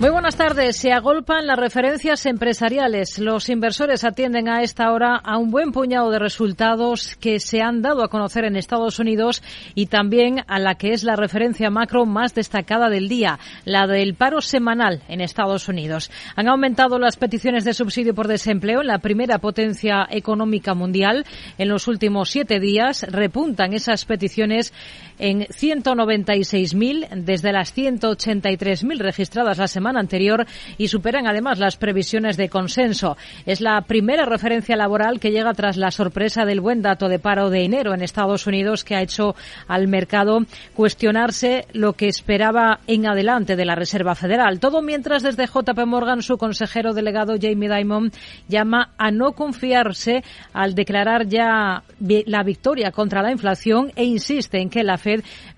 Muy 0.00 0.10
buenas 0.10 0.36
tardes. 0.36 0.76
Se 0.76 0.92
agolpan 0.92 1.48
las 1.48 1.58
referencias 1.58 2.24
empresariales. 2.24 3.18
Los 3.18 3.48
inversores 3.48 4.04
atienden 4.04 4.48
a 4.48 4.62
esta 4.62 4.92
hora 4.92 5.16
a 5.16 5.38
un 5.38 5.50
buen 5.50 5.72
puñado 5.72 6.12
de 6.12 6.20
resultados 6.20 7.16
que 7.16 7.40
se 7.40 7.62
han 7.62 7.82
dado 7.82 8.04
a 8.04 8.08
conocer 8.08 8.44
en 8.44 8.54
Estados 8.54 9.00
Unidos 9.00 9.42
y 9.74 9.86
también 9.86 10.44
a 10.46 10.60
la 10.60 10.76
que 10.76 10.92
es 10.92 11.02
la 11.02 11.16
referencia 11.16 11.68
macro 11.70 12.06
más 12.06 12.32
destacada 12.32 12.88
del 12.90 13.08
día, 13.08 13.40
la 13.64 13.88
del 13.88 14.14
paro 14.14 14.40
semanal 14.40 15.02
en 15.08 15.20
Estados 15.20 15.66
Unidos. 15.68 16.12
Han 16.36 16.46
aumentado 16.46 17.00
las 17.00 17.16
peticiones 17.16 17.64
de 17.64 17.74
subsidio 17.74 18.14
por 18.14 18.28
desempleo 18.28 18.82
en 18.82 18.86
la 18.86 19.00
primera 19.00 19.40
potencia 19.40 20.06
económica 20.10 20.74
mundial. 20.74 21.26
En 21.58 21.68
los 21.68 21.88
últimos 21.88 22.30
siete 22.30 22.60
días 22.60 23.04
repuntan 23.10 23.72
esas 23.72 24.04
peticiones 24.04 24.72
en 25.18 25.40
196.000 25.40 27.08
desde 27.24 27.52
las 27.52 27.76
183.000 27.76 28.98
registradas 28.98 29.58
la 29.58 29.66
semana 29.66 29.87
anterior 29.96 30.46
y 30.76 30.88
superan 30.88 31.26
además 31.26 31.58
las 31.58 31.76
previsiones 31.76 32.36
de 32.36 32.48
consenso. 32.48 33.16
Es 33.46 33.60
la 33.60 33.80
primera 33.82 34.24
referencia 34.24 34.76
laboral 34.76 35.18
que 35.18 35.30
llega 35.30 35.54
tras 35.54 35.76
la 35.76 35.90
sorpresa 35.90 36.44
del 36.44 36.60
buen 36.60 36.82
dato 36.82 37.08
de 37.08 37.18
paro 37.18 37.50
de 37.50 37.64
enero 37.64 37.94
en 37.94 38.02
Estados 38.02 38.46
Unidos 38.46 38.84
que 38.84 38.94
ha 38.94 39.02
hecho 39.02 39.34
al 39.66 39.88
mercado 39.88 40.40
cuestionarse 40.74 41.66
lo 41.72 41.94
que 41.94 42.08
esperaba 42.08 42.80
en 42.86 43.06
adelante 43.06 43.56
de 43.56 43.64
la 43.64 43.74
Reserva 43.74 44.14
Federal. 44.14 44.60
Todo 44.60 44.82
mientras 44.82 45.22
desde 45.22 45.46
JP 45.46 45.86
Morgan 45.86 46.22
su 46.22 46.38
consejero 46.38 46.92
delegado 46.92 47.34
Jamie 47.40 47.68
Dimon 47.68 48.12
llama 48.48 48.90
a 48.98 49.10
no 49.10 49.32
confiarse 49.32 50.22
al 50.52 50.74
declarar 50.74 51.26
ya 51.26 51.82
la 51.98 52.42
victoria 52.42 52.92
contra 52.92 53.22
la 53.22 53.32
inflación 53.32 53.92
e 53.96 54.04
insiste 54.04 54.60
en 54.60 54.70
que 54.70 54.84
la 54.84 54.98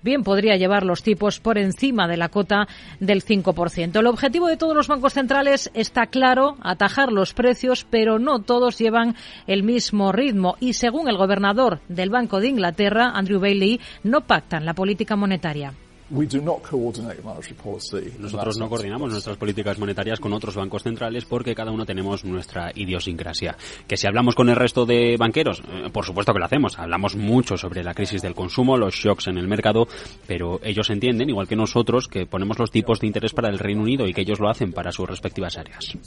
bien 0.01 0.23
podría 0.23 0.55
llevar 0.55 0.83
los 0.83 1.03
tipos 1.03 1.39
por 1.39 1.57
encima 1.57 2.07
de 2.07 2.17
la 2.17 2.29
cota 2.29 2.67
del 2.99 3.23
5%. 3.23 3.99
El 3.99 4.07
objetivo 4.21 4.49
de 4.49 4.57
todos 4.57 4.75
los 4.75 4.87
bancos 4.87 5.13
centrales 5.13 5.71
está 5.73 6.05
claro, 6.05 6.55
atajar 6.61 7.11
los 7.11 7.33
precios, 7.33 7.87
pero 7.89 8.19
no 8.19 8.37
todos 8.43 8.77
llevan 8.77 9.15
el 9.47 9.63
mismo 9.63 10.11
ritmo 10.11 10.57
y 10.59 10.73
según 10.73 11.09
el 11.09 11.17
gobernador 11.17 11.79
del 11.87 12.11
Banco 12.11 12.39
de 12.39 12.49
Inglaterra, 12.49 13.13
Andrew 13.15 13.39
Bailey, 13.39 13.79
no 14.03 14.21
pactan 14.27 14.63
la 14.63 14.75
política 14.75 15.15
monetaria. 15.15 15.73
Nosotros 18.19 18.57
no 18.57 18.67
coordinamos 18.67 19.11
nuestras 19.11 19.37
políticas 19.37 19.79
monetarias 19.79 20.19
con 20.19 20.33
otros 20.33 20.55
bancos 20.55 20.83
centrales 20.83 21.23
porque 21.25 21.55
cada 21.55 21.71
uno 21.71 21.85
tenemos 21.85 22.25
nuestra 22.25 22.71
idiosincrasia. 22.75 23.55
Que 23.87 23.95
si 23.95 24.07
hablamos 24.07 24.35
con 24.35 24.49
el 24.49 24.55
resto 24.55 24.85
de 24.85 25.15
banqueros, 25.17 25.61
eh, 25.61 25.89
por 25.91 26.05
supuesto 26.05 26.33
que 26.33 26.39
lo 26.39 26.45
hacemos. 26.45 26.77
Hablamos 26.77 27.15
mucho 27.15 27.57
sobre 27.57 27.83
la 27.83 27.93
crisis 27.93 28.21
del 28.21 28.35
consumo, 28.35 28.77
los 28.77 28.93
shocks 28.93 29.27
en 29.27 29.37
el 29.37 29.47
mercado, 29.47 29.87
pero 30.27 30.59
ellos 30.63 30.89
entienden, 30.89 31.29
igual 31.29 31.47
que 31.47 31.55
nosotros, 31.55 32.07
que 32.07 32.25
ponemos 32.25 32.59
los 32.59 32.71
tipos 32.71 32.99
de 32.99 33.07
interés 33.07 33.33
para 33.33 33.49
el 33.49 33.59
Reino 33.59 33.81
Unido 33.81 34.05
y 34.05 34.13
que 34.13 34.21
ellos 34.21 34.39
lo 34.39 34.49
hacen 34.49 34.73
para 34.73 34.91
sus 34.91 35.07
respectivas 35.07 35.57
áreas. 35.57 35.97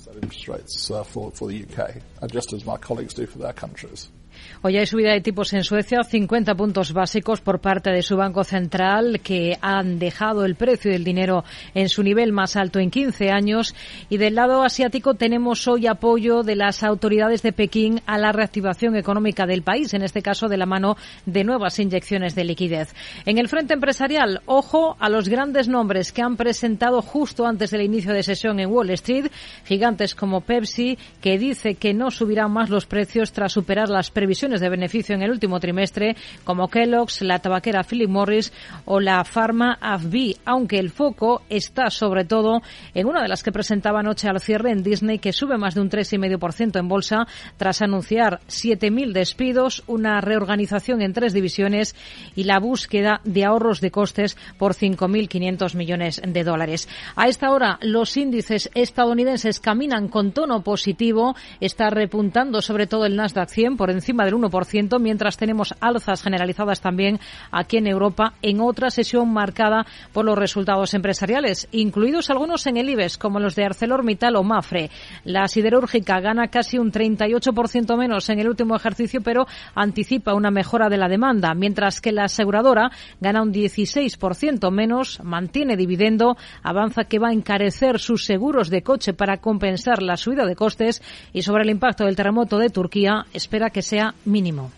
Hoy 4.63 4.77
hay 4.77 4.87
subida 4.87 5.13
de 5.13 5.21
tipos 5.21 5.53
en 5.53 5.65
Suecia, 5.65 6.03
50 6.03 6.55
puntos 6.55 6.93
básicos 6.93 7.41
por 7.41 7.61
parte 7.61 7.91
de 7.91 8.03
su 8.03 8.17
Banco 8.17 8.45
Central, 8.45 9.21
que 9.21 9.59
han 9.61 9.99
dejado 9.99 10.45
el 10.45 10.55
precio 10.55 10.91
del 10.91 11.05
dinero 11.05 11.45
en 11.75 11.89
su 11.89 12.03
nivel 12.03 12.33
más 12.33 12.57
alto 12.57 12.79
en 12.79 12.91
15 12.91 13.31
años. 13.31 13.75
Y 14.09 14.17
del 14.17 14.35
lado 14.35 14.63
asiático 14.63 15.15
tenemos 15.15 15.69
hoy 15.69 15.87
apoyo 15.87 16.43
de 16.43 16.57
las 16.57 16.83
autoridades 16.83 17.43
de 17.43 17.53
Pekín 17.53 18.01
a 18.07 18.19
la 18.19 18.33
reactivación 18.33 18.97
económica 18.97 19.47
del 19.47 19.63
país, 19.63 19.95
en 19.95 20.03
este 20.03 20.23
caso 20.23 20.49
de 20.49 20.57
la 20.57 20.67
mano 20.67 20.97
de 21.27 21.45
nuevas 21.45 21.79
inyecciones 21.79 22.35
de 22.35 22.45
liquidez. 22.45 22.95
En 23.27 23.39
el 23.39 23.49
frente 23.49 23.75
empresarial, 23.75 24.41
ojo 24.47 24.97
a 24.99 25.09
los 25.09 25.29
grandes 25.29 25.69
nombres 25.69 26.13
que 26.13 26.23
han 26.23 26.37
presentado 26.37 27.03
justo 27.03 27.47
antes 27.47 27.71
del 27.71 27.83
inicio 27.83 28.13
de 28.13 28.23
sesión 28.23 28.61
en 28.61 28.71
Wall 28.71 28.91
Street, 28.91 29.31
gigantes 29.65 30.15
como 30.15 30.41
Pepsi, 30.41 30.99
que 31.21 31.39
dice 31.39 31.75
que 31.75 31.95
no 31.95 32.11
subirán 32.11 32.53
más 32.53 32.71
los 32.71 32.87
precios 32.87 33.33
tras 33.33 33.53
superar 33.53 33.89
las 33.89 34.11
previsiones 34.25 34.63
de 34.63 34.71
beneficio 34.71 35.15
en 35.15 35.21
el 35.21 35.31
último 35.31 35.61
trimestre, 35.61 36.17
como 36.45 36.69
Kellogg's, 36.69 37.21
la 37.21 37.41
tabaquera 37.41 37.85
Philip 37.85 38.09
Morris 38.09 38.55
o 38.87 38.99
la 38.99 39.23
Pharma 39.23 39.77
AFB, 39.83 40.37
aunque 40.47 40.79
el 40.79 40.89
foco 40.89 41.43
está 41.51 41.91
sobre 41.91 42.25
todo 42.25 42.63
en 42.95 43.07
una 43.07 43.21
de 43.21 43.29
las 43.29 43.43
que 43.43 43.53
presentaba 43.53 44.01
anoche 44.01 44.27
al 44.27 44.41
cierre 44.41 44.71
en 44.71 44.83
Disney, 44.83 45.19
que 45.19 45.35
sube 45.35 45.59
más 45.59 45.75
de 45.75 45.83
un 45.83 45.91
3,5% 45.91 46.81
en 46.81 46.89
bolsa 46.89 47.27
tras 47.59 47.83
anunciar 47.83 48.41
7.000 48.49 49.13
despidos, 49.13 49.85
una 49.89 50.23
reorganización 50.23 51.03
en 51.03 51.13
tres 51.13 51.35
divisiones 51.35 51.95
y 52.35 52.45
la 52.45 52.61
búsqueda 52.61 53.21
de 53.25 53.45
ahorros 53.45 53.83
de 53.83 53.91
costes 53.91 54.39
por 54.57 54.73
5.500 54.73 55.77
millones 55.77 56.23
de 56.27 56.45
dólares. 56.45 56.89
A 57.15 57.29
esta 57.29 57.51
hora, 57.51 57.79
los 57.83 58.17
índices 58.17 58.71
estadounidenses 58.75 59.61
caminan 59.61 60.09
con 60.09 60.33
tono 60.33 60.63
positivo, 60.63 61.37
está 61.61 61.91
repuntando 61.91 62.63
sobre 62.63 62.87
todo 62.87 63.05
el 63.05 63.17
Nasdaq 63.17 63.51
100 63.51 63.77
por 63.77 63.91
encima 63.91 64.14
del 64.23 64.35
1%, 64.35 65.01
mientras 65.01 65.37
tenemos 65.37 65.75
alzas 65.81 66.23
generalizadas 66.23 66.81
también 66.81 67.19
aquí 67.51 67.79
en 67.79 67.89
Europa 67.89 68.35
en 68.43 68.61
otra 68.61 68.91
sesión 68.91 69.33
marcada 69.33 69.87
por 70.13 70.25
los 70.25 70.39
resultados 70.39 70.95
empresariales, 70.95 71.67
incluidos 71.73 72.31
algunos 72.31 72.67
en 72.67 72.77
el 72.77 72.91
IBEX, 72.91 73.19
como 73.19 73.41
los 73.41 73.57
de 73.57 73.65
ArcelorMittal 73.65 74.37
o 74.37 74.45
Mafre. 74.45 74.91
La 75.25 75.49
siderúrgica 75.49 76.21
gana 76.21 76.49
casi 76.49 76.79
un 76.79 76.93
38% 76.93 77.97
menos 77.97 78.29
en 78.29 78.39
el 78.39 78.49
último 78.49 78.77
ejercicio, 78.77 79.21
pero 79.23 79.47
anticipa 79.75 80.35
una 80.35 80.51
mejora 80.51 80.89
de 80.89 80.99
la 80.99 81.09
demanda, 81.09 81.55
mientras 81.55 82.01
que 82.01 82.13
la 82.13 82.25
aseguradora 82.25 82.91
gana 83.21 83.43
un 83.43 83.53
16% 83.53 84.71
menos, 84.71 85.21
mantiene 85.25 85.77
dividendo, 85.77 86.37
avanza 86.63 87.05
que 87.05 87.19
va 87.19 87.29
a 87.29 87.33
encarecer 87.33 87.99
sus 87.99 88.27
seguros 88.27 88.69
de 88.69 88.83
coche 88.83 89.15
para 89.15 89.39
compensar 89.39 90.03
la 90.03 90.17
subida 90.17 90.45
de 90.45 90.55
costes 90.55 91.03
y 91.33 91.43
sobre 91.43 91.65
el 91.65 91.71
impacto 91.71 92.05
del 92.05 92.17
terremoto 92.17 92.59
de 92.59 92.69
Turquía 92.69 93.25
espera 93.33 93.71
que 93.71 93.83
sea 93.83 94.04
mínimo. 94.25 94.71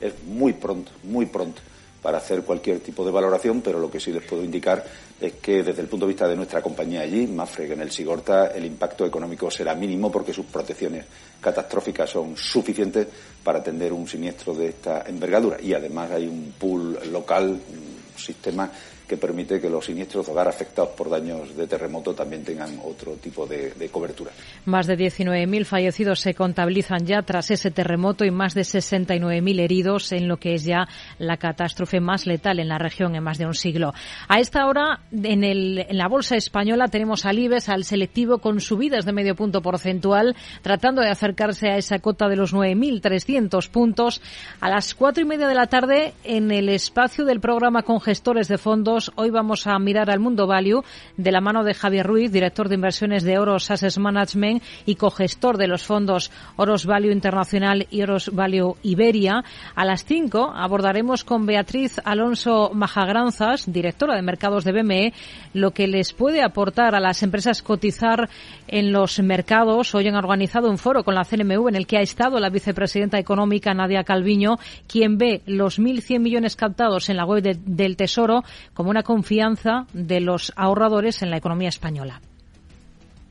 Es 0.00 0.12
muy 0.24 0.52
pronto, 0.52 0.90
muy 1.04 1.26
pronto 1.26 1.62
para 2.02 2.18
hacer 2.18 2.42
cualquier 2.42 2.78
tipo 2.80 3.04
de 3.04 3.10
valoración, 3.10 3.62
pero 3.62 3.80
lo 3.80 3.90
que 3.90 3.98
sí 3.98 4.12
les 4.12 4.22
puedo 4.22 4.44
indicar 4.44 4.84
es 5.20 5.32
que 5.34 5.62
desde 5.64 5.82
el 5.82 5.88
punto 5.88 6.06
de 6.06 6.12
vista 6.12 6.28
de 6.28 6.36
nuestra 6.36 6.62
compañía 6.62 7.00
allí, 7.00 7.26
Mafre, 7.26 7.72
en 7.72 7.80
el 7.80 7.90
Sigorta, 7.90 8.46
el 8.48 8.64
impacto 8.64 9.04
económico 9.04 9.50
será 9.50 9.74
mínimo 9.74 10.12
porque 10.12 10.32
sus 10.32 10.46
protecciones 10.46 11.04
catastróficas 11.40 12.08
son 12.08 12.36
suficientes 12.36 13.08
para 13.42 13.58
atender 13.58 13.92
un 13.92 14.06
siniestro 14.06 14.54
de 14.54 14.68
esta 14.68 15.02
envergadura. 15.08 15.60
Y 15.60 15.74
además 15.74 16.12
hay 16.12 16.28
un 16.28 16.54
pool 16.56 16.96
local, 17.10 17.48
un 17.48 18.18
sistema 18.18 18.70
que 19.06 19.16
permite 19.16 19.60
que 19.60 19.70
los 19.70 19.86
siniestros 19.86 20.26
de 20.26 20.32
hogar 20.32 20.48
afectados 20.48 20.90
por 20.90 21.08
daños 21.08 21.56
de 21.56 21.66
terremoto 21.66 22.14
también 22.14 22.44
tengan 22.44 22.80
otro 22.84 23.12
tipo 23.14 23.46
de, 23.46 23.72
cobertura. 23.90 24.32
Más 24.64 24.86
de 24.86 24.96
19.000 24.96 25.64
fallecidos 25.64 26.20
se 26.20 26.34
contabilizan 26.34 27.06
ya 27.06 27.22
tras 27.22 27.50
ese 27.50 27.70
terremoto 27.70 28.24
y 28.24 28.30
más 28.30 28.54
de 28.54 28.62
69.000 28.62 29.60
heridos 29.60 30.12
en 30.12 30.26
lo 30.28 30.38
que 30.38 30.54
es 30.54 30.64
ya 30.64 30.88
la 31.18 31.36
catástrofe 31.36 32.00
más 32.00 32.26
letal 32.26 32.58
en 32.58 32.68
la 32.68 32.78
región 32.78 33.14
en 33.14 33.22
más 33.22 33.38
de 33.38 33.46
un 33.46 33.54
siglo. 33.54 33.94
A 34.28 34.40
esta 34.40 34.66
hora, 34.66 35.00
en, 35.12 35.96
la 35.96 36.08
bolsa 36.08 36.36
española 36.36 36.88
tenemos 36.88 37.24
al 37.26 37.38
IBEX, 37.38 37.68
al 37.68 37.84
selectivo, 37.84 38.38
con 38.38 38.60
subidas 38.60 39.04
de 39.04 39.12
medio 39.12 39.36
punto 39.36 39.62
porcentual, 39.62 40.34
tratando 40.62 41.02
de 41.02 41.10
acercarse 41.10 41.68
a 41.68 41.76
esa 41.76 42.00
cota 42.00 42.28
de 42.28 42.36
los 42.36 42.52
9.300 42.52 43.70
puntos. 43.70 44.20
A 44.60 44.68
las 44.68 44.94
cuatro 44.94 45.22
y 45.22 45.26
media 45.26 45.46
de 45.46 45.54
la 45.54 45.66
tarde, 45.66 46.14
en 46.24 46.50
el 46.50 46.68
espacio 46.68 47.24
del 47.24 47.40
programa 47.40 47.82
con 47.82 48.00
gestores 48.00 48.48
de 48.48 48.58
fondos, 48.58 48.95
Hoy 49.16 49.28
vamos 49.28 49.66
a 49.66 49.78
mirar 49.78 50.08
al 50.10 50.20
mundo 50.20 50.46
value 50.46 50.82
de 51.18 51.30
la 51.30 51.42
mano 51.42 51.64
de 51.64 51.74
Javier 51.74 52.06
Ruiz, 52.06 52.32
director 52.32 52.70
de 52.70 52.76
inversiones 52.76 53.24
de 53.24 53.38
Oros 53.38 53.70
Assets 53.70 53.98
Management 53.98 54.62
y 54.86 54.94
cogestor 54.94 55.58
de 55.58 55.66
los 55.66 55.84
fondos 55.84 56.30
Oros 56.56 56.86
Value 56.86 57.12
Internacional 57.12 57.86
y 57.90 58.00
Oros 58.00 58.30
Value 58.32 58.76
Iberia. 58.82 59.44
A 59.74 59.84
las 59.84 60.06
5 60.06 60.50
abordaremos 60.56 61.24
con 61.24 61.44
Beatriz 61.44 62.00
Alonso 62.06 62.70
Majagranzas, 62.72 63.70
directora 63.70 64.16
de 64.16 64.22
mercados 64.22 64.64
de 64.64 64.72
BME, 64.72 65.12
lo 65.52 65.72
que 65.72 65.88
les 65.88 66.14
puede 66.14 66.42
aportar 66.42 66.94
a 66.94 67.00
las 67.00 67.22
empresas 67.22 67.60
cotizar 67.60 68.30
en 68.66 68.92
los 68.92 69.20
mercados. 69.20 69.94
Hoy 69.94 70.08
han 70.08 70.14
organizado 70.14 70.70
un 70.70 70.78
foro 70.78 71.04
con 71.04 71.14
la 71.14 71.24
CNMV 71.24 71.68
en 71.68 71.76
el 71.76 71.86
que 71.86 71.98
ha 71.98 72.02
estado 72.02 72.40
la 72.40 72.48
vicepresidenta 72.48 73.18
económica 73.18 73.74
Nadia 73.74 74.04
Calviño, 74.04 74.56
quien 74.88 75.18
ve 75.18 75.42
los 75.44 75.78
1.100 75.78 76.20
millones 76.20 76.56
captados 76.56 77.10
en 77.10 77.18
la 77.18 77.26
web 77.26 77.42
del 77.42 77.96
Tesoro 77.98 78.42
como 78.72 78.85
una 78.90 79.02
confianza 79.02 79.86
de 79.92 80.20
los 80.20 80.52
ahorradores 80.56 81.22
en 81.22 81.30
la 81.30 81.36
economía 81.36 81.68
española. 81.68 82.20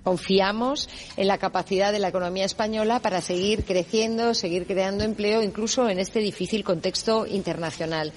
Confiamos 0.04 0.88
en 1.18 1.28
la 1.28 1.40
capacidad 1.40 1.92
de 1.92 1.98
la 1.98 2.10
economía 2.10 2.46
española 2.46 3.00
para 3.00 3.22
seguir 3.22 3.66
creciendo, 3.66 4.36
seguir 4.36 4.68
creando 4.68 5.04
empleo, 5.04 5.42
incluso 5.42 5.90
en 5.90 5.98
este 5.98 6.20
difícil 6.20 6.64
contexto 6.64 7.26
internacional. 7.26 8.14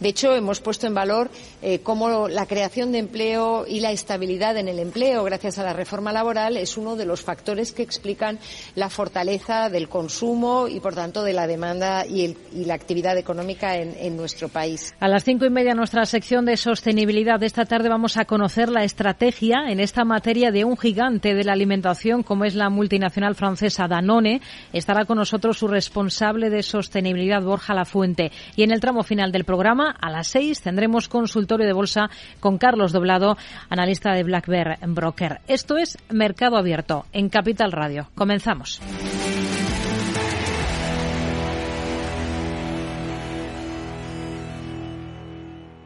De 0.00 0.08
hecho, 0.08 0.34
hemos 0.34 0.60
puesto 0.60 0.86
en 0.86 0.94
valor 0.94 1.30
eh, 1.60 1.80
cómo 1.80 2.26
la 2.26 2.46
creación 2.46 2.90
de 2.90 2.98
empleo 2.98 3.66
y 3.68 3.80
la 3.80 3.92
estabilidad 3.92 4.56
en 4.56 4.66
el 4.66 4.78
empleo, 4.78 5.22
gracias 5.24 5.58
a 5.58 5.62
la 5.62 5.74
reforma 5.74 6.10
laboral, 6.10 6.56
es 6.56 6.78
uno 6.78 6.96
de 6.96 7.04
los 7.04 7.20
factores 7.20 7.72
que 7.72 7.82
explican 7.82 8.38
la 8.74 8.88
fortaleza 8.88 9.68
del 9.68 9.90
consumo 9.90 10.68
y, 10.68 10.80
por 10.80 10.94
tanto, 10.94 11.22
de 11.22 11.34
la 11.34 11.46
demanda 11.46 12.06
y, 12.06 12.34
la 12.64 12.74
actividad 12.74 13.18
económica 13.18 13.76
en, 13.76 14.16
nuestro 14.16 14.48
país. 14.48 14.94
A 15.00 15.08
las 15.08 15.24
cinco 15.24 15.44
y 15.44 15.50
media, 15.50 15.74
nuestra 15.74 16.04
sección 16.04 16.44
de 16.44 16.56
sostenibilidad 16.56 17.38
de 17.38 17.46
esta 17.46 17.64
tarde 17.64 17.88
vamos 17.88 18.16
a 18.16 18.24
conocer 18.24 18.68
la 18.70 18.84
estrategia 18.84 19.64
en 19.68 19.80
esta 19.80 20.04
materia 20.04 20.50
de 20.50 20.64
un 20.64 20.76
gigante 20.76 21.34
de 21.34 21.44
la 21.44 21.52
alimentación 21.52 22.22
como 22.22 22.44
es 22.44 22.54
la 22.54 22.70
multinacional 22.70 23.34
francesa 23.34 23.88
Danone. 23.88 24.40
Estará 24.72 25.04
con 25.04 25.18
nosotros 25.18 25.58
su 25.58 25.68
responsable 25.68 26.50
de 26.50 26.62
sostenibilidad, 26.62 27.42
Borja 27.42 27.74
Lafuente. 27.74 28.30
Y 28.56 28.62
en 28.62 28.72
el 28.72 28.80
tramo 28.80 29.02
final 29.02 29.32
del 29.32 29.44
programa, 29.44 29.89
a 29.90 30.10
las 30.10 30.28
seis 30.28 30.60
tendremos 30.60 31.08
consultorio 31.08 31.66
de 31.66 31.72
bolsa 31.72 32.10
con 32.40 32.58
Carlos 32.58 32.92
Doblado, 32.92 33.36
analista 33.68 34.12
de 34.12 34.22
Black 34.22 34.46
Bear 34.46 34.78
Broker. 34.86 35.40
Esto 35.48 35.76
es 35.76 35.98
Mercado 36.08 36.56
Abierto 36.56 37.06
en 37.12 37.28
Capital 37.28 37.72
Radio. 37.72 38.08
Comenzamos. 38.14 38.80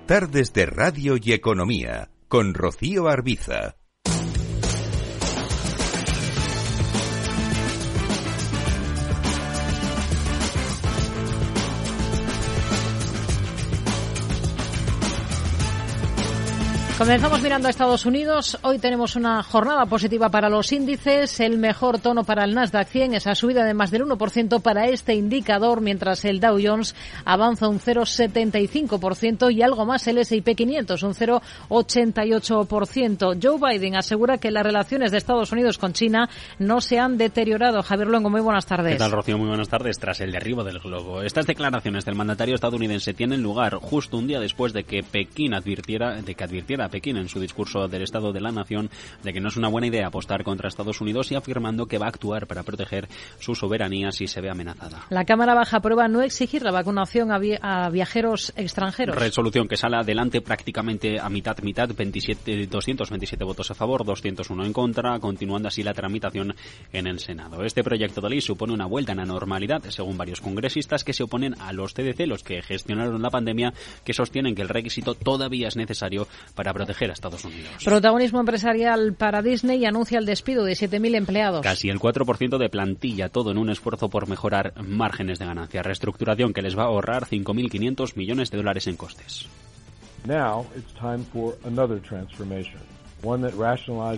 Tardes 0.06 0.52
de 0.52 0.66
Radio 0.66 1.16
y 1.20 1.32
Economía 1.32 2.10
con 2.28 2.52
Rocío 2.52 3.08
Arbiza. 3.08 3.76
Comenzamos 16.96 17.42
mirando 17.42 17.66
a 17.66 17.72
Estados 17.72 18.06
Unidos. 18.06 18.56
Hoy 18.62 18.78
tenemos 18.78 19.16
una 19.16 19.42
jornada 19.42 19.84
positiva 19.84 20.28
para 20.28 20.48
los 20.48 20.70
índices, 20.70 21.40
el 21.40 21.58
mejor 21.58 21.98
tono 21.98 22.22
para 22.22 22.44
el 22.44 22.54
Nasdaq 22.54 22.86
100, 22.86 23.14
esa 23.14 23.34
subida 23.34 23.64
de 23.64 23.74
más 23.74 23.90
del 23.90 24.04
1% 24.04 24.62
para 24.62 24.86
este 24.86 25.14
indicador, 25.14 25.80
mientras 25.80 26.24
el 26.24 26.38
Dow 26.38 26.56
Jones 26.62 26.94
avanza 27.24 27.66
un 27.66 27.80
0,75% 27.80 29.52
y 29.52 29.62
algo 29.62 29.84
más 29.84 30.06
el 30.06 30.18
S&P 30.18 30.54
500, 30.54 31.02
un 31.02 31.14
0,88%. 31.14 33.38
Joe 33.42 33.58
Biden 33.58 33.96
asegura 33.96 34.38
que 34.38 34.52
las 34.52 34.62
relaciones 34.62 35.10
de 35.10 35.18
Estados 35.18 35.50
Unidos 35.50 35.78
con 35.78 35.94
China 35.94 36.30
no 36.60 36.80
se 36.80 37.00
han 37.00 37.18
deteriorado. 37.18 37.82
Javier 37.82 38.06
Luengo, 38.06 38.30
muy 38.30 38.40
buenas 38.40 38.66
tardes. 38.66 38.92
¿Qué 38.92 38.98
tal, 38.98 39.10
Rocío? 39.10 39.36
Muy 39.36 39.48
buenas 39.48 39.68
tardes. 39.68 39.98
Tras 39.98 40.20
el 40.20 40.30
derribo 40.30 40.62
del 40.62 40.78
globo, 40.78 41.22
estas 41.22 41.46
declaraciones 41.46 42.04
del 42.04 42.14
mandatario 42.14 42.54
estadounidense 42.54 43.14
tienen 43.14 43.42
lugar 43.42 43.74
justo 43.74 44.16
un 44.16 44.28
día 44.28 44.38
después 44.38 44.72
de 44.72 44.84
que 44.84 45.02
Pekín 45.02 45.54
advirtiera, 45.54 46.22
de 46.22 46.36
que 46.36 46.44
advirtiera 46.44 46.83
Pekín 46.88 47.16
en 47.16 47.28
su 47.28 47.40
discurso 47.40 47.88
del 47.88 48.02
Estado 48.02 48.32
de 48.32 48.40
la 48.40 48.52
Nación 48.52 48.90
de 49.22 49.32
que 49.32 49.40
no 49.40 49.48
es 49.48 49.56
una 49.56 49.68
buena 49.68 49.86
idea 49.86 50.06
apostar 50.06 50.44
contra 50.44 50.68
Estados 50.68 51.00
Unidos 51.00 51.30
y 51.32 51.34
afirmando 51.34 51.86
que 51.86 51.98
va 51.98 52.06
a 52.06 52.10
actuar 52.10 52.46
para 52.46 52.62
proteger 52.62 53.08
su 53.38 53.54
soberanía 53.54 54.12
si 54.12 54.26
se 54.26 54.40
ve 54.40 54.50
amenazada. 54.50 55.06
La 55.10 55.24
Cámara 55.24 55.54
Baja 55.54 55.78
aprueba 55.78 56.08
no 56.08 56.22
exigir 56.22 56.62
la 56.62 56.70
vacunación 56.70 57.30
a, 57.32 57.88
viajeros 57.90 58.52
extranjeros. 58.56 59.16
Resolución 59.16 59.68
que 59.68 59.76
sale 59.76 59.96
adelante 59.96 60.40
prácticamente 60.40 61.18
a 61.20 61.28
mitad 61.28 61.58
mitad, 61.62 61.88
27, 61.94 62.66
227 62.66 63.44
votos 63.44 63.70
a 63.70 63.74
favor, 63.74 64.04
201 64.04 64.64
en 64.64 64.72
contra, 64.72 65.18
continuando 65.18 65.68
así 65.68 65.82
la 65.82 65.94
tramitación 65.94 66.54
en 66.92 67.06
el 67.06 67.18
Senado. 67.18 67.64
Este 67.64 67.82
proyecto 67.82 68.20
de 68.20 68.30
ley 68.30 68.40
supone 68.40 68.72
una 68.72 68.86
vuelta 68.86 69.12
en 69.12 69.18
la 69.18 69.24
normalidad, 69.24 69.82
según 69.88 70.16
varios 70.16 70.40
congresistas 70.40 71.04
que 71.04 71.12
se 71.12 71.22
oponen 71.22 71.54
a 71.60 71.72
los 71.72 71.94
CDC, 71.94 72.26
los 72.26 72.42
que 72.42 72.62
gestionaron 72.62 73.22
la 73.22 73.30
pandemia, 73.30 73.72
que 74.04 74.12
sostienen 74.12 74.54
que 74.54 74.62
el 74.62 74.68
requisito 74.68 75.14
todavía 75.14 75.68
es 75.68 75.76
necesario 75.76 76.28
para 76.54 76.72
proteger 76.74 77.08
a 77.10 77.14
Estados 77.14 77.44
Unidos. 77.44 77.82
Protagonismo 77.82 78.40
empresarial 78.40 79.14
para 79.14 79.40
Disney 79.40 79.78
y 79.78 79.86
anuncia 79.86 80.18
el 80.18 80.26
despido 80.26 80.64
de 80.64 80.72
7.000 80.72 81.14
empleados. 81.14 81.62
Casi 81.62 81.88
el 81.88 81.98
4% 81.98 82.58
de 82.58 82.68
plantilla, 82.68 83.30
todo 83.30 83.50
en 83.50 83.58
un 83.58 83.70
esfuerzo 83.70 84.10
por 84.10 84.28
mejorar 84.28 84.74
márgenes 84.82 85.38
de 85.38 85.46
ganancia. 85.46 85.82
Reestructuración 85.82 86.52
que 86.52 86.60
les 86.60 86.76
va 86.76 86.82
a 86.82 86.86
ahorrar 86.86 87.24
5.500 87.24 88.16
millones 88.16 88.50
de 88.50 88.58
dólares 88.58 88.86
en 88.86 88.96
costes. 88.96 89.48
Now 90.26 90.66
it's 90.76 90.92
time 90.94 91.24
for 91.32 91.56
another 91.64 92.00
transformation. 92.00 92.93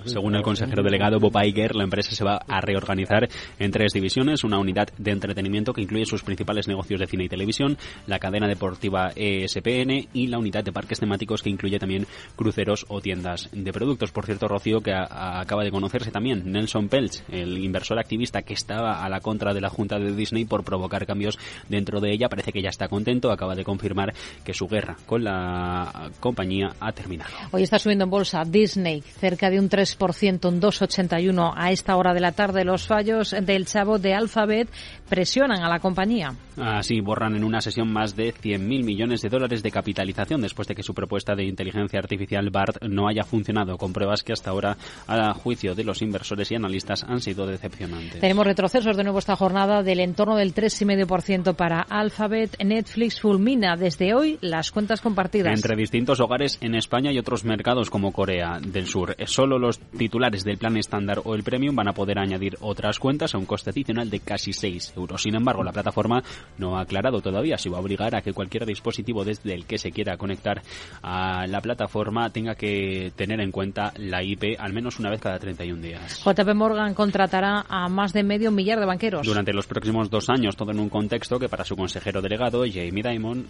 Según 0.05 0.35
el 0.35 0.43
consejero 0.43 0.83
delegado 0.83 1.21
Bob 1.21 1.41
Iger, 1.41 1.77
la 1.77 1.85
empresa 1.85 2.11
se 2.11 2.25
va 2.25 2.41
a 2.49 2.61
reorganizar 2.61 3.29
en 3.59 3.71
tres 3.71 3.93
divisiones, 3.93 4.43
una 4.43 4.59
unidad 4.59 4.89
de 4.99 5.13
entretenimiento 5.13 5.73
que 5.73 5.83
incluye 5.83 6.05
sus 6.05 6.25
principales 6.25 6.67
negocios 6.67 6.99
de 6.99 7.07
cine 7.07 7.25
y 7.25 7.29
televisión, 7.29 7.79
la 8.09 8.19
cadena 8.19 8.49
deportiva 8.49 9.13
ESPN 9.15 10.09
y 10.13 10.27
la 10.27 10.39
unidad 10.39 10.65
de 10.65 10.73
parques 10.73 10.99
temáticos 10.99 11.43
que 11.43 11.51
incluye 11.51 11.79
también 11.79 12.07
cruceros 12.35 12.85
o 12.89 13.01
tiendas 13.01 13.49
de 13.53 13.73
productos. 13.73 14.11
Por 14.11 14.27
cierto, 14.27 14.49
Rocío, 14.49 14.81
que 14.81 14.93
acaba 14.93 15.63
de 15.63 15.71
conocerse 15.71 16.11
también 16.11 16.51
Nelson 16.51 16.89
Peltz, 16.89 17.23
el 17.31 17.59
inversor 17.59 18.01
activista 18.01 18.43
que 18.43 18.55
estaba 18.55 19.05
a 19.05 19.09
la 19.09 19.21
contra 19.21 19.55
de 19.55 19.61
la 19.61 19.71
Junta 19.71 20.01
de 20.01 20.17
Disney 20.17 20.47
por 20.47 20.65
provocar 20.65 21.07
cambios 21.07 21.39
dentro 21.69 22.01
de 22.01 22.13
ella, 22.13 22.29
parece 22.29 22.53
que 22.53 22.61
ya 22.61 22.71
está 22.71 22.89
contento, 22.89 23.31
acaba 23.31 23.55
de 23.55 23.63
confirmar 23.63 24.13
que 24.45 24.53
su 24.53 24.67
guerra 24.67 24.97
con 25.07 25.23
la 25.23 26.11
compañía 26.19 26.71
ha 26.81 26.91
terminado. 26.91 27.31
Hoy 27.53 27.63
está 27.63 27.79
subiendo 27.79 28.05
en 28.05 28.11
bolsa 28.11 28.43
Disney 28.45 28.96
cerca 29.03 29.51
de 29.51 29.59
un 29.59 29.69
3%, 29.69 30.49
un 30.49 30.61
2,81 30.61 31.53
a 31.57 31.71
esta 31.71 31.97
hora 31.97 32.15
de 32.15 32.21
la 32.21 32.33
tarde. 32.33 32.65
Los 32.65 32.87
fallos 32.87 33.35
del 33.43 33.67
chavo 33.67 33.99
de 33.99 34.15
Alphabet 34.15 34.69
presionan 35.09 35.63
a 35.63 35.69
la 35.69 35.79
compañía. 35.79 36.35
Así 36.57 37.01
borran 37.01 37.37
en 37.37 37.45
una 37.45 37.61
sesión 37.61 37.93
más 37.93 38.17
de 38.17 38.33
100.000 38.33 38.85
millones 38.85 39.21
de 39.21 39.29
dólares 39.29 39.63
de 39.63 39.71
capitalización 39.71 40.41
después 40.41 40.67
de 40.69 40.75
que 40.75 40.83
su 40.83 40.95
propuesta 40.95 41.35
de 41.35 41.45
inteligencia 41.45 41.99
artificial 41.99 42.51
BART 42.51 42.83
no 42.83 43.09
haya 43.09 43.25
funcionado, 43.25 43.77
con 43.77 43.93
pruebas 43.93 44.23
que 44.23 44.33
hasta 44.33 44.51
ahora, 44.51 44.77
a 45.07 45.35
juicio 45.35 45.75
de 45.75 45.85
los 45.85 46.03
inversores 46.03 46.51
y 46.51 46.55
analistas, 46.55 47.05
han 47.05 47.21
sido 47.21 47.47
decepcionantes. 47.47 48.21
Tenemos 48.21 48.47
retrocesos 48.47 48.97
de 48.97 49.05
nuevo 49.05 49.19
esta 49.19 49.37
jornada 49.37 49.83
del 49.83 50.01
entorno 50.01 50.37
del 50.37 50.55
3,5% 50.55 51.55
para 51.55 51.81
Alphabet. 51.81 52.57
Netflix 52.65 53.21
fulmina 53.21 53.77
desde 53.77 54.15
hoy 54.15 54.39
las 54.41 54.71
cuentas 54.71 55.01
compartidas. 55.01 55.53
Entre 55.55 55.77
distintos 55.77 56.21
hogares 56.21 56.59
en 56.61 56.75
España 56.75 57.13
y 57.13 57.19
otros 57.19 57.45
mercados 57.45 57.91
como 57.91 58.13
Corea 58.13 58.59
del 58.77 58.87
Sur. 58.87 59.17
Solo 59.25 59.59
los 59.59 59.79
titulares 59.79 60.45
del 60.45 60.59
plan 60.59 60.77
estándar 60.77 61.23
o 61.25 61.35
el 61.35 61.43
premium 61.43 61.75
van 61.75 61.89
a 61.89 61.95
poder 61.95 62.19
añadir 62.19 62.59
otras 62.61 62.99
cuentas 62.99 63.35
a 63.35 63.39
un 63.39 63.47
coste 63.47 63.71
adicional 63.71 64.11
de 64.11 64.21
casi 64.21 64.53
6 64.53 64.93
euros. 64.97 65.23
Sin 65.23 65.35
embargo, 65.35 65.65
la 65.65 65.73
plataforma 65.73 66.23
no 66.59 66.77
ha 66.77 66.83
aclarado 66.83 67.21
todavía 67.23 67.57
si 67.57 67.71
va 67.71 67.79
a 67.79 67.81
obligar 67.81 68.15
a 68.15 68.21
que 68.21 68.35
cualquier 68.35 68.67
dispositivo 68.67 69.25
desde 69.25 69.55
el 69.55 69.65
que 69.65 69.79
se 69.79 69.91
quiera 69.91 70.19
conectar 70.19 70.63
a 71.03 71.47
la 71.47 71.61
plataforma 71.63 72.29
tenga 72.31 72.55
que 72.55 73.13
tener 73.17 73.41
en 73.41 73.51
cuenta 73.51 73.95
la 73.97 74.23
IP 74.23 74.59
al 74.59 74.75
menos 74.75 74.99
una 74.99 75.11
vez 75.11 75.21
cada 75.21 75.39
31 75.39 75.81
días. 75.81 76.23
JP 76.23 76.55
Morgan 76.55 76.93
contratará 76.93 77.65
a 77.69 77.89
más 77.89 78.13
de 78.13 78.23
medio 78.23 78.51
millar 78.51 78.79
de 78.79 78.87
banqueros. 78.87 79.27
Durante 79.27 79.55
los 79.55 79.67
próximos 79.67 80.11
dos 80.11 80.29
años, 80.29 80.55
todo 80.55 80.73
en 80.73 80.81
un 80.81 80.91
contexto 80.91 81.39
que 81.39 81.49
para 81.49 81.65
su 81.65 81.77
consejero 81.77 82.21
delegado, 82.21 82.65
Jamie 82.71 83.03
Dimon, 83.03 83.47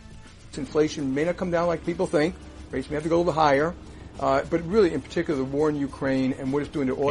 inflation 0.56 1.12
may 1.12 1.24
not 1.24 1.36
come 1.36 1.50
down 1.50 1.68
like 1.68 1.84
people 1.84 2.06
think. 2.06 2.34
Rates 2.70 2.88
may 2.88 2.96
have 2.96 3.02
to 3.02 3.10
go 3.10 3.16
a 3.16 3.22
little 3.22 3.32
higher. 3.32 3.74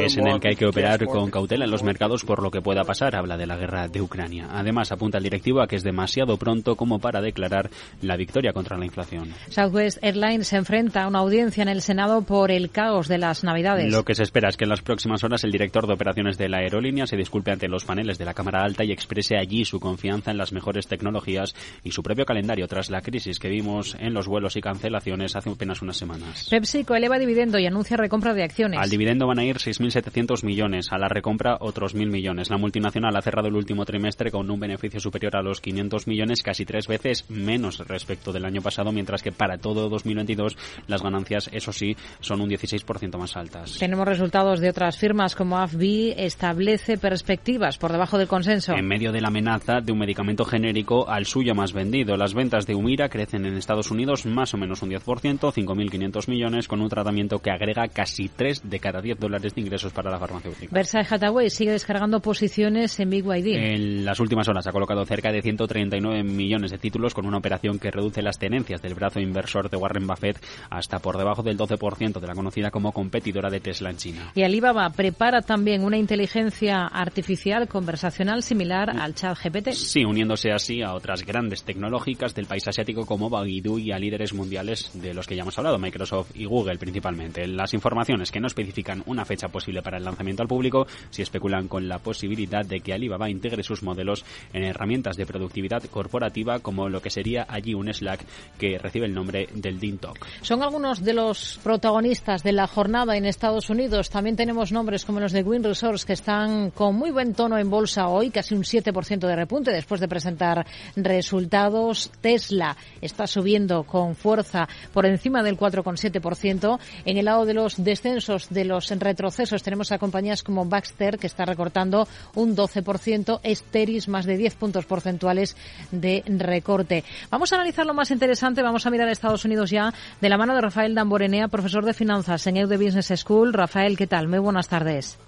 Es 0.02 0.16
en 0.16 0.28
el 0.28 0.40
que 0.40 0.48
hay 0.48 0.56
que 0.56 0.66
operar 0.66 1.04
con 1.06 1.30
cautela 1.30 1.64
en 1.64 1.70
los 1.70 1.82
mercados 1.82 2.24
por 2.24 2.42
lo 2.42 2.50
que 2.50 2.60
pueda 2.60 2.84
pasar, 2.84 3.14
habla 3.16 3.36
de 3.36 3.46
la 3.46 3.56
guerra 3.56 3.88
de 3.88 4.00
Ucrania. 4.00 4.48
Además, 4.50 4.92
apunta 4.92 5.18
el 5.18 5.24
directivo 5.24 5.60
a 5.60 5.66
que 5.66 5.76
es 5.76 5.82
demasiado 5.82 6.36
pronto 6.36 6.76
como 6.76 6.98
para 6.98 7.20
declarar 7.20 7.70
la 8.02 8.16
victoria 8.16 8.52
contra 8.52 8.76
la 8.76 8.84
inflación. 8.84 9.32
Southwest 9.48 9.98
Airlines 10.02 10.48
se 10.48 10.56
enfrenta 10.56 11.04
a 11.04 11.08
una 11.08 11.20
audiencia 11.20 11.62
en 11.62 11.68
el 11.68 11.82
Senado 11.82 12.22
por 12.22 12.50
el 12.50 12.70
caos 12.70 13.08
de 13.08 13.18
las 13.18 13.44
Navidades. 13.44 13.92
Lo 13.92 14.04
que 14.04 14.14
se 14.14 14.22
espera 14.22 14.48
es 14.48 14.56
que 14.56 14.64
en 14.64 14.70
las 14.70 14.82
próximas 14.82 15.22
horas 15.22 15.44
el 15.44 15.52
director 15.52 15.86
de 15.86 15.94
operaciones 15.94 16.38
de 16.38 16.48
la 16.48 16.58
aerolínea 16.58 17.06
se 17.06 17.16
disculpe 17.16 17.52
ante 17.52 17.68
los 17.68 17.84
paneles 17.84 18.18
de 18.18 18.24
la 18.24 18.34
Cámara 18.34 18.62
Alta 18.62 18.84
y 18.84 18.92
exprese 18.92 19.36
allí 19.36 19.64
su 19.64 19.80
confianza 19.80 20.30
en 20.30 20.38
las 20.38 20.52
mejores 20.52 20.86
tecnologías 20.86 21.54
y 21.84 21.92
su 21.92 22.02
propio 22.02 22.24
calendario 22.24 22.66
tras 22.66 22.90
la 22.90 23.00
crisis 23.00 23.38
que 23.38 23.48
vimos 23.48 23.96
en 23.98 24.12
los 24.12 24.26
vuelos 24.26 24.56
y 24.56 24.60
cancelaciones 24.60 25.36
hace 25.36 25.50
apenas 25.50 25.82
unas 25.82 25.96
semanas 25.96 26.48
eleva 26.96 27.18
dividendo 27.18 27.58
y 27.58 27.66
anuncia 27.66 27.96
recompra 27.96 28.34
de 28.34 28.42
acciones. 28.42 28.80
Al 28.80 28.90
dividendo 28.90 29.26
van 29.26 29.38
a 29.38 29.44
ir 29.44 29.56
6.700 29.56 30.44
millones, 30.44 30.92
a 30.92 30.98
la 30.98 31.08
recompra 31.08 31.56
otros 31.60 31.94
1.000 31.94 32.10
millones. 32.10 32.50
La 32.50 32.58
multinacional 32.58 33.16
ha 33.16 33.22
cerrado 33.22 33.48
el 33.48 33.56
último 33.56 33.84
trimestre 33.84 34.30
con 34.30 34.50
un 34.50 34.60
beneficio 34.60 35.00
superior 35.00 35.36
a 35.36 35.42
los 35.42 35.60
500 35.60 36.06
millones, 36.06 36.42
casi 36.42 36.64
tres 36.64 36.86
veces 36.86 37.24
menos 37.28 37.78
respecto 37.86 38.32
del 38.32 38.44
año 38.44 38.62
pasado, 38.62 38.92
mientras 38.92 39.22
que 39.22 39.32
para 39.32 39.58
todo 39.58 39.88
2022 39.88 40.56
las 40.86 41.02
ganancias, 41.02 41.50
eso 41.52 41.72
sí, 41.72 41.96
son 42.20 42.40
un 42.40 42.50
16% 42.50 43.18
más 43.18 43.36
altas. 43.36 43.78
Tenemos 43.78 44.06
resultados 44.06 44.60
de 44.60 44.70
otras 44.70 44.98
firmas 44.98 45.34
como 45.34 45.58
AFB, 45.58 46.14
establece 46.16 46.98
perspectivas 46.98 47.78
por 47.78 47.92
debajo 47.92 48.18
del 48.18 48.28
consenso. 48.28 48.74
En 48.74 48.86
medio 48.86 49.12
de 49.12 49.20
la 49.20 49.28
amenaza 49.28 49.80
de 49.80 49.92
un 49.92 49.98
medicamento 49.98 50.44
genérico 50.44 51.08
al 51.08 51.26
suyo 51.26 51.54
más 51.54 51.72
vendido, 51.72 52.16
las 52.16 52.34
ventas 52.34 52.66
de 52.66 52.74
Humira 52.74 53.08
crecen 53.08 53.46
en 53.46 53.56
Estados 53.56 53.90
Unidos 53.90 54.26
más 54.26 54.54
o 54.54 54.58
menos 54.58 54.82
un 54.82 54.90
10%, 54.90 55.02
5.500 55.38 56.28
millones, 56.28 56.68
con 56.68 56.80
un 56.80 56.85
un 56.86 56.90
tratamiento 56.90 57.38
que 57.38 57.50
agrega 57.50 57.88
casi 57.88 58.28
3 58.28 58.68
de 58.68 58.80
cada 58.80 59.00
10 59.00 59.18
dólares 59.18 59.54
de 59.54 59.60
ingresos 59.60 59.92
para 59.92 60.10
la 60.10 60.18
farmacéutica. 60.18 60.74
Versailles 60.74 61.12
Hathaway 61.12 61.50
sigue 61.50 61.72
descargando 61.72 62.20
posiciones 62.20 62.98
en 63.00 63.10
BYD. 63.10 63.56
En 63.56 64.04
las 64.04 64.20
últimas 64.20 64.48
horas 64.48 64.66
ha 64.66 64.72
colocado 64.72 65.04
cerca 65.04 65.30
de 65.30 65.42
139 65.42 66.22
millones 66.22 66.70
de 66.70 66.78
títulos 66.78 67.14
con 67.14 67.26
una 67.26 67.38
operación 67.38 67.78
que 67.78 67.90
reduce 67.90 68.22
las 68.22 68.38
tenencias 68.38 68.80
del 68.82 68.94
brazo 68.94 69.20
inversor 69.20 69.68
de 69.70 69.76
Warren 69.76 70.06
Buffett 70.06 70.42
hasta 70.70 70.98
por 70.98 71.18
debajo 71.18 71.42
del 71.42 71.58
12% 71.58 72.20
de 72.20 72.26
la 72.26 72.34
conocida 72.34 72.70
como 72.70 72.92
competidora 72.92 73.50
de 73.50 73.60
Tesla 73.60 73.90
en 73.90 73.96
China. 73.96 74.32
Y 74.34 74.42
Alibaba 74.42 74.88
prepara 74.90 75.42
también 75.42 75.84
una 75.84 75.96
inteligencia 75.96 76.86
artificial 76.86 77.68
conversacional 77.68 78.42
similar 78.42 78.90
al 78.90 79.14
chat 79.14 79.36
GPT. 79.42 79.72
Sí, 79.72 80.04
uniéndose 80.04 80.52
así 80.52 80.82
a 80.82 80.94
otras 80.94 81.24
grandes 81.24 81.64
tecnológicas 81.64 82.34
del 82.34 82.46
país 82.46 82.66
asiático 82.68 83.06
como 83.06 83.28
Baidu 83.28 83.78
y 83.78 83.92
a 83.92 83.98
líderes 83.98 84.32
mundiales 84.32 84.90
de 84.94 85.14
los 85.14 85.26
que 85.26 85.36
ya 85.36 85.42
hemos 85.42 85.58
hablado, 85.58 85.78
Microsoft 85.78 86.30
y 86.34 86.44
Google 86.44 86.75
principalmente. 86.78 87.46
Las 87.46 87.74
informaciones 87.74 88.30
que 88.30 88.40
no 88.40 88.46
especifican 88.46 89.02
una 89.06 89.24
fecha 89.24 89.48
posible 89.48 89.82
para 89.82 89.98
el 89.98 90.04
lanzamiento 90.04 90.42
al 90.42 90.48
público 90.48 90.86
si 91.10 91.22
especulan 91.22 91.68
con 91.68 91.88
la 91.88 91.98
posibilidad 91.98 92.64
de 92.64 92.80
que 92.80 92.92
Alibaba 92.92 93.30
integre 93.30 93.62
sus 93.62 93.82
modelos 93.82 94.24
en 94.52 94.64
herramientas 94.64 95.16
de 95.16 95.26
productividad 95.26 95.82
corporativa 95.84 96.60
como 96.60 96.88
lo 96.88 97.00
que 97.00 97.10
sería 97.10 97.46
allí 97.48 97.74
un 97.74 97.92
Slack 97.92 98.24
que 98.58 98.78
recibe 98.78 99.06
el 99.06 99.14
nombre 99.14 99.48
del 99.54 99.78
DinTalk. 99.78 100.26
Son 100.42 100.62
algunos 100.62 101.02
de 101.02 101.14
los 101.14 101.58
protagonistas 101.62 102.42
de 102.42 102.52
la 102.52 102.66
jornada 102.66 103.16
en 103.16 103.26
Estados 103.26 103.70
Unidos. 103.70 104.10
También 104.10 104.36
tenemos 104.36 104.72
nombres 104.72 105.04
como 105.04 105.20
los 105.20 105.32
de 105.32 105.42
Green 105.42 105.64
Resource 105.64 106.06
que 106.06 106.12
están 106.12 106.70
con 106.70 106.96
muy 106.96 107.10
buen 107.10 107.34
tono 107.34 107.58
en 107.58 107.70
bolsa 107.70 108.08
hoy, 108.08 108.30
casi 108.30 108.54
un 108.54 108.62
7% 108.62 109.26
de 109.26 109.36
repunte 109.36 109.70
después 109.70 110.00
de 110.00 110.08
presentar 110.08 110.66
resultados. 110.96 112.10
Tesla 112.20 112.76
está 113.00 113.26
subiendo 113.26 113.84
con 113.84 114.14
fuerza 114.14 114.68
por 114.92 115.06
encima 115.06 115.42
del 115.42 115.56
4,7%. 115.56 116.65
En 117.04 117.16
el 117.16 117.24
lado 117.26 117.44
de 117.44 117.54
los 117.54 117.82
descensos, 117.82 118.48
de 118.50 118.64
los 118.64 118.90
retrocesos, 118.90 119.62
tenemos 119.62 119.92
a 119.92 119.98
compañías 119.98 120.42
como 120.42 120.64
Baxter 120.64 121.18
que 121.18 121.26
está 121.26 121.44
recortando 121.44 122.08
un 122.34 122.56
12%, 122.56 123.40
Esteris 123.42 124.08
más 124.08 124.26
de 124.26 124.36
10 124.36 124.54
puntos 124.56 124.86
porcentuales 124.86 125.56
de 125.90 126.22
recorte. 126.26 127.04
Vamos 127.30 127.52
a 127.52 127.56
analizar 127.56 127.86
lo 127.86 127.94
más 127.94 128.10
interesante, 128.10 128.62
vamos 128.62 128.86
a 128.86 128.90
mirar 128.90 129.08
a 129.08 129.12
Estados 129.12 129.44
Unidos 129.44 129.70
ya 129.70 129.92
de 130.20 130.28
la 130.28 130.38
mano 130.38 130.54
de 130.54 130.60
Rafael 130.60 130.94
Damborenea, 130.94 131.48
profesor 131.48 131.84
de 131.84 131.94
finanzas 131.94 132.46
en 132.46 132.56
EUD 132.56 132.76
Business 132.76 133.12
School. 133.16 133.52
Rafael, 133.52 133.96
¿qué 133.96 134.06
tal? 134.06 134.28
Muy 134.28 134.38
buenas 134.38 134.68
tardes. 134.68 135.18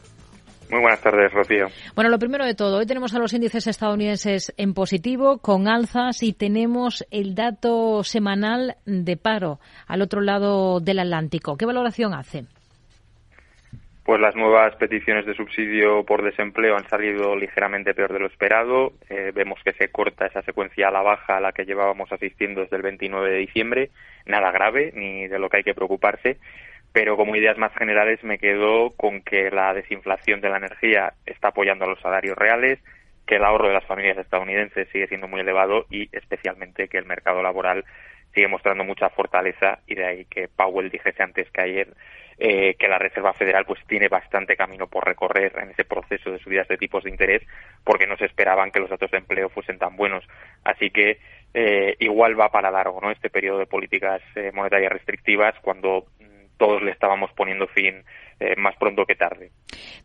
Muy 0.70 0.80
buenas 0.80 1.00
tardes, 1.00 1.32
Rocío. 1.32 1.68
Bueno, 1.94 2.10
lo 2.10 2.18
primero 2.18 2.44
de 2.44 2.54
todo, 2.54 2.78
hoy 2.78 2.87
tenemos 2.87 3.14
a 3.14 3.18
los 3.18 3.32
índices 3.32 3.66
estadounidenses 3.66 4.52
en 4.58 4.75
positivo, 4.75 5.38
con 5.38 5.66
alzas, 5.66 6.22
y 6.22 6.34
tenemos 6.34 7.06
el 7.10 7.34
dato 7.34 8.04
semanal 8.04 8.76
de 8.84 9.16
paro 9.16 9.60
al 9.87 10.02
otro 10.02 10.20
lado 10.20 10.80
del 10.80 10.98
Atlántico. 10.98 11.56
¿Qué 11.56 11.64
valoración 11.64 12.12
hace? 12.12 12.44
Pues 14.08 14.22
las 14.22 14.34
nuevas 14.37 14.75
peticiones 14.76 15.26
de 15.26 15.34
subsidio 15.34 16.02
por 16.04 16.22
desempleo 16.22 16.76
han 16.76 16.88
salido 16.88 17.37
ligeramente 17.37 17.92
peor 17.92 18.12
de 18.14 18.20
lo 18.20 18.26
esperado. 18.26 18.92
Eh, 19.10 19.32
vemos 19.34 19.60
que 19.62 19.75
se 19.75 19.90
corta 19.90 20.25
esa 20.25 20.40
secuencia 20.40 20.88
a 20.88 20.90
la 20.90 21.02
baja 21.02 21.37
a 21.37 21.40
la 21.40 21.52
que 21.52 21.66
llevábamos 21.66 22.10
asistiendo 22.10 22.62
desde 22.62 22.76
el 22.76 22.82
29 22.82 23.30
de 23.30 23.37
diciembre. 23.37 23.90
Nada 24.25 24.50
grave, 24.50 24.92
ni 24.94 25.28
de 25.28 25.38
lo 25.38 25.50
que 25.50 25.58
hay 25.58 25.62
que 25.62 25.75
preocuparse. 25.75 26.38
Pero 26.92 27.16
como 27.16 27.37
ideas 27.37 27.59
más 27.59 27.73
generales 27.75 28.23
me 28.25 28.38
quedo 28.38 28.90
con 28.97 29.23
que 29.23 29.50
la 29.50 29.75
desinflación 29.75 30.40
de 30.40 30.49
la 30.49 30.57
energía 30.57 31.12
está 31.26 31.49
apoyando 31.49 31.85
a 31.85 31.88
los 31.88 32.00
salarios 32.00 32.37
reales, 32.37 32.78
que 33.26 33.37
el 33.37 33.45
ahorro 33.45 33.68
de 33.68 33.75
las 33.75 33.85
familias 33.85 34.18
estadounidenses 34.18 34.88
sigue 34.90 35.07
siendo 35.07 35.28
muy 35.28 35.40
elevado 35.40 35.85
y 35.90 36.09
especialmente 36.16 36.88
que 36.88 36.99
el 36.99 37.04
mercado 37.04 37.42
laboral 37.42 37.85
sigue 38.35 38.49
mostrando 38.49 38.85
mucha 38.85 39.11
fortaleza 39.11 39.80
y 39.87 39.95
de 39.95 40.07
ahí 40.07 40.25
que 40.25 40.49
Powell 40.49 40.90
dijese 40.90 41.23
antes 41.23 41.50
que 41.50 41.61
ayer 41.61 41.88
eh, 42.40 42.76
que 42.78 42.87
la 42.87 42.99
Reserva 42.99 43.33
Federal 43.33 43.64
pues 43.66 43.80
tiene 43.88 44.09
bastante 44.09 44.57
camino 44.57 44.87
por 44.87 45.04
recorrer 45.04 45.52
en 45.61 45.71
ese 45.71 45.85
proceso 45.85 46.30
de 46.30 46.38
subidas 46.38 46.68
de 46.68 46.76
tipos 46.76 47.02
de 47.02 47.11
interés 47.11 47.42
porque 47.85 48.07
no 48.07 48.16
se 48.16 48.26
esperaban 48.26 48.71
que 48.71 48.78
los 48.78 48.90
datos 48.90 49.11
de 49.11 49.18
empleo 49.18 49.49
fuesen 49.49 49.78
tan 49.78 49.97
buenos. 49.97 50.25
Así 50.62 50.90
que 50.90 51.18
eh, 51.52 51.97
igual 51.99 52.38
va 52.38 52.50
para 52.50 52.71
largo 52.71 53.00
¿no? 53.00 53.11
este 53.11 53.28
periodo 53.28 53.59
de 53.59 53.66
políticas 53.66 54.23
eh, 54.37 54.52
monetarias 54.54 54.92
restrictivas 54.92 55.54
cuando 55.62 56.07
todos 56.58 56.82
le 56.82 56.90
estábamos 56.90 57.30
poniendo 57.36 57.66
fin 57.68 58.04
eh, 58.40 58.54
más 58.56 58.76
pronto 58.78 59.04
que 59.04 59.14
tarde. 59.14 59.50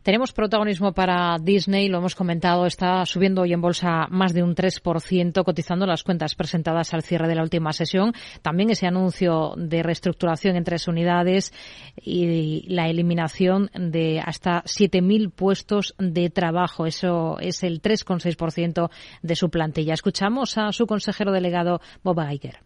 Tenemos 0.02 0.32
protagonismo 0.32 0.92
para 0.92 1.36
Disney, 1.40 1.88
lo 1.88 1.98
hemos 1.98 2.14
comentado, 2.14 2.66
está 2.66 3.04
subiendo 3.06 3.42
hoy 3.42 3.52
en 3.52 3.60
bolsa 3.60 4.06
más 4.10 4.34
de 4.34 4.42
un 4.42 4.54
3%, 4.54 5.44
cotizando 5.44 5.86
las 5.86 6.02
cuentas 6.02 6.34
presentadas 6.34 6.94
al 6.94 7.02
cierre 7.02 7.28
de 7.28 7.36
la 7.36 7.42
última 7.42 7.72
sesión. 7.72 8.12
También 8.42 8.70
ese 8.70 8.86
anuncio 8.86 9.54
de 9.56 9.82
reestructuración 9.82 10.56
en 10.56 10.64
tres 10.64 10.88
unidades 10.88 11.52
y 11.96 12.66
la 12.68 12.88
eliminación 12.88 13.70
de 13.74 14.20
hasta 14.20 14.62
7.000 14.62 15.32
puestos 15.32 15.94
de 15.98 16.30
trabajo. 16.30 16.86
Eso 16.86 17.38
es 17.38 17.62
el 17.62 17.80
3,6% 17.80 18.90
de 19.22 19.36
su 19.36 19.50
plantilla. 19.50 19.94
Escuchamos 19.94 20.58
a 20.58 20.72
su 20.72 20.86
consejero 20.86 21.32
delegado, 21.32 21.80
Bob 22.02 22.20
Iger. 22.30 22.58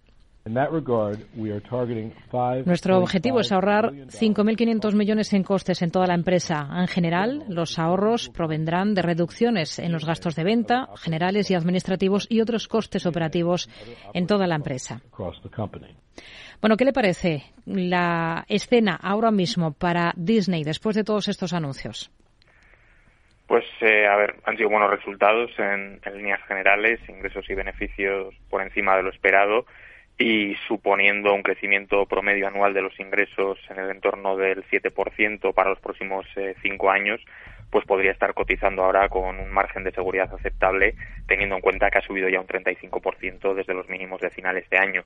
Nuestro 2.64 2.98
objetivo 2.98 3.40
es 3.40 3.52
ahorrar 3.52 3.92
5.500 3.92 4.94
millones 4.94 5.32
en 5.32 5.42
costes 5.42 5.82
en 5.82 5.90
toda 5.90 6.06
la 6.06 6.14
empresa. 6.14 6.68
En 6.76 6.86
general, 6.88 7.44
los 7.48 7.78
ahorros 7.78 8.28
provendrán 8.30 8.94
de 8.94 9.02
reducciones 9.02 9.78
en 9.78 9.92
los 9.92 10.04
gastos 10.04 10.34
de 10.36 10.44
venta, 10.44 10.88
generales 10.96 11.50
y 11.50 11.54
administrativos 11.54 12.26
y 12.30 12.40
otros 12.40 12.68
costes 12.68 13.06
operativos 13.06 13.68
en 14.14 14.26
toda 14.26 14.46
la 14.46 14.56
empresa. 14.56 15.00
Bueno, 16.60 16.76
¿qué 16.76 16.84
le 16.84 16.92
parece 16.92 17.44
la 17.66 18.44
escena 18.48 18.98
ahora 19.00 19.30
mismo 19.30 19.72
para 19.72 20.12
Disney 20.16 20.64
después 20.64 20.96
de 20.96 21.04
todos 21.04 21.28
estos 21.28 21.52
anuncios? 21.52 22.10
Pues, 23.46 23.64
eh, 23.80 24.06
a 24.06 24.16
ver, 24.16 24.34
han 24.44 24.56
sido 24.56 24.68
buenos 24.68 24.90
resultados 24.90 25.50
en, 25.58 26.00
en 26.04 26.16
líneas 26.16 26.40
generales, 26.46 27.00
ingresos 27.08 27.48
y 27.48 27.54
beneficios 27.54 28.34
por 28.50 28.60
encima 28.60 28.96
de 28.96 29.04
lo 29.04 29.10
esperado 29.10 29.64
y 30.18 30.56
suponiendo 30.66 31.32
un 31.32 31.42
crecimiento 31.42 32.04
promedio 32.06 32.48
anual 32.48 32.74
de 32.74 32.82
los 32.82 32.98
ingresos 32.98 33.58
en 33.70 33.78
el 33.78 33.90
entorno 33.90 34.36
del 34.36 34.64
7% 34.64 35.54
para 35.54 35.70
los 35.70 35.78
próximos 35.78 36.26
eh, 36.34 36.56
cinco 36.60 36.90
años, 36.90 37.20
pues 37.70 37.84
podría 37.84 38.10
estar 38.10 38.34
cotizando 38.34 38.82
ahora 38.82 39.08
con 39.08 39.38
un 39.38 39.50
margen 39.50 39.84
de 39.84 39.92
seguridad 39.92 40.32
aceptable, 40.34 40.94
teniendo 41.26 41.54
en 41.54 41.60
cuenta 41.60 41.90
que 41.90 41.98
ha 41.98 42.06
subido 42.06 42.28
ya 42.28 42.40
un 42.40 42.46
35% 42.48 43.54
desde 43.54 43.74
los 43.74 43.88
mínimos 43.88 44.20
de 44.20 44.30
finales 44.30 44.68
de 44.70 44.78
año. 44.78 45.04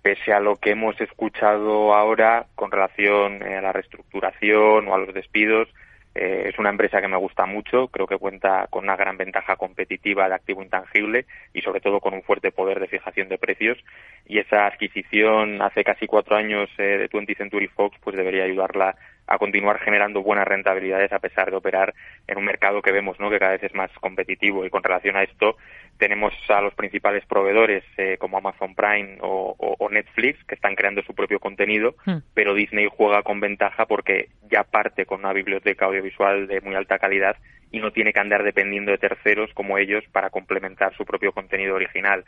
Pese 0.00 0.32
a 0.32 0.40
lo 0.40 0.56
que 0.56 0.70
hemos 0.70 0.98
escuchado 1.00 1.92
ahora 1.94 2.46
con 2.54 2.70
relación 2.70 3.42
eh, 3.42 3.56
a 3.56 3.60
la 3.60 3.72
reestructuración 3.72 4.88
o 4.88 4.94
a 4.94 4.98
los 4.98 5.12
despidos, 5.12 5.68
eh, 6.16 6.48
es 6.48 6.58
una 6.58 6.70
empresa 6.70 7.00
que 7.00 7.08
me 7.08 7.16
gusta 7.16 7.46
mucho, 7.46 7.88
creo 7.88 8.06
que 8.06 8.18
cuenta 8.18 8.66
con 8.70 8.84
una 8.84 8.96
gran 8.96 9.16
ventaja 9.16 9.56
competitiva 9.56 10.28
de 10.28 10.34
activo 10.34 10.62
intangible 10.62 11.26
y 11.52 11.60
sobre 11.60 11.80
todo 11.80 12.00
con 12.00 12.14
un 12.14 12.22
fuerte 12.22 12.52
poder 12.52 12.80
de 12.80 12.88
fijación 12.88 13.28
de 13.28 13.38
precios. 13.38 13.78
Y 14.26 14.38
esa 14.38 14.66
adquisición 14.66 15.60
hace 15.62 15.84
casi 15.84 16.06
cuatro 16.06 16.36
años 16.36 16.70
eh, 16.78 16.98
de 16.98 17.08
20 17.12 17.34
Century 17.34 17.68
Fox 17.68 17.96
pues 18.02 18.16
debería 18.16 18.44
ayudarla 18.44 18.96
a 19.26 19.38
continuar 19.38 19.78
generando 19.80 20.22
buenas 20.22 20.46
rentabilidades 20.46 21.12
a 21.12 21.18
pesar 21.18 21.50
de 21.50 21.56
operar 21.56 21.94
en 22.26 22.38
un 22.38 22.44
mercado 22.44 22.82
que 22.82 22.92
vemos 22.92 23.18
¿no? 23.18 23.30
que 23.30 23.38
cada 23.38 23.52
vez 23.52 23.62
es 23.64 23.74
más 23.74 23.90
competitivo 24.00 24.64
y 24.64 24.70
con 24.70 24.82
relación 24.82 25.16
a 25.16 25.22
esto 25.22 25.56
tenemos 25.98 26.32
a 26.48 26.60
los 26.60 26.74
principales 26.74 27.24
proveedores 27.26 27.84
eh, 27.96 28.16
como 28.18 28.38
Amazon 28.38 28.74
Prime 28.74 29.18
o, 29.20 29.54
Netflix 29.90 30.44
que 30.44 30.56
están 30.56 30.74
creando 30.74 31.00
su 31.02 31.14
propio 31.14 31.40
contenido, 31.40 31.94
hmm. 32.04 32.16
pero 32.34 32.52
Disney 32.52 32.88
juega 32.90 33.22
con 33.22 33.40
ventaja 33.40 33.86
porque 33.86 34.28
ya 34.50 34.64
parte 34.64 35.06
con 35.06 35.20
una 35.20 35.32
biblioteca 35.32 35.86
audiovisual 35.86 36.48
de 36.48 36.60
muy 36.60 36.74
alta 36.74 36.98
calidad 36.98 37.36
y 37.70 37.78
no 37.78 37.92
tiene 37.92 38.12
que 38.12 38.20
andar 38.20 38.42
dependiendo 38.42 38.90
de 38.90 38.98
terceros 38.98 39.50
como 39.54 39.78
ellos 39.78 40.04
para 40.12 40.28
complementar 40.30 40.94
su 40.96 41.06
propio 41.06 41.32
contenido 41.32 41.76
original. 41.76 42.24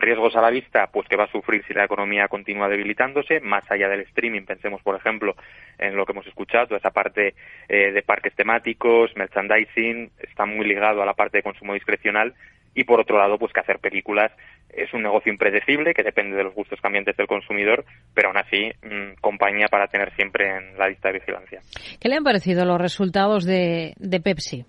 Riesgos 0.00 0.34
a 0.36 0.40
la 0.40 0.50
vista, 0.50 0.88
pues 0.92 1.08
que 1.08 1.16
va 1.16 1.24
a 1.24 1.32
sufrir 1.32 1.64
si 1.66 1.74
la 1.74 1.84
economía 1.84 2.28
continúa 2.28 2.68
debilitándose, 2.68 3.40
más 3.40 3.64
allá 3.70 3.88
del 3.88 4.00
streaming, 4.00 4.42
pensemos 4.42 4.82
por 4.82 4.96
ejemplo 4.96 5.34
en 5.78 5.96
lo 5.96 6.04
que 6.04 6.12
hemos 6.12 6.26
escuchado, 6.26 6.76
esa 6.76 6.90
parte 6.90 7.34
eh, 7.68 7.92
de 7.92 8.02
parques 8.02 8.34
temáticos, 8.34 9.14
merchandising, 9.16 10.10
está 10.20 10.46
muy 10.46 10.66
ligado 10.66 11.02
a 11.02 11.06
la 11.06 11.14
parte 11.14 11.38
de 11.38 11.42
consumo 11.42 11.74
discrecional 11.74 12.34
y 12.74 12.84
por 12.84 13.00
otro 13.00 13.18
lado, 13.18 13.38
pues 13.38 13.52
que 13.52 13.60
hacer 13.60 13.78
películas 13.78 14.30
es 14.68 14.92
un 14.94 15.02
negocio 15.02 15.32
impredecible 15.32 15.92
que 15.92 16.04
depende 16.04 16.36
de 16.36 16.44
los 16.44 16.54
gustos 16.54 16.80
cambiantes 16.80 17.16
del 17.16 17.26
consumidor, 17.26 17.84
pero 18.14 18.28
aún 18.28 18.38
así 18.38 18.70
mm, 18.82 19.20
compañía 19.20 19.66
para 19.68 19.88
tener 19.88 20.14
siempre 20.14 20.56
en 20.56 20.78
la 20.78 20.88
lista 20.88 21.08
de 21.08 21.18
vigilancia. 21.18 21.60
¿Qué 22.00 22.08
le 22.08 22.16
han 22.16 22.24
parecido 22.24 22.64
los 22.64 22.80
resultados 22.80 23.44
de, 23.44 23.94
de 23.96 24.20
Pepsi? 24.20 24.64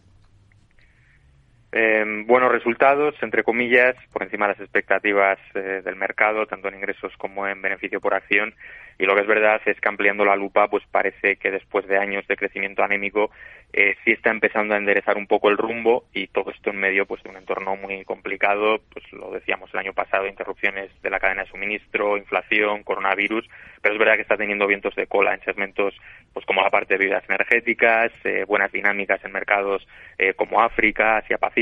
Eh, 1.74 2.04
buenos 2.26 2.52
resultados, 2.52 3.16
entre 3.22 3.44
comillas, 3.44 3.96
por 4.12 4.24
encima 4.24 4.46
de 4.46 4.54
las 4.54 4.62
expectativas 4.62 5.40
eh, 5.56 5.82
del 5.86 5.96
mercado, 5.96 6.46
tanto 6.46 6.68
en 6.68 6.76
ingresos 6.76 7.14
como 7.18 7.48
en 7.48 7.62
beneficio 7.62 8.02
por 8.02 8.14
acción. 8.14 8.54
Y 9.00 9.06
lo 9.06 9.16
que 9.16 9.22
es 9.22 9.28
verdad 9.28 9.62
es 9.66 9.80
que 9.80 9.90
ampliando 9.90 10.26
la 10.26 10.36
lupa, 10.36 10.68
pues 10.68 10.84
parece 10.92 11.38
que 11.38 11.50
después 11.50 11.88
de 11.88 11.98
años 11.98 12.28
de 12.28 12.36
crecimiento 12.36 12.84
anémico, 12.84 13.32
eh, 13.74 13.96
sí 14.04 14.12
está 14.12 14.32
empezando 14.32 14.76
a 14.76 14.78
enderezar 14.78 15.18
un 15.18 15.28
poco 15.28 15.50
el 15.50 15.58
rumbo 15.58 16.04
y 16.14 16.28
todo 16.28 16.52
esto 16.52 16.72
en 16.72 16.78
medio 16.78 17.06
pues 17.06 17.24
de 17.24 17.30
un 17.30 17.38
entorno 17.38 17.78
muy 17.78 18.04
complicado, 18.04 18.82
pues 18.92 19.12
lo 19.14 19.32
decíamos 19.32 19.74
el 19.74 19.80
año 19.80 19.94
pasado, 19.94 20.28
interrupciones 20.28 20.92
de 21.02 21.10
la 21.10 21.22
cadena 21.22 21.44
de 21.44 21.50
suministro, 21.50 22.18
inflación, 22.18 22.84
coronavirus, 22.84 23.50
pero 23.82 23.96
es 23.96 24.00
verdad 24.00 24.16
que 24.16 24.24
está 24.24 24.36
teniendo 24.36 24.68
vientos 24.68 24.94
de 24.96 25.08
cola 25.08 25.34
en 25.34 25.42
segmentos 25.46 25.96
pues 26.34 26.46
como 26.46 26.62
la 26.62 26.70
parte 26.70 26.94
de 26.94 26.98
bebidas 27.00 27.24
energéticas, 27.30 28.12
eh, 28.26 28.44
buenas 28.46 28.72
dinámicas 28.72 29.24
en 29.24 29.32
mercados 29.32 29.88
como 30.36 30.62
África, 30.62 31.18
Asia 31.18 31.40
Pacífico. 31.40 31.61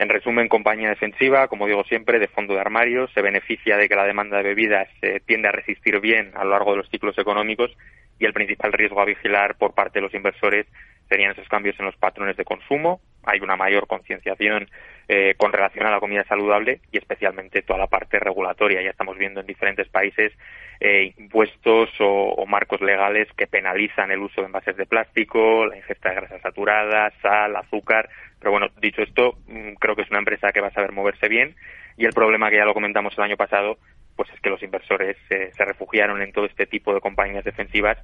En 0.00 0.08
resumen, 0.08 0.48
compañía 0.48 0.88
defensiva, 0.88 1.48
como 1.48 1.66
digo 1.66 1.84
siempre, 1.84 2.18
de 2.18 2.28
fondo 2.28 2.54
de 2.54 2.60
armario, 2.60 3.06
se 3.08 3.20
beneficia 3.20 3.76
de 3.76 3.86
que 3.86 3.94
la 3.94 4.06
demanda 4.06 4.38
de 4.38 4.44
bebidas 4.44 4.88
eh, 5.02 5.20
tiende 5.26 5.48
a 5.48 5.52
resistir 5.52 6.00
bien 6.00 6.32
a 6.34 6.44
lo 6.44 6.52
largo 6.52 6.70
de 6.70 6.78
los 6.78 6.88
ciclos 6.88 7.18
económicos 7.18 7.70
y 8.18 8.24
el 8.24 8.32
principal 8.32 8.72
riesgo 8.72 9.00
a 9.00 9.04
vigilar 9.04 9.56
por 9.56 9.74
parte 9.74 9.98
de 9.98 10.02
los 10.02 10.14
inversores 10.14 10.66
serían 11.06 11.32
esos 11.32 11.48
cambios 11.48 11.78
en 11.78 11.86
los 11.86 11.96
patrones 11.96 12.36
de 12.36 12.44
consumo. 12.44 13.00
Hay 13.24 13.40
una 13.40 13.56
mayor 13.56 13.86
concienciación 13.88 14.68
eh, 15.08 15.34
con 15.36 15.52
relación 15.52 15.84
a 15.84 15.90
la 15.90 16.00
comida 16.00 16.24
saludable 16.24 16.80
y 16.92 16.98
especialmente 16.98 17.62
toda 17.62 17.80
la 17.80 17.88
parte 17.88 18.18
regulatoria. 18.20 18.80
Ya 18.80 18.90
estamos 18.90 19.18
viendo 19.18 19.40
en 19.40 19.46
diferentes 19.46 19.88
países 19.88 20.32
eh, 20.78 21.12
impuestos 21.18 21.90
o, 22.00 22.34
o, 22.38 22.46
marcos 22.46 22.80
legales 22.80 23.28
que 23.36 23.46
penalizan 23.46 24.12
el 24.12 24.20
uso 24.20 24.40
de 24.40 24.46
envases 24.46 24.76
de 24.76 24.86
plástico, 24.86 25.66
la 25.66 25.76
ingesta 25.76 26.10
de 26.10 26.14
grasas 26.14 26.40
saturadas, 26.40 27.12
sal, 27.20 27.56
azúcar. 27.56 28.08
Pero 28.40 28.52
bueno, 28.52 28.66
dicho 28.80 29.02
esto, 29.02 29.38
mm, 29.46 29.74
creo 29.74 29.94
que 29.94 30.02
es 30.02 30.10
una 30.10 30.18
empresa 30.18 30.50
que 30.52 30.60
va 30.60 30.68
a 30.68 30.72
saber 30.72 30.92
moverse 30.92 31.28
bien 31.28 31.54
y 31.96 32.06
el 32.06 32.12
problema 32.12 32.50
que 32.50 32.56
ya 32.56 32.64
lo 32.64 32.74
comentamos 32.74 33.14
el 33.16 33.24
año 33.24 33.36
pasado 33.36 33.78
pues 34.16 34.28
es 34.34 34.40
que 34.40 34.50
los 34.50 34.62
inversores 34.62 35.16
eh, 35.30 35.50
se 35.56 35.64
refugiaron 35.64 36.20
en 36.20 36.32
todo 36.32 36.44
este 36.44 36.66
tipo 36.66 36.92
de 36.92 37.00
compañías 37.00 37.44
defensivas 37.44 37.96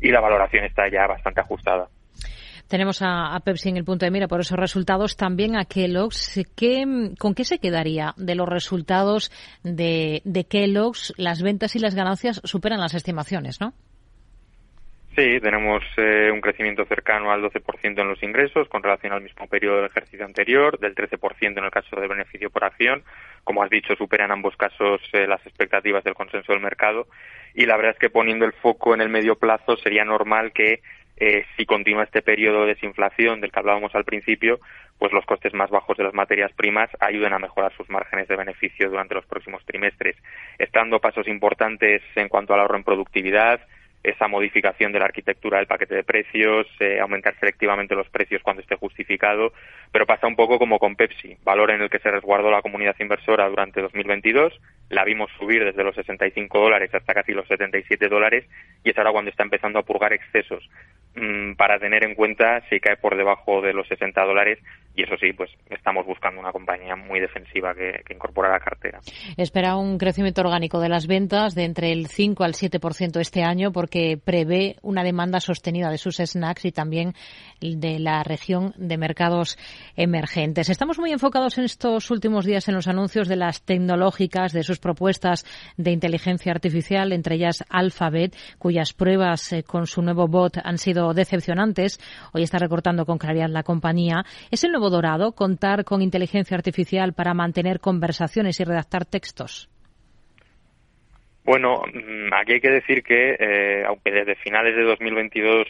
y 0.00 0.10
la 0.10 0.20
valoración 0.20 0.64
está 0.64 0.88
ya 0.90 1.06
bastante 1.06 1.40
ajustada. 1.40 1.88
Tenemos 2.68 3.00
a, 3.02 3.38
Pepsi 3.44 3.70
en 3.70 3.76
el 3.76 3.84
punto 3.84 4.04
de 4.04 4.10
mira 4.10 4.28
por 4.28 4.40
esos 4.40 4.58
resultados, 4.58 5.16
también 5.16 5.56
a 5.56 5.64
Kellogg's. 5.64 6.40
¿Qué, 6.56 6.84
¿Con 7.18 7.34
qué 7.34 7.44
se 7.44 7.58
quedaría 7.58 8.14
de 8.16 8.34
los 8.34 8.48
resultados 8.48 9.30
de, 9.62 10.22
de 10.24 10.44
Kellogg's? 10.44 11.12
Las 11.16 11.42
ventas 11.42 11.76
y 11.76 11.78
las 11.78 11.94
ganancias 11.94 12.40
superan 12.44 12.80
las 12.80 12.94
estimaciones, 12.94 13.60
¿no? 13.60 13.74
Sí, 15.14 15.40
tenemos 15.40 15.82
eh, 15.98 16.30
un 16.32 16.40
crecimiento 16.40 16.86
cercano 16.86 17.30
al 17.32 17.42
12% 17.42 18.00
en 18.00 18.08
los 18.08 18.22
ingresos 18.22 18.66
con 18.68 18.82
relación 18.82 19.12
al 19.12 19.20
mismo 19.20 19.46
periodo 19.46 19.76
del 19.76 19.90
ejercicio 19.90 20.24
anterior, 20.24 20.78
del 20.78 20.94
13% 20.94 21.58
en 21.58 21.64
el 21.64 21.70
caso 21.70 22.00
de 22.00 22.08
beneficio 22.08 22.48
por 22.48 22.64
acción. 22.64 23.02
Como 23.44 23.62
has 23.62 23.68
dicho, 23.68 23.94
superan 23.94 24.30
ambos 24.30 24.56
casos 24.56 25.02
eh, 25.12 25.26
las 25.26 25.44
expectativas 25.46 26.02
del 26.02 26.14
consenso 26.14 26.52
del 26.52 26.62
mercado. 26.62 27.08
Y 27.54 27.66
la 27.66 27.76
verdad 27.76 27.92
es 27.92 27.98
que 27.98 28.08
poniendo 28.08 28.46
el 28.46 28.54
foco 28.54 28.94
en 28.94 29.02
el 29.02 29.10
medio 29.10 29.36
plazo 29.36 29.76
sería 29.76 30.02
normal 30.02 30.52
que 30.52 30.80
eh, 31.18 31.44
si 31.58 31.66
continúa 31.66 32.04
este 32.04 32.22
periodo 32.22 32.62
de 32.62 32.74
desinflación 32.74 33.42
del 33.42 33.52
que 33.52 33.58
hablábamos 33.58 33.94
al 33.94 34.04
principio, 34.04 34.60
pues 34.98 35.12
los 35.12 35.26
costes 35.26 35.52
más 35.52 35.68
bajos 35.68 35.98
de 35.98 36.04
las 36.04 36.14
materias 36.14 36.52
primas 36.54 36.88
ayuden 37.00 37.34
a 37.34 37.38
mejorar 37.38 37.70
sus 37.76 37.90
márgenes 37.90 38.28
de 38.28 38.36
beneficio 38.36 38.88
durante 38.88 39.14
los 39.14 39.26
próximos 39.26 39.62
trimestres, 39.66 40.16
estando 40.58 41.00
pasos 41.00 41.28
importantes 41.28 42.00
en 42.16 42.28
cuanto 42.28 42.54
al 42.54 42.60
ahorro 42.60 42.78
en 42.78 42.84
productividad, 42.84 43.60
esa 44.02 44.26
modificación 44.26 44.92
de 44.92 44.98
la 44.98 45.04
arquitectura 45.04 45.58
del 45.58 45.66
paquete 45.66 45.94
de 45.94 46.04
precios, 46.04 46.66
eh, 46.80 46.98
aumentar 47.00 47.34
selectivamente 47.38 47.94
los 47.94 48.08
precios 48.08 48.42
cuando 48.42 48.62
esté 48.62 48.76
justificado, 48.76 49.52
pero 49.92 50.06
pasa 50.06 50.26
un 50.26 50.36
poco 50.36 50.58
como 50.58 50.78
con 50.78 50.96
Pepsi, 50.96 51.36
valor 51.44 51.70
en 51.70 51.82
el 51.82 51.90
que 51.90 52.00
se 52.00 52.10
resguardó 52.10 52.50
la 52.50 52.62
comunidad 52.62 52.96
inversora 52.98 53.48
durante 53.48 53.80
2022, 53.80 54.52
la 54.90 55.04
vimos 55.04 55.30
subir 55.38 55.64
desde 55.64 55.84
los 55.84 55.94
65 55.94 56.58
dólares 56.58 56.92
hasta 56.94 57.14
casi 57.14 57.32
los 57.32 57.46
77 57.46 58.08
dólares 58.08 58.44
y 58.84 58.90
es 58.90 58.98
ahora 58.98 59.12
cuando 59.12 59.30
está 59.30 59.44
empezando 59.44 59.78
a 59.78 59.82
purgar 59.82 60.12
excesos 60.12 60.68
mmm, 61.14 61.52
para 61.54 61.78
tener 61.78 62.04
en 62.04 62.14
cuenta 62.14 62.60
si 62.68 62.80
cae 62.80 62.96
por 62.96 63.16
debajo 63.16 63.62
de 63.62 63.72
los 63.72 63.86
60 63.88 64.20
dólares 64.24 64.58
y 64.94 65.04
eso 65.04 65.16
sí, 65.16 65.32
pues 65.32 65.50
estamos 65.70 66.04
buscando 66.06 66.40
una 66.40 66.52
compañía 66.52 66.96
muy 66.96 67.20
defensiva 67.20 67.74
que, 67.74 68.02
que 68.04 68.12
incorpora 68.12 68.50
la 68.50 68.60
cartera. 68.60 69.00
Espera 69.38 69.76
un 69.76 69.96
crecimiento 69.96 70.42
orgánico 70.42 70.80
de 70.80 70.90
las 70.90 71.06
ventas 71.06 71.54
de 71.54 71.64
entre 71.64 71.92
el 71.92 72.08
5 72.08 72.44
al 72.44 72.52
7% 72.52 73.20
este 73.20 73.42
año 73.42 73.72
porque 73.72 73.91
prevé 74.24 74.76
una 74.82 75.04
demanda 75.04 75.40
sostenida 75.40 75.90
de 75.90 75.98
sus 75.98 76.16
snacks 76.16 76.64
y 76.64 76.72
también 76.72 77.14
de 77.60 77.98
la 77.98 78.22
región 78.22 78.74
de 78.76 78.96
mercados 78.96 79.58
emergentes. 79.96 80.68
Estamos 80.68 80.98
muy 80.98 81.12
enfocados 81.12 81.58
en 81.58 81.64
estos 81.64 82.10
últimos 82.10 82.44
días 82.44 82.68
en 82.68 82.74
los 82.74 82.88
anuncios 82.88 83.28
de 83.28 83.36
las 83.36 83.62
tecnológicas, 83.62 84.52
de 84.52 84.62
sus 84.62 84.78
propuestas 84.78 85.44
de 85.76 85.92
inteligencia 85.92 86.52
artificial, 86.52 87.12
entre 87.12 87.36
ellas 87.36 87.64
Alphabet, 87.68 88.36
cuyas 88.58 88.92
pruebas 88.92 89.52
eh, 89.52 89.62
con 89.62 89.86
su 89.86 90.02
nuevo 90.02 90.26
bot 90.26 90.58
han 90.62 90.78
sido 90.78 91.14
decepcionantes. 91.14 92.00
Hoy 92.32 92.42
está 92.42 92.58
recortando 92.58 93.06
con 93.06 93.18
claridad 93.18 93.48
la 93.48 93.62
compañía. 93.62 94.24
¿Es 94.50 94.64
el 94.64 94.72
nuevo 94.72 94.90
dorado 94.90 95.32
contar 95.32 95.84
con 95.84 96.02
inteligencia 96.02 96.56
artificial 96.56 97.12
para 97.12 97.34
mantener 97.34 97.80
conversaciones 97.80 98.58
y 98.60 98.64
redactar 98.64 99.04
textos? 99.04 99.68
Bueno, 101.44 101.82
mm, 101.92 102.32
aquí 102.34 102.52
hay 102.52 102.60
que 102.60 102.70
decir 102.70 103.02
que, 103.02 103.36
eh, 103.38 103.84
aunque 103.86 104.12
desde 104.12 104.36
finales 104.36 104.76
de 104.76 104.82
2022 104.82 105.66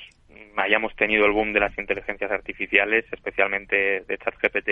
hayamos 0.57 0.95
tenido 0.97 1.25
el 1.25 1.33
boom 1.33 1.53
de 1.53 1.61
las 1.61 1.77
inteligencias 1.79 2.31
artificiales, 2.31 3.07
especialmente 3.11 4.03
de 4.07 4.19
ChatGPT, 4.19 4.69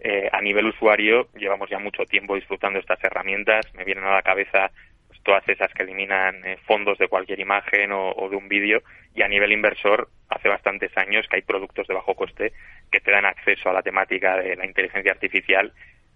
eh, 0.00 0.28
a 0.30 0.40
nivel 0.42 0.66
usuario 0.66 1.28
llevamos 1.34 1.70
ya 1.70 1.78
mucho 1.78 2.04
tiempo 2.04 2.34
disfrutando 2.34 2.78
estas 2.78 3.02
herramientas. 3.02 3.72
Me 3.74 3.84
vienen 3.84 4.04
a 4.04 4.14
la 4.14 4.22
cabeza 4.22 4.70
pues, 5.08 5.22
todas 5.22 5.48
esas 5.48 5.72
que 5.72 5.82
eliminan 5.82 6.44
eh, 6.44 6.58
fondos 6.66 6.98
de 6.98 7.08
cualquier 7.08 7.40
imagen 7.40 7.92
o, 7.92 8.10
o 8.10 8.28
de 8.28 8.36
un 8.36 8.48
vídeo 8.48 8.82
y 9.14 9.22
a 9.22 9.28
nivel 9.28 9.52
inversor 9.52 10.08
hace 10.28 10.48
bastantes 10.48 10.96
años 10.98 11.26
que 11.28 11.36
hay 11.36 11.42
productos 11.42 11.86
de 11.86 11.94
bajo 11.94 12.14
coste 12.14 12.52
que 12.90 13.00
te 13.00 13.12
dan 13.12 13.24
acceso 13.24 13.70
a 13.70 13.72
la 13.72 13.82
temática 13.82 14.36
de 14.36 14.56
la 14.56 14.66
inteligencia 14.66 15.12
artificial 15.12 15.72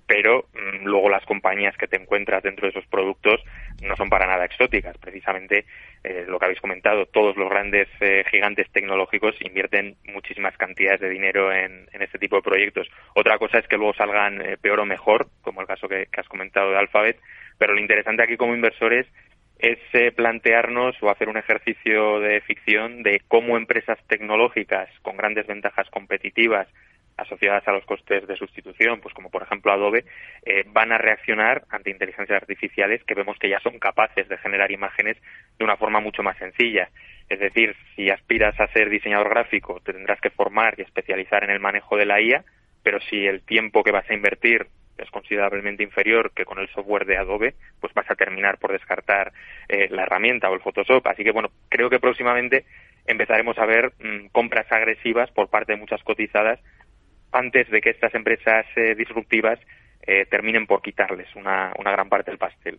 pero 0.09 0.47
mmm, 0.55 0.87
luego 0.87 1.09
las 1.09 1.25
compañías 1.27 1.77
que 1.77 1.87
te 1.87 1.97
encuentras 1.97 2.42
dentro 2.42 2.66
de 2.66 2.71
esos 2.71 2.87
productos 2.87 3.40
no 3.83 3.94
son 3.94 4.09
para 4.09 4.27
nada 4.27 4.47
exóticas. 4.47 4.97
Precisamente 4.99 5.66
eh, 6.03 6.25
lo 6.27 6.38
que 6.38 6.47
habéis 6.47 6.61
comentado, 6.61 7.07
todos 7.07 7.37
los 7.37 7.49
grandes 7.49 7.87
eh, 8.01 8.25
gigantes 8.31 8.68
tecnológicos 8.73 9.37
invierten 9.40 9.97
muchísimas 10.12 10.57
cantidades 10.57 11.01
de 11.01 11.11
dinero 11.11 11.53
en, 11.53 11.87
en, 11.92 12.03
este 12.03 12.18
tipo 12.18 12.37
de 12.37 12.42
proyectos. 12.42 12.88
Otra 13.14 13.38
cosa 13.38 13.59
es 13.59 13.68
que 13.68 13.77
luego 13.77 13.94
salgan 13.94 14.40
eh, 14.40 14.57
peor 14.57 14.81
o 14.81 14.87
mejor, 14.87 15.29
como 15.42 15.61
el 15.61 15.66
caso 15.66 15.87
que, 15.87 16.07
que, 16.11 16.21
has 16.21 16.29
comentado 16.29 16.71
de 16.71 16.79
Alphabet, 16.79 17.21
pero 17.59 17.75
lo 17.75 17.81
interesante 17.81 18.23
aquí 18.23 18.37
como 18.37 18.55
inversores 18.55 19.07
es 19.59 19.79
eh, 19.92 20.12
plantearnos 20.12 20.97
o 21.03 21.11
hacer 21.11 21.29
un 21.29 21.37
ejercicio 21.37 22.21
de 22.21 22.40
ficción 22.40 23.03
de 23.03 23.21
cómo 23.29 23.57
empresas 23.57 23.99
tecnológicas 24.07 24.88
con 25.03 25.16
grandes 25.16 25.47
ventajas 25.47 25.88
competitivas 25.90 26.68
asociadas 27.18 27.66
a 27.66 27.72
los 27.72 27.85
costes 27.85 28.26
de 28.26 28.37
sustitución, 28.37 29.00
pues 29.00 29.12
como 29.12 29.31
por 29.31 29.42
ejemplo 29.42 29.72
Adobe, 29.72 30.04
eh, 30.46 30.64
van 30.68 30.92
a 30.92 30.98
reaccionar 30.98 31.64
ante 31.68 31.90
inteligencias 31.90 32.40
artificiales 32.40 33.02
que 33.04 33.14
vemos 33.14 33.37
que 33.38 33.50
ya 33.50 33.61
son 33.61 33.78
capaces 33.78 34.28
de 34.28 34.38
generar 34.38 34.70
imágenes 34.70 35.16
de 35.59 35.64
una 35.64 35.76
forma 35.76 36.00
mucho 36.00 36.22
más 36.22 36.38
sencilla. 36.38 36.88
Es 37.28 37.40
decir, 37.40 37.76
si 37.94 38.09
aspiras 38.09 38.59
a 38.59 38.68
ser 38.68 38.88
diseñador 38.88 39.28
gráfico, 39.28 39.81
te 39.85 39.92
tendrás 39.92 40.20
que 40.20 40.31
formar 40.31 40.74
y 40.78 40.83
especializar 40.83 41.44
en 41.44 41.50
el 41.50 41.61
manejo 41.61 41.96
de 41.96 42.07
la 42.07 42.20
IA, 42.20 42.44
pero 42.83 43.00
si 43.00 43.26
el 43.26 43.42
tiempo 43.42 43.83
que 43.83 43.92
vas 43.92 44.09
a 44.09 44.14
invertir 44.14 44.66
es 44.96 45.11
considerablemente 45.11 45.83
inferior 45.83 46.33
que 46.33 46.44
con 46.44 46.59
el 46.59 46.68
software 46.70 47.07
de 47.07 47.16
Adobe, 47.16 47.54
pues 47.81 47.94
vas 47.94 48.11
a 48.11 48.14
terminar 48.14 48.59
por 48.59 48.72
descartar 48.72 49.33
eh, 49.68 49.88
la 49.90 50.02
herramienta 50.02 50.50
o 50.50 50.54
el 50.54 50.61
Photoshop. 50.61 51.07
Así 51.07 51.22
que 51.22 51.31
bueno, 51.31 51.50
creo 51.68 51.88
que 51.90 52.00
próximamente 52.00 52.64
empezaremos 53.07 53.59
a 53.59 53.66
ver 53.66 53.92
mmm, 53.98 54.26
compras 54.33 54.70
agresivas 54.70 55.31
por 55.31 55.48
parte 55.48 55.72
de 55.72 55.78
muchas 55.78 56.02
cotizadas 56.02 56.61
antes 57.33 57.69
de 57.71 57.81
que 57.81 57.91
estas 57.91 58.14
empresas 58.14 58.67
eh, 58.77 58.95
disruptivas 58.95 59.59
eh, 60.03 60.25
terminen 60.27 60.67
por 60.67 60.81
quitarles 60.81 61.29
una, 61.37 61.73
una, 61.79 61.93
gran 61.93 62.09
parte 62.09 62.31
del 62.31 62.38
pastel. 62.38 62.79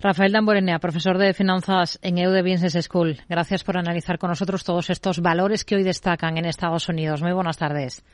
Rafael 0.00 0.32
Damborenea, 0.32 0.80
profesor 0.80 1.18
de 1.18 1.32
finanzas 1.32 2.00
en 2.02 2.18
EUDE 2.18 2.42
Business 2.42 2.84
School. 2.84 3.18
Gracias 3.28 3.62
por 3.62 3.76
analizar 3.76 4.18
con 4.18 4.30
nosotros 4.30 4.64
todos 4.64 4.90
estos 4.90 5.20
valores 5.22 5.64
que 5.64 5.76
hoy 5.76 5.84
destacan 5.84 6.36
en 6.36 6.46
Estados 6.46 6.88
Unidos. 6.88 7.22
Muy 7.22 7.32
buenas 7.32 7.58
tardes. 7.58 8.04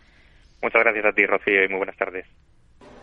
Muchas 0.63 0.83
gracias 0.83 1.07
a 1.07 1.13
ti, 1.13 1.25
Rocío, 1.25 1.65
y 1.65 1.69
muy 1.69 1.79
buenas 1.79 1.97
tardes. 1.97 2.27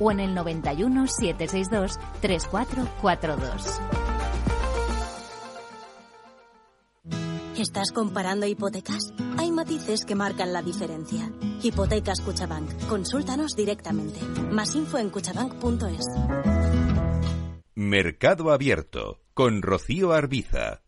o 0.00 0.10
en 0.10 0.20
el 0.20 0.34
91 0.34 1.06
762 1.06 1.98
3442. 2.20 3.80
¿Estás 7.58 7.90
comparando 7.90 8.46
hipotecas? 8.46 9.14
Hay 9.38 9.50
matices 9.50 10.04
que 10.04 10.14
marcan 10.14 10.52
la 10.52 10.60
diferencia. 10.60 11.32
Hipotecas 11.62 12.20
Cuchabank. 12.20 12.70
Consúltanos 12.86 13.56
directamente. 13.56 14.20
Más 14.50 14.74
info 14.74 14.98
en 14.98 15.08
cuchabank.es. 15.08 16.04
Mercado 17.74 18.52
Abierto 18.52 19.20
con 19.32 19.62
Rocío 19.62 20.12
Arbiza. 20.12 20.82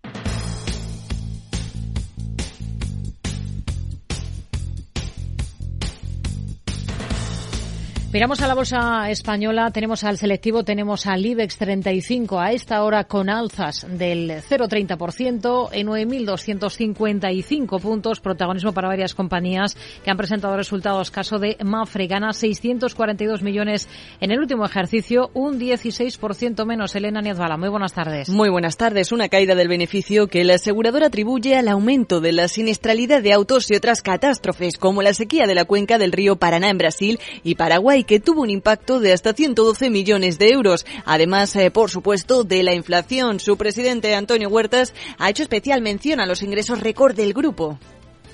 Miramos 8.11 8.41
a 8.41 8.49
la 8.49 8.55
bolsa 8.55 9.11
española, 9.11 9.71
tenemos 9.71 10.03
al 10.03 10.17
selectivo, 10.17 10.65
tenemos 10.65 11.07
al 11.07 11.27
IBEX 11.27 11.59
35 11.59 12.41
a 12.41 12.53
esta 12.53 12.83
hora 12.83 13.05
con 13.05 13.29
alzas 13.29 13.87
del 13.87 14.31
0,30% 14.31 15.69
en 15.73 15.87
9.255 15.87 17.79
puntos, 17.83 18.21
protagonismo 18.21 18.73
para 18.73 18.89
varias 18.89 19.15
compañías 19.15 19.77
que 20.03 20.11
han 20.11 20.17
presentado 20.17 20.57
resultados. 20.57 21.11
Caso 21.11 21.39
de 21.39 21.59
Mafre, 21.63 22.07
gana 22.07 22.33
642 22.33 23.43
millones 23.43 23.91
en 24.23 24.31
el 24.31 24.39
último 24.39 24.65
ejercicio, 24.65 25.31
un 25.35 25.61
16% 25.61 26.65
menos. 26.65 26.97
Elena 26.97 27.21
Niezbala, 27.21 27.59
muy 27.59 27.69
buenas 27.69 27.93
tardes. 27.93 28.31
Muy 28.31 28.49
buenas 28.49 28.79
tardes. 28.79 29.13
Una 29.13 29.29
caída 29.29 29.55
del 29.55 29.69
beneficio 29.69 30.29
que 30.29 30.45
la 30.45 30.55
aseguradora 30.55 31.09
atribuye 31.09 31.57
al 31.57 31.69
aumento 31.69 32.23
de 32.23 32.33
la 32.33 32.49
siniestralidad 32.49 33.21
de 33.21 33.35
autos 33.35 33.71
y 33.71 33.75
otras 33.75 34.01
catástrofes, 34.01 34.79
como 34.79 35.03
la 35.03 35.13
sequía 35.13 35.47
de 35.47 35.55
la 35.55 35.67
cuenca 35.67 35.99
del 35.99 36.13
río 36.13 36.37
Paraná 36.37 36.71
en 36.71 36.79
Brasil 36.79 37.21
y 37.45 37.57
Paraguay 37.57 37.99
que 38.09 38.19
tuvo 38.19 38.41
un 38.41 38.49
impacto 38.51 39.01
de 39.01 39.13
hasta 39.13 39.35
112 39.35 39.91
millones 39.91 40.39
de 40.39 40.51
euros. 40.51 40.87
Además, 41.05 41.55
eh, 41.55 41.71
por 41.71 41.91
supuesto, 41.91 42.43
de 42.43 42.63
la 42.63 42.73
inflación. 42.73 43.39
Su 43.39 43.59
presidente, 43.59 44.15
Antonio 44.15 44.49
Huertas, 44.49 44.95
ha 45.19 45.29
hecho 45.29 45.43
especial 45.43 45.83
mención 45.83 46.19
a 46.19 46.27
los 46.27 46.43
ingresos 46.43 46.81
récord 46.81 47.15
del 47.15 47.35
grupo. 47.35 47.79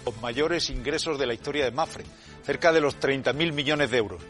Los 0.07 0.17
mayores 0.23 0.71
ingresos 0.71 1.19
de 1.19 1.27
la 1.27 1.35
historia 1.35 1.65
de 1.65 1.73
Mafre, 1.73 2.05
cerca 2.45 2.73
de 2.73 2.81
los 2.81 3.01
30.000 3.01 3.53
millones 3.53 3.91
de 3.91 3.99
euros. 3.99 4.23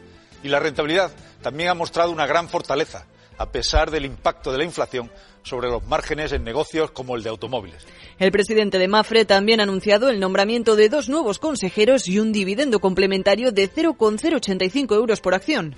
Y 0.42 0.48
la 0.48 0.61
rentabilidad 0.61 1.12
también 1.42 1.68
ha 1.68 1.74
mostrado 1.74 2.11
una 2.11 2.26
gran 2.26 2.48
fortaleza, 2.48 3.04
a 3.37 3.50
pesar 3.50 3.90
del 3.90 4.07
impacto 4.07 4.50
de 4.50 4.59
la 4.59 4.64
inflación 4.64 5.11
sobre 5.44 5.68
los 5.68 5.87
márgenes 5.87 6.33
en 6.33 6.42
negocios 6.42 6.90
como 6.90 7.14
el 7.14 7.22
de 7.22 7.30
automóviles. 7.30 7.87
El 8.18 8.33
presidente 8.33 8.78
de 8.78 8.88
Mafre 8.88 9.24
también 9.24 9.61
ha 9.61 9.62
anunciado 9.62 10.09
el 10.09 10.18
nombramiento 10.18 10.74
de 10.74 10.88
dos 10.88 11.09
nuevos 11.09 11.38
consejeros 11.38 12.09
y 12.09 12.18
un 12.18 12.33
dividendo 12.33 12.80
complementario 12.80 13.52
de 13.52 13.68
0,085 13.68 14.94
euros 14.96 15.20
por 15.20 15.35
acción 15.35 15.76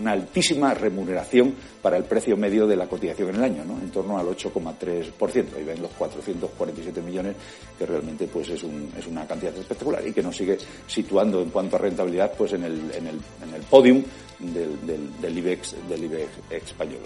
una 0.00 0.12
altísima 0.12 0.72
remuneración 0.74 1.54
para 1.82 1.96
el 1.96 2.04
precio 2.04 2.36
medio 2.36 2.66
de 2.66 2.76
la 2.76 2.86
cotización 2.86 3.30
en 3.30 3.34
el 3.36 3.44
año, 3.44 3.64
¿no? 3.64 3.74
en 3.80 3.90
torno 3.90 4.18
al 4.18 4.26
8,3%. 4.26 5.56
Ahí 5.56 5.64
ven 5.64 5.82
los 5.82 5.90
447 5.92 7.00
millones, 7.02 7.34
que 7.78 7.86
realmente 7.86 8.26
pues 8.26 8.48
es, 8.50 8.62
un, 8.62 8.90
es 8.96 9.06
una 9.06 9.26
cantidad 9.26 9.54
espectacular 9.56 10.06
y 10.06 10.12
que 10.12 10.22
nos 10.22 10.36
sigue 10.36 10.58
situando 10.86 11.42
en 11.42 11.50
cuanto 11.50 11.76
a 11.76 11.80
rentabilidad 11.80 12.32
pues 12.36 12.52
en 12.52 12.64
el, 12.64 12.74
en 12.92 13.06
el, 13.08 13.20
en 13.42 13.54
el 13.54 13.62
podium 13.62 14.02
del, 14.38 14.86
del, 14.86 15.20
del, 15.20 15.38
IBEX, 15.38 15.74
del 15.88 16.04
IBEX 16.04 16.30
español. 16.50 17.00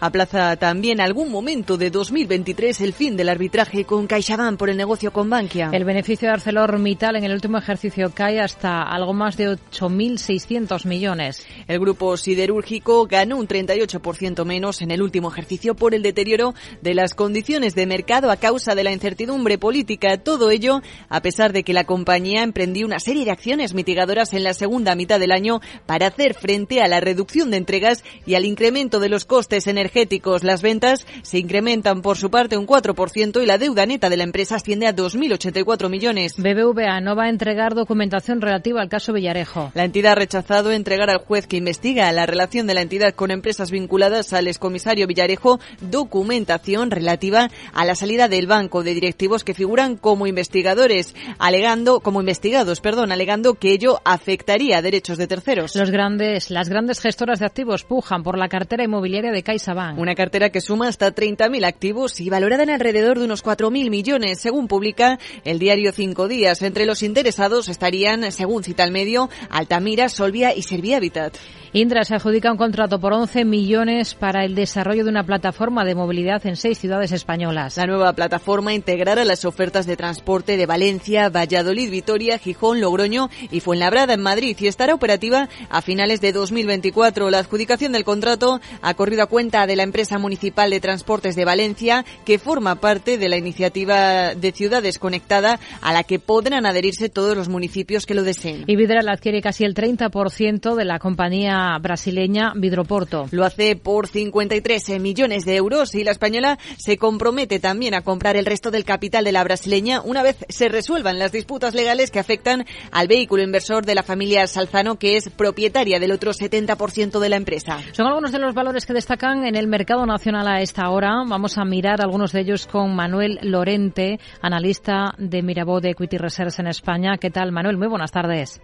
Aplaza 0.00 0.54
también 0.54 1.00
algún 1.00 1.28
momento 1.28 1.76
de 1.76 1.90
2023 1.90 2.82
el 2.82 2.92
fin 2.92 3.16
del 3.16 3.28
arbitraje 3.28 3.84
con 3.84 4.06
CaixaBank 4.06 4.56
por 4.56 4.70
el 4.70 4.76
negocio 4.76 5.12
con 5.12 5.28
Bankia. 5.28 5.70
El 5.72 5.84
beneficio 5.84 6.28
de 6.28 6.34
ArcelorMittal 6.34 7.16
en 7.16 7.24
el 7.24 7.32
último 7.32 7.58
ejercicio 7.58 8.12
cae 8.14 8.38
hasta 8.38 8.82
algo 8.82 9.12
más 9.12 9.36
de 9.36 9.48
8.600 9.48 10.86
millones. 10.86 11.44
El 11.66 11.80
grupo 11.80 12.16
siderúrgico 12.16 13.06
ganó 13.06 13.38
un 13.38 13.48
38% 13.48 14.44
menos 14.44 14.82
en 14.82 14.92
el 14.92 15.02
último 15.02 15.32
ejercicio 15.32 15.74
por 15.74 15.96
el 15.96 16.04
deterioro 16.04 16.54
de 16.80 16.94
las 16.94 17.14
condiciones 17.14 17.74
de 17.74 17.86
mercado 17.86 18.30
a 18.30 18.36
causa 18.36 18.76
de 18.76 18.84
la 18.84 18.92
incertidumbre 18.92 19.58
política. 19.58 20.16
Todo 20.18 20.52
ello 20.52 20.80
a 21.08 21.22
pesar 21.22 21.52
de 21.52 21.64
que 21.64 21.72
la 21.72 21.82
compañía 21.82 22.44
emprendió 22.44 22.86
una 22.86 23.00
serie 23.00 23.24
de 23.24 23.32
acciones 23.32 23.74
mitigadoras 23.74 24.32
en 24.32 24.44
la 24.44 24.54
segunda 24.54 24.94
mitad 24.94 25.18
del 25.18 25.32
año 25.32 25.60
para 25.86 26.06
hacer 26.06 26.34
frente 26.34 26.82
a 26.82 26.86
la 26.86 27.00
reducción 27.00 27.50
de 27.50 27.56
entregas 27.56 28.04
y 28.26 28.36
al 28.36 28.44
incremento 28.44 29.00
de 29.00 29.08
los 29.08 29.24
costes 29.24 29.66
energéticos 29.66 29.87
energéticos. 29.88 30.44
Las 30.44 30.62
ventas 30.62 31.06
se 31.22 31.38
incrementan 31.38 32.02
por 32.02 32.16
su 32.16 32.30
parte 32.30 32.56
un 32.56 32.66
4% 32.66 33.42
y 33.42 33.46
la 33.46 33.58
deuda 33.58 33.86
neta 33.86 34.10
de 34.10 34.16
la 34.16 34.24
empresa 34.24 34.56
asciende 34.56 34.86
a 34.86 34.94
2.084 34.94 35.88
millones. 35.88 36.34
BBVA 36.36 37.00
no 37.00 37.16
va 37.16 37.24
a 37.24 37.28
entregar 37.28 37.74
documentación 37.74 38.40
relativa 38.40 38.82
al 38.82 38.88
caso 38.88 39.12
Villarejo. 39.12 39.72
La 39.74 39.84
entidad 39.84 40.12
ha 40.12 40.16
rechazado 40.16 40.72
entregar 40.72 41.10
al 41.10 41.18
juez 41.18 41.46
que 41.46 41.56
investiga 41.56 42.12
la 42.12 42.26
relación 42.26 42.66
de 42.66 42.74
la 42.74 42.82
entidad 42.82 43.14
con 43.14 43.30
empresas 43.30 43.70
vinculadas 43.70 44.32
al 44.32 44.46
excomisario 44.46 45.06
Villarejo 45.06 45.58
documentación 45.80 46.90
relativa 46.90 47.50
a 47.72 47.84
la 47.84 47.94
salida 47.94 48.28
del 48.28 48.46
banco 48.46 48.82
de 48.82 48.94
directivos 48.94 49.44
que 49.44 49.54
figuran 49.54 49.96
como 49.96 50.26
investigadores, 50.26 51.14
alegando 51.38 52.00
como 52.00 52.20
investigados, 52.20 52.80
perdón, 52.80 53.12
alegando 53.12 53.54
que 53.54 53.72
ello 53.72 54.00
afectaría 54.04 54.82
derechos 54.82 55.18
de 55.18 55.26
terceros. 55.26 55.74
Los 55.74 55.90
grandes, 55.90 56.50
las 56.50 56.68
grandes 56.68 57.00
gestoras 57.00 57.38
de 57.40 57.46
activos 57.46 57.84
pujan 57.84 58.22
por 58.22 58.38
la 58.38 58.48
cartera 58.48 58.84
inmobiliaria 58.84 59.32
de 59.32 59.42
CaixaBank 59.42 59.77
una 59.96 60.14
cartera 60.14 60.50
que 60.50 60.60
suma 60.60 60.88
hasta 60.88 61.14
30.000 61.14 61.64
activos 61.64 62.20
y 62.20 62.30
valorada 62.30 62.62
en 62.62 62.70
alrededor 62.70 63.18
de 63.18 63.24
unos 63.24 63.44
4.000 63.44 63.90
millones, 63.90 64.40
según 64.40 64.68
publica 64.68 65.18
el 65.44 65.58
diario 65.58 65.92
Cinco 65.92 66.28
Días. 66.28 66.62
Entre 66.62 66.86
los 66.86 67.02
interesados 67.02 67.68
estarían, 67.68 68.30
según 68.32 68.64
cita 68.64 68.84
el 68.84 68.92
medio, 68.92 69.30
Altamira, 69.50 70.08
Solvia 70.08 70.54
y 70.54 70.62
Servihabitat. 70.62 71.36
Indra 71.74 72.02
se 72.04 72.14
adjudica 72.14 72.50
un 72.50 72.56
contrato 72.56 72.98
por 72.98 73.12
11 73.12 73.44
millones 73.44 74.14
para 74.14 74.44
el 74.44 74.54
desarrollo 74.54 75.04
de 75.04 75.10
una 75.10 75.24
plataforma 75.24 75.84
de 75.84 75.94
movilidad 75.94 76.46
en 76.46 76.56
seis 76.56 76.78
ciudades 76.78 77.12
españolas. 77.12 77.76
La 77.76 77.86
nueva 77.86 78.14
plataforma 78.14 78.72
integrará 78.72 79.22
las 79.26 79.44
ofertas 79.44 79.84
de 79.86 79.96
transporte 79.96 80.56
de 80.56 80.64
Valencia, 80.64 81.28
Valladolid, 81.28 81.90
Vitoria, 81.90 82.38
Gijón, 82.38 82.80
Logroño 82.80 83.28
y 83.50 83.60
Fuenlabrada 83.60 84.14
en 84.14 84.22
Madrid 84.22 84.56
y 84.58 84.66
estará 84.66 84.94
operativa 84.94 85.50
a 85.68 85.82
finales 85.82 86.22
de 86.22 86.32
2024. 86.32 87.30
La 87.30 87.40
adjudicación 87.40 87.92
del 87.92 88.04
contrato 88.04 88.62
ha 88.80 88.94
corrido 88.94 89.24
a 89.24 89.26
cuenta 89.26 89.66
de 89.66 89.76
la 89.76 89.82
empresa 89.82 90.18
municipal 90.18 90.70
de 90.70 90.80
transportes 90.80 91.36
de 91.36 91.44
Valencia, 91.44 92.06
que 92.24 92.38
forma 92.38 92.76
parte 92.76 93.18
de 93.18 93.28
la 93.28 93.36
iniciativa 93.36 94.34
de 94.34 94.52
Ciudades 94.52 94.98
Conectada, 94.98 95.60
a 95.82 95.92
la 95.92 96.02
que 96.02 96.18
podrán 96.18 96.64
adherirse 96.64 97.10
todos 97.10 97.36
los 97.36 97.50
municipios 97.50 98.06
que 98.06 98.14
lo 98.14 98.22
deseen. 98.22 98.64
Y 98.66 98.76
Vidral 98.76 99.08
adquiere 99.10 99.42
casi 99.42 99.64
el 99.64 99.74
30% 99.74 100.74
de 100.74 100.84
la 100.86 100.98
compañía 100.98 101.57
brasileña 101.80 102.52
Vidroporto. 102.54 103.26
Lo 103.30 103.44
hace 103.44 103.76
por 103.76 104.06
53 104.06 105.00
millones 105.00 105.44
de 105.44 105.56
euros 105.56 105.94
y 105.94 106.04
la 106.04 106.12
española 106.12 106.58
se 106.76 106.96
compromete 106.96 107.58
también 107.58 107.94
a 107.94 108.02
comprar 108.02 108.36
el 108.36 108.46
resto 108.46 108.70
del 108.70 108.84
capital 108.84 109.24
de 109.24 109.32
la 109.32 109.44
brasileña 109.44 110.02
una 110.04 110.22
vez 110.22 110.36
se 110.48 110.68
resuelvan 110.68 111.18
las 111.18 111.32
disputas 111.32 111.74
legales 111.74 112.10
que 112.10 112.18
afectan 112.18 112.64
al 112.90 113.08
vehículo 113.08 113.42
inversor 113.42 113.84
de 113.84 113.94
la 113.94 114.02
familia 114.02 114.46
Salzano, 114.46 114.98
que 114.98 115.16
es 115.16 115.28
propietaria 115.30 116.00
del 116.00 116.12
otro 116.12 116.32
70% 116.32 117.18
de 117.18 117.28
la 117.28 117.36
empresa. 117.36 117.78
Son 117.92 118.06
algunos 118.06 118.32
de 118.32 118.38
los 118.38 118.54
valores 118.54 118.86
que 118.86 118.92
destacan 118.92 119.44
en 119.44 119.56
el 119.56 119.66
mercado 119.66 120.06
nacional 120.06 120.48
a 120.48 120.60
esta 120.60 120.88
hora. 120.90 121.22
Vamos 121.26 121.58
a 121.58 121.64
mirar 121.64 122.00
algunos 122.00 122.32
de 122.32 122.40
ellos 122.40 122.66
con 122.66 122.94
Manuel 122.94 123.38
Lorente, 123.42 124.18
analista 124.40 125.14
de 125.18 125.42
Mirabó 125.42 125.80
de 125.80 125.90
Equity 125.90 126.18
Reserves 126.18 126.58
en 126.58 126.66
España. 126.68 127.18
¿Qué 127.18 127.30
tal, 127.30 127.52
Manuel? 127.52 127.76
Muy 127.76 127.88
buenas 127.88 128.12
tardes. 128.12 128.60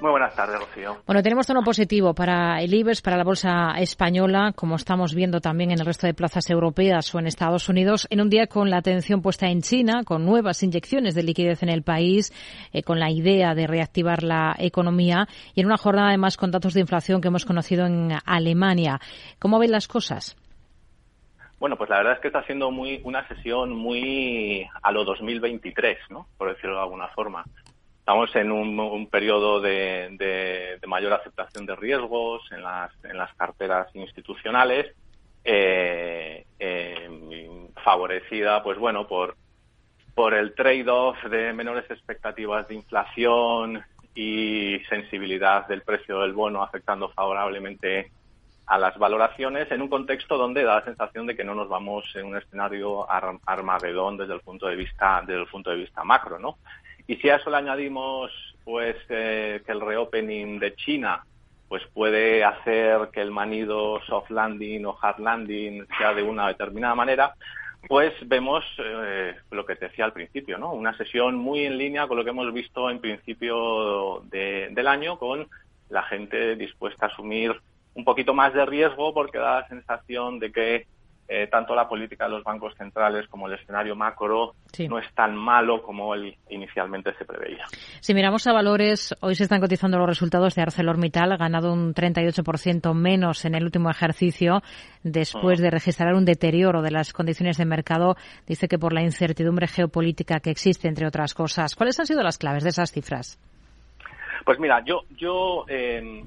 Muy 0.00 0.12
buenas 0.12 0.32
tardes, 0.36 0.60
Rocío. 0.60 0.96
Bueno, 1.06 1.24
tenemos 1.24 1.48
tono 1.48 1.62
positivo 1.62 2.14
para 2.14 2.62
el 2.62 2.72
IBEX, 2.72 3.02
para 3.02 3.16
la 3.16 3.24
bolsa 3.24 3.72
española, 3.78 4.52
como 4.54 4.76
estamos 4.76 5.12
viendo 5.12 5.40
también 5.40 5.72
en 5.72 5.80
el 5.80 5.86
resto 5.86 6.06
de 6.06 6.14
plazas 6.14 6.48
europeas 6.50 7.12
o 7.12 7.18
en 7.18 7.26
Estados 7.26 7.68
Unidos, 7.68 8.06
en 8.08 8.20
un 8.20 8.30
día 8.30 8.46
con 8.46 8.70
la 8.70 8.76
atención 8.76 9.22
puesta 9.22 9.48
en 9.48 9.60
China, 9.60 10.04
con 10.04 10.24
nuevas 10.24 10.62
inyecciones 10.62 11.16
de 11.16 11.24
liquidez 11.24 11.64
en 11.64 11.68
el 11.68 11.82
país, 11.82 12.32
eh, 12.72 12.84
con 12.84 13.00
la 13.00 13.10
idea 13.10 13.56
de 13.56 13.66
reactivar 13.66 14.22
la 14.22 14.54
economía 14.60 15.26
y 15.56 15.62
en 15.62 15.66
una 15.66 15.76
jornada 15.76 16.10
además 16.10 16.36
con 16.36 16.52
datos 16.52 16.74
de 16.74 16.80
inflación 16.80 17.20
que 17.20 17.26
hemos 17.26 17.44
conocido 17.44 17.84
en 17.84 18.12
Alemania. 18.24 19.00
¿Cómo 19.40 19.58
ven 19.58 19.72
las 19.72 19.88
cosas? 19.88 20.36
Bueno, 21.58 21.76
pues 21.76 21.90
la 21.90 21.96
verdad 21.96 22.12
es 22.12 22.20
que 22.20 22.28
está 22.28 22.44
siendo 22.44 22.70
muy 22.70 23.00
una 23.02 23.26
sesión 23.26 23.74
muy 23.74 24.64
a 24.80 24.92
lo 24.92 25.04
2023, 25.04 25.98
¿no? 26.10 26.28
Por 26.38 26.50
decirlo 26.50 26.76
de 26.76 26.82
alguna 26.82 27.08
forma. 27.08 27.44
Estamos 28.08 28.34
en 28.36 28.50
un, 28.50 29.06
periodo 29.08 29.60
de, 29.60 30.78
mayor 30.86 31.12
aceptación 31.12 31.66
de 31.66 31.76
riesgos 31.76 32.40
en 32.52 32.62
las, 32.62 32.90
en 33.04 33.18
las 33.18 33.34
carteras 33.34 33.94
institucionales 33.94 34.96
eh, 35.44 36.46
favorecida, 37.84 38.62
pues 38.62 38.78
bueno, 38.78 39.06
por, 39.06 39.36
por 40.14 40.32
el 40.32 40.54
trade-off 40.54 41.22
de 41.24 41.52
menores 41.52 41.84
expectativas 41.90 42.66
de 42.68 42.76
inflación 42.76 43.84
y 44.14 44.78
sensibilidad 44.88 45.68
del 45.68 45.82
precio 45.82 46.20
del 46.20 46.32
bono 46.32 46.62
afectando 46.62 47.10
favorablemente 47.10 48.10
a 48.64 48.78
las 48.78 48.96
valoraciones 48.96 49.70
en 49.70 49.82
un 49.82 49.88
contexto 49.88 50.38
donde 50.38 50.62
da 50.64 50.76
la 50.76 50.84
sensación 50.86 51.26
de 51.26 51.36
que 51.36 51.44
no 51.44 51.54
nos 51.54 51.68
vamos 51.68 52.10
en 52.14 52.24
un 52.24 52.38
escenario 52.38 53.06
armagedón 53.44 54.16
desde 54.16 54.32
el 54.32 54.40
punto 54.40 54.66
de 54.66 54.76
vista 54.76 55.22
desde 55.26 55.42
el 55.42 55.46
punto 55.46 55.68
de 55.68 55.76
vista 55.76 56.04
macro, 56.04 56.38
¿no? 56.38 56.56
Y 57.08 57.16
si 57.16 57.30
a 57.30 57.36
eso 57.36 57.50
le 57.50 57.56
añadimos 57.56 58.30
pues 58.64 58.96
eh, 59.08 59.62
que 59.64 59.72
el 59.72 59.80
reopening 59.80 60.58
de 60.58 60.76
China 60.76 61.24
pues 61.68 61.82
puede 61.92 62.44
hacer 62.44 63.08
que 63.12 63.20
el 63.20 63.30
manido 63.30 64.00
soft 64.06 64.30
landing 64.30 64.84
o 64.86 64.96
hard 65.00 65.18
landing 65.18 65.86
sea 65.98 66.14
de 66.14 66.22
una 66.22 66.48
determinada 66.48 66.94
manera, 66.94 67.34
pues 67.86 68.12
vemos 68.26 68.64
eh, 68.78 69.34
lo 69.50 69.64
que 69.64 69.76
te 69.76 69.88
decía 69.88 70.04
al 70.04 70.12
principio, 70.12 70.58
¿no? 70.58 70.72
Una 70.72 70.96
sesión 70.96 71.36
muy 71.36 71.64
en 71.64 71.78
línea 71.78 72.06
con 72.06 72.16
lo 72.18 72.24
que 72.24 72.30
hemos 72.30 72.52
visto 72.52 72.90
en 72.90 73.00
principio 73.00 74.22
del 74.30 74.86
año, 74.86 75.18
con 75.18 75.46
la 75.88 76.02
gente 76.02 76.56
dispuesta 76.56 77.06
a 77.06 77.08
asumir 77.08 77.54
un 77.94 78.04
poquito 78.04 78.34
más 78.34 78.52
de 78.52 78.66
riesgo 78.66 79.14
porque 79.14 79.38
da 79.38 79.60
la 79.60 79.68
sensación 79.68 80.38
de 80.38 80.52
que 80.52 80.86
eh, 81.30 81.46
tanto 81.48 81.74
la 81.74 81.86
política 81.86 82.24
de 82.24 82.30
los 82.30 82.42
bancos 82.42 82.74
centrales 82.76 83.28
como 83.28 83.48
el 83.48 83.54
escenario 83.54 83.94
macro 83.94 84.54
no 84.88 84.98
es 84.98 85.12
tan 85.12 85.36
malo 85.36 85.82
como 85.82 86.14
el, 86.14 86.34
inicialmente 86.48 87.12
se 87.18 87.26
preveía. 87.26 87.66
Si 88.00 88.14
miramos 88.14 88.46
a 88.46 88.54
valores, 88.54 89.14
hoy 89.20 89.34
se 89.34 89.42
están 89.42 89.60
cotizando 89.60 89.98
los 89.98 90.08
resultados 90.08 90.54
de 90.54 90.62
ArcelorMittal, 90.62 91.32
ha 91.32 91.36
ganado 91.36 91.70
un 91.72 91.92
38% 91.92 92.94
menos 92.94 93.44
en 93.44 93.54
el 93.54 93.64
último 93.64 93.90
ejercicio 93.90 94.62
después 95.02 95.60
de 95.60 95.70
registrar 95.70 96.14
un 96.14 96.24
deterioro 96.24 96.80
de 96.80 96.92
las 96.92 97.12
condiciones 97.12 97.58
de 97.58 97.66
mercado. 97.66 98.16
Dice 98.46 98.66
que 98.66 98.78
por 98.78 98.94
la 98.94 99.02
incertidumbre 99.02 99.66
geopolítica 99.66 100.40
que 100.40 100.50
existe, 100.50 100.88
entre 100.88 101.06
otras 101.06 101.34
cosas. 101.34 101.76
¿Cuáles 101.76 102.00
han 102.00 102.06
sido 102.06 102.22
las 102.22 102.38
claves 102.38 102.64
de 102.64 102.70
esas 102.70 102.90
cifras? 102.90 103.38
Pues 104.46 104.58
mira, 104.58 104.82
yo, 104.82 105.02
yo 105.18 105.66
eh, 105.68 106.24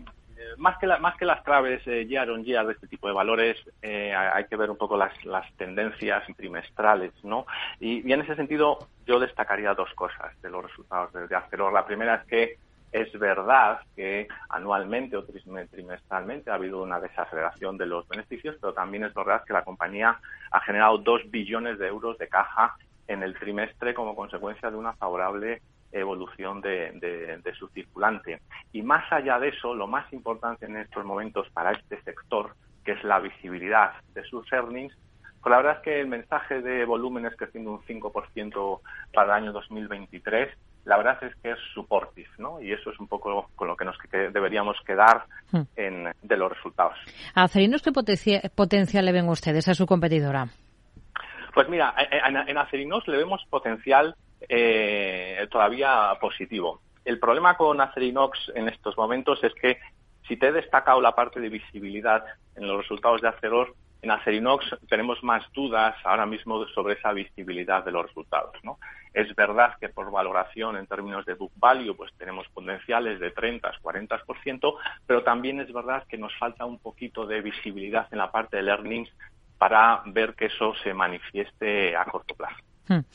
más 0.58 0.78
que, 0.78 0.88
más 0.88 1.18
que 1.18 1.26
las 1.26 1.42
claves 1.44 1.82
eh, 1.88 2.06
year 2.06 2.30
on 2.30 2.44
year 2.44 2.66
de 2.66 2.74
este 2.74 2.88
tipo 2.88 3.08
de 3.08 3.14
valores, 3.14 3.58
eh, 3.82 4.14
hay 4.14 4.46
que 4.46 4.56
ver 4.56 4.70
un 4.70 4.78
poco 4.78 4.98
las, 4.98 5.12
tendencias 5.58 6.24
trimestrales, 6.36 7.12
¿no? 7.24 7.46
Y, 7.80 8.12
en 8.12 8.22
ese 8.22 8.36
sentido, 8.36 8.80
yo 9.06 9.20
destacaría 9.20 9.74
dos 9.74 9.94
cosas 9.94 10.40
de 10.42 10.50
los 10.50 10.64
resultados 10.64 11.12
de, 11.14 11.36
Aceror. 11.36 11.74
La 11.74 11.86
primera 11.86 12.16
es 12.16 12.26
que 12.26 12.58
es 12.92 13.12
verdad 13.20 13.80
que 13.96 14.28
anualmente 14.50 15.16
o 15.16 15.24
trimestralmente 15.24 16.52
ha 16.52 16.56
habido 16.56 16.84
una 16.84 17.00
desaceleración 17.00 17.78
de 17.78 17.86
los 17.86 18.08
beneficios, 18.08 18.58
pero 18.60 18.74
también 18.74 19.06
es 19.06 19.14
verdad 19.14 19.44
que 19.46 19.54
la 19.54 19.64
compañía 19.64 20.20
ha 20.52 20.60
generado 20.62 20.98
dos 20.98 21.22
billones 21.32 21.80
de 21.80 21.88
euros 21.88 22.18
de 22.18 22.28
caja 22.28 22.76
en 23.08 23.24
el 23.24 23.38
trimestre 23.38 23.94
como 23.94 24.16
consecuencia 24.16 24.70
de 24.70 24.78
una 24.78 24.94
favorable 24.94 25.62
evolución 25.92 26.62
de, 26.62 27.54
su 27.58 27.68
circulante. 27.70 28.42
Y 28.72 28.82
más 28.82 29.12
allá 29.12 29.40
de 29.40 29.50
eso, 29.50 29.76
lo 29.76 29.88
más 29.88 30.12
importante 30.14 30.66
en 30.66 30.78
estos 30.78 31.06
momentos 31.06 31.48
para 31.54 31.72
este 31.72 32.02
sector, 32.02 32.56
que 32.84 32.94
es 32.94 33.04
la 33.04 33.20
visibilidad 33.20 33.94
de 34.14 34.24
sus 34.24 34.52
earnings, 34.52 34.96
pues 35.42 35.52
la 35.52 35.58
verdad 35.58 35.78
es 35.78 35.84
que 35.84 36.02
el 36.02 36.08
mensaje 36.08 36.62
de 36.62 36.86
volúmenes 36.86 37.36
creciendo 37.36 37.72
un 37.72 37.82
5% 37.82 38.80
para 39.14 39.38
el 39.38 39.44
año 39.44 39.52
2023, 39.54 40.50
la 40.86 40.98
verdad 40.98 41.24
es 41.24 41.36
que 41.38 41.52
es 41.52 41.58
supportive, 41.74 42.30
¿no? 42.38 42.62
Y 42.62 42.72
eso 42.72 42.92
es 42.92 43.00
un 43.00 43.08
poco 43.08 43.50
con 43.56 43.68
lo 43.68 43.76
que 43.76 43.86
nos 43.86 43.96
deberíamos 44.12 44.78
quedar 44.86 45.26
hmm. 45.52 45.62
en, 45.76 46.12
de 46.22 46.38
los 46.38 46.52
resultados. 46.52 46.98
¿A 47.36 47.44
Acerinos 47.44 47.82
qué 47.82 47.92
potencial 47.92 49.06
le 49.06 49.12
ven 49.12 49.30
ustedes 49.30 49.68
a 49.68 49.74
su 49.74 49.86
competidora? 49.86 50.48
Pues 51.54 51.68
mira, 51.68 51.94
en 52.48 52.58
Acerinos 52.58 53.08
le 53.08 53.18
vemos 53.18 53.44
potencial 53.50 54.16
eh, 54.48 55.48
todavía 55.52 56.14
positivo. 56.20 56.82
El 57.04 57.20
problema 57.20 57.58
con 57.58 57.82
Acerinox 57.82 58.52
en 58.56 58.70
estos 58.70 58.96
momentos 58.98 59.44
es 59.44 59.54
que 59.56 59.80
si 60.28 60.38
te 60.38 60.48
he 60.48 60.52
destacado 60.52 61.02
la 61.02 61.16
parte 61.16 61.40
de 61.40 61.50
visibilidad 61.50 62.24
en 62.56 62.68
los 62.68 62.78
resultados 62.78 63.22
de 63.22 63.28
Aceror, 63.28 63.76
en 64.02 64.12
Acerinox 64.12 64.66
tenemos 64.90 65.24
más 65.24 65.44
dudas 65.54 65.96
ahora 66.04 66.26
mismo 66.26 66.66
sobre 66.68 66.96
esa 66.96 67.12
visibilidad 67.14 67.84
de 67.84 67.92
los 67.92 68.08
resultados. 68.08 68.56
Es 69.14 69.36
verdad 69.36 69.76
que 69.80 69.90
por 69.90 70.10
valoración 70.10 70.78
en 70.78 70.88
términos 70.88 71.26
de 71.26 71.34
book 71.34 71.52
value 71.56 71.96
pues 71.96 72.12
tenemos 72.18 72.48
potenciales 72.50 73.20
de 73.20 73.32
30, 73.32 73.72
40%, 73.82 74.76
pero 75.06 75.24
también 75.24 75.60
es 75.60 75.72
verdad 75.72 76.06
que 76.08 76.18
nos 76.18 76.36
falta 76.38 76.66
un 76.66 76.80
poquito 76.80 77.26
de 77.26 77.42
visibilidad 77.42 78.08
en 78.12 78.20
la 78.20 78.32
parte 78.32 78.58
de 78.58 78.70
earnings 78.70 79.12
para 79.58 80.02
ver 80.06 80.34
que 80.34 80.46
eso 80.46 80.74
se 80.84 80.94
manifieste 80.94 81.96
a 81.96 82.06
corto 82.06 82.34
plazo. 82.34 82.71
Hmm. 82.92 83.06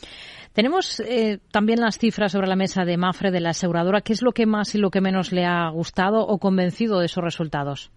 Tenemos 0.55 1.01
eh, 1.01 1.39
también 1.51 1.81
las 1.81 1.99
cifras 1.99 2.33
sobre 2.33 2.47
la 2.47 2.57
mesa 2.57 2.87
de 2.87 2.97
Mafre, 2.97 3.31
de 3.31 3.41
la 3.41 3.51
aseguradora. 3.51 4.01
¿Qué 4.01 4.15
es 4.15 4.23
lo 4.23 4.33
que 4.33 4.47
más 4.47 4.75
y 4.75 4.79
lo 4.79 4.91
que 4.91 5.03
menos 5.03 5.31
le 5.33 5.45
ha 5.45 5.69
gustado 5.69 6.27
o 6.27 6.39
convencido 6.39 6.99
de 6.99 7.07
esos 7.07 7.23
resultados? 7.23 7.93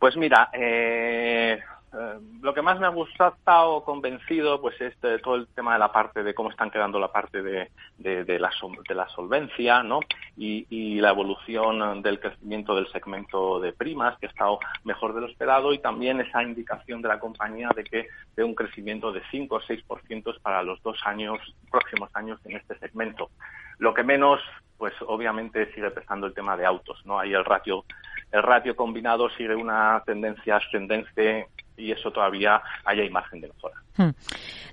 Pues 0.00 0.16
mira, 0.16 0.50
eh, 0.52 1.58
eh, 1.98 2.18
lo 2.42 2.52
que 2.52 2.60
más 2.60 2.78
me 2.78 2.86
ha 2.86 2.90
gustado, 2.90 3.82
convencido, 3.82 4.60
pues 4.60 4.78
es 4.80 4.94
todo 5.22 5.36
el 5.36 5.46
tema 5.48 5.72
de 5.72 5.78
la 5.78 5.90
parte 5.90 6.22
de 6.22 6.34
cómo 6.34 6.50
están 6.50 6.70
quedando 6.70 6.98
la 6.98 7.10
parte 7.10 7.42
de, 7.42 7.70
de, 7.96 8.38
la, 8.38 8.50
de 8.86 8.94
la 8.94 9.08
solvencia, 9.08 9.82
¿no? 9.82 10.00
Y, 10.36 10.66
y, 10.68 11.00
la 11.00 11.10
evolución 11.10 12.02
del 12.02 12.20
crecimiento 12.20 12.74
del 12.74 12.90
segmento 12.92 13.60
de 13.60 13.72
primas, 13.72 14.18
que 14.18 14.26
ha 14.26 14.28
estado 14.28 14.58
mejor 14.84 15.14
de 15.14 15.22
lo 15.22 15.26
esperado, 15.26 15.72
y 15.72 15.78
también 15.78 16.20
esa 16.20 16.42
indicación 16.42 17.00
de 17.00 17.08
la 17.08 17.18
compañía 17.18 17.70
de 17.74 17.84
que 17.84 18.08
de 18.36 18.44
un 18.44 18.54
crecimiento 18.54 19.10
de 19.10 19.22
5 19.30 19.54
o 19.54 19.60
6% 19.60 20.40
para 20.42 20.62
los 20.62 20.82
dos 20.82 20.98
años, 21.06 21.38
próximos 21.70 22.10
años 22.14 22.38
en 22.44 22.56
este 22.56 22.78
segmento. 22.78 23.30
Lo 23.78 23.94
que 23.94 24.02
menos, 24.02 24.40
pues 24.76 24.92
obviamente 25.06 25.72
sigue 25.72 25.90
pesando 25.90 26.26
el 26.26 26.34
tema 26.34 26.56
de 26.58 26.66
autos, 26.66 27.00
¿no? 27.06 27.18
Ahí 27.18 27.32
el 27.32 27.44
ratio, 27.44 27.84
el 28.32 28.42
ratio 28.42 28.76
combinado 28.76 29.30
sigue 29.30 29.54
una 29.54 30.02
tendencia 30.04 30.56
ascendente 30.56 31.48
y 31.76 31.92
eso 31.92 32.10
todavía 32.10 32.60
hay 32.84 33.08
margen 33.10 33.40
de 33.40 33.48
mejora. 33.48 33.74
Hmm. 33.96 34.10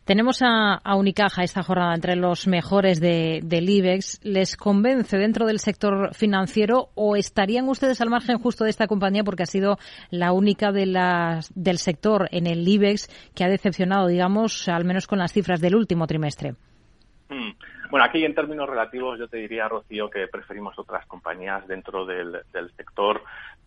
Tenemos 0.06 0.42
a, 0.42 0.82
Unicaja 0.96 1.44
esta 1.44 1.64
jornada 1.64 1.96
entre 1.96 2.16
los 2.16 2.48
mejores 2.48 3.00
de, 3.00 3.40
del 3.44 3.70
IBEX. 3.70 4.20
¿Les 4.24 4.58
convence 4.58 5.18
dentro 5.18 5.46
del 5.46 5.60
sector 5.60 6.14
financiero 6.14 6.90
o 6.96 7.16
estarían 7.16 7.70
ustedes 7.70 8.02
al 8.02 8.10
margen 8.10 8.38
justo 8.38 8.66
de 8.66 8.70
esta 8.70 8.88
compañía 8.88 9.24
porque 9.24 9.44
ha 9.44 9.48
sido 9.48 9.78
la 10.10 10.34
única 10.34 10.72
de 10.72 10.88
las, 10.88 11.52
del 11.56 11.78
sector 11.78 12.28
en 12.32 12.48
el 12.48 12.68
IBEX 12.68 13.08
que 13.34 13.46
ha 13.46 13.48
decepcionado, 13.48 14.08
digamos, 14.08 14.68
al 14.68 14.84
menos 14.84 15.08
con 15.08 15.20
las 15.20 15.32
cifras 15.32 15.62
del 15.62 15.76
último 15.76 16.06
trimestre? 16.06 16.56
Hmm. 17.30 17.52
Bueno, 17.94 18.08
aquí 18.08 18.26
en 18.26 18.34
términos 18.34 18.68
relativos 18.68 19.20
yo 19.20 19.28
te 19.28 19.38
diría, 19.38 19.68
Rocío, 19.68 20.10
que 20.10 20.28
preferimos 20.28 20.78
otras 20.80 21.06
compañías 21.06 21.68
dentro 21.68 22.08
del, 22.08 22.42
sector 22.76 23.22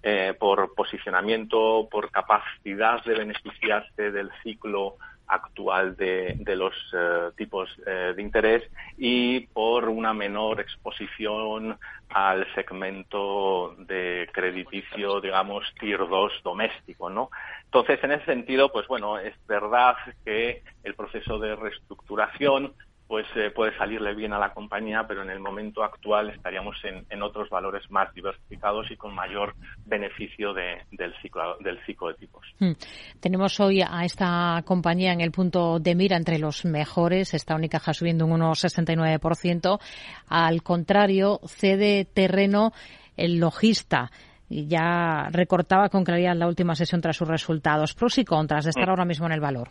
eh, 0.09 0.35
por 0.39 0.73
posicionamiento, 0.73 1.89
por 1.91 2.13
capacidad 2.13 3.03
de 3.05 3.15
beneficiarse 3.15 4.13
del 4.13 4.31
ciclo 4.45 4.95
actual 5.27 5.97
de, 5.97 6.39
los 6.55 6.75
eh, 6.93 7.31
tipos 7.37 7.69
eh, 7.85 8.13
de 8.15 8.23
interés 8.23 8.63
y 8.97 9.41
por 9.49 9.89
una 9.89 10.15
menor 10.15 10.61
exposición 10.61 11.77
al 12.11 12.47
segmento 12.55 13.75
de 13.79 14.29
crediticio, 14.33 15.21
digamos, 15.21 15.65
tier 15.81 15.99
2 15.99 16.35
doméstico, 16.45 17.11
¿no? 17.11 17.31
Entonces, 17.65 17.99
en 18.05 18.13
ese 18.13 18.27
sentido, 18.27 18.71
pues 18.71 18.87
bueno, 18.87 19.19
es 19.19 19.35
verdad 19.49 19.97
que 20.25 20.63
el 20.85 20.95
proceso 20.95 21.41
de 21.41 21.57
reestructuración 21.57 22.75
pues 23.09 23.27
eh, 23.37 23.51
puede 23.55 23.77
salirle 23.79 24.15
bien 24.15 24.33
a 24.33 24.39
la 24.39 24.53
compañía, 24.53 25.05
pero 25.07 25.23
en 25.23 25.31
el 25.31 25.39
momento 25.39 25.85
actual 25.85 26.31
estaríamos 26.31 26.77
en, 26.85 27.23
otros 27.23 27.49
valores 27.49 27.89
más 27.91 28.13
diversificados 28.15 28.91
y 28.91 28.97
con 28.97 29.15
mayor 29.15 29.55
beneficio 29.85 30.53
del, 30.53 31.15
ciclo, 31.23 31.57
del 31.61 31.79
ciclo 31.87 32.09
de 32.09 32.15
tipos. 32.15 32.47
Hmm. 32.59 32.73
Tenemos 33.21 33.59
hoy 33.61 33.81
a 33.83 34.05
esta 34.05 34.63
compañía 34.65 35.13
en 35.13 35.21
el 35.21 35.31
punto 35.31 35.79
de 35.79 35.95
mira 35.95 36.17
entre 36.17 36.39
los 36.39 36.65
mejores, 36.65 37.33
esta 37.35 37.55
Unicaja 37.55 37.95
subiendo 37.95 38.27
un 38.27 38.41
1,69%. 38.41 39.81
Al 40.29 40.63
contrario, 40.63 41.41
cede 41.47 42.05
terreno 42.05 42.73
el 43.17 43.39
logista 43.39 44.11
y 44.49 44.67
ya 44.67 45.29
recortaba 45.31 45.89
con 45.89 46.05
claridad 46.05 46.37
la 46.37 46.47
última 46.47 46.75
sesión 46.75 47.01
tras 47.01 47.17
sus 47.17 47.29
resultados. 47.29 47.95
Pros 47.95 48.19
y 48.19 48.25
contras 48.25 48.65
de 48.65 48.71
estar 48.71 48.87
hmm. 48.87 48.91
ahora 48.91 49.05
mismo 49.05 49.27
en 49.27 49.33
el 49.33 49.41
valor. 49.41 49.71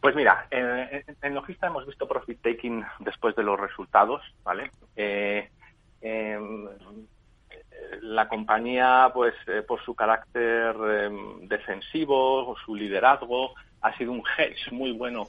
Pues 0.00 0.14
mira, 0.14 0.46
en, 0.50 1.34
Logista 1.34 1.68
hemos 1.68 1.86
visto 1.86 2.08
profit 2.08 2.40
taking 2.42 2.84
después 3.00 3.36
de 3.36 3.42
los 3.42 3.58
resultados, 3.58 4.22
¿vale? 4.42 4.70
Eh, 4.96 5.48
em, 6.00 6.68
la 8.02 8.28
compañía, 8.28 9.10
pues 9.14 9.34
eh, 9.46 9.62
por 9.62 9.82
su 9.84 9.94
carácter 9.94 10.74
em, 11.04 11.46
defensivo, 11.46 12.56
su 12.64 12.74
liderazgo, 12.74 13.54
ha 13.80 13.96
sido 13.96 14.12
un 14.12 14.22
hedge 14.36 14.70
muy 14.72 14.92
bueno 14.92 15.28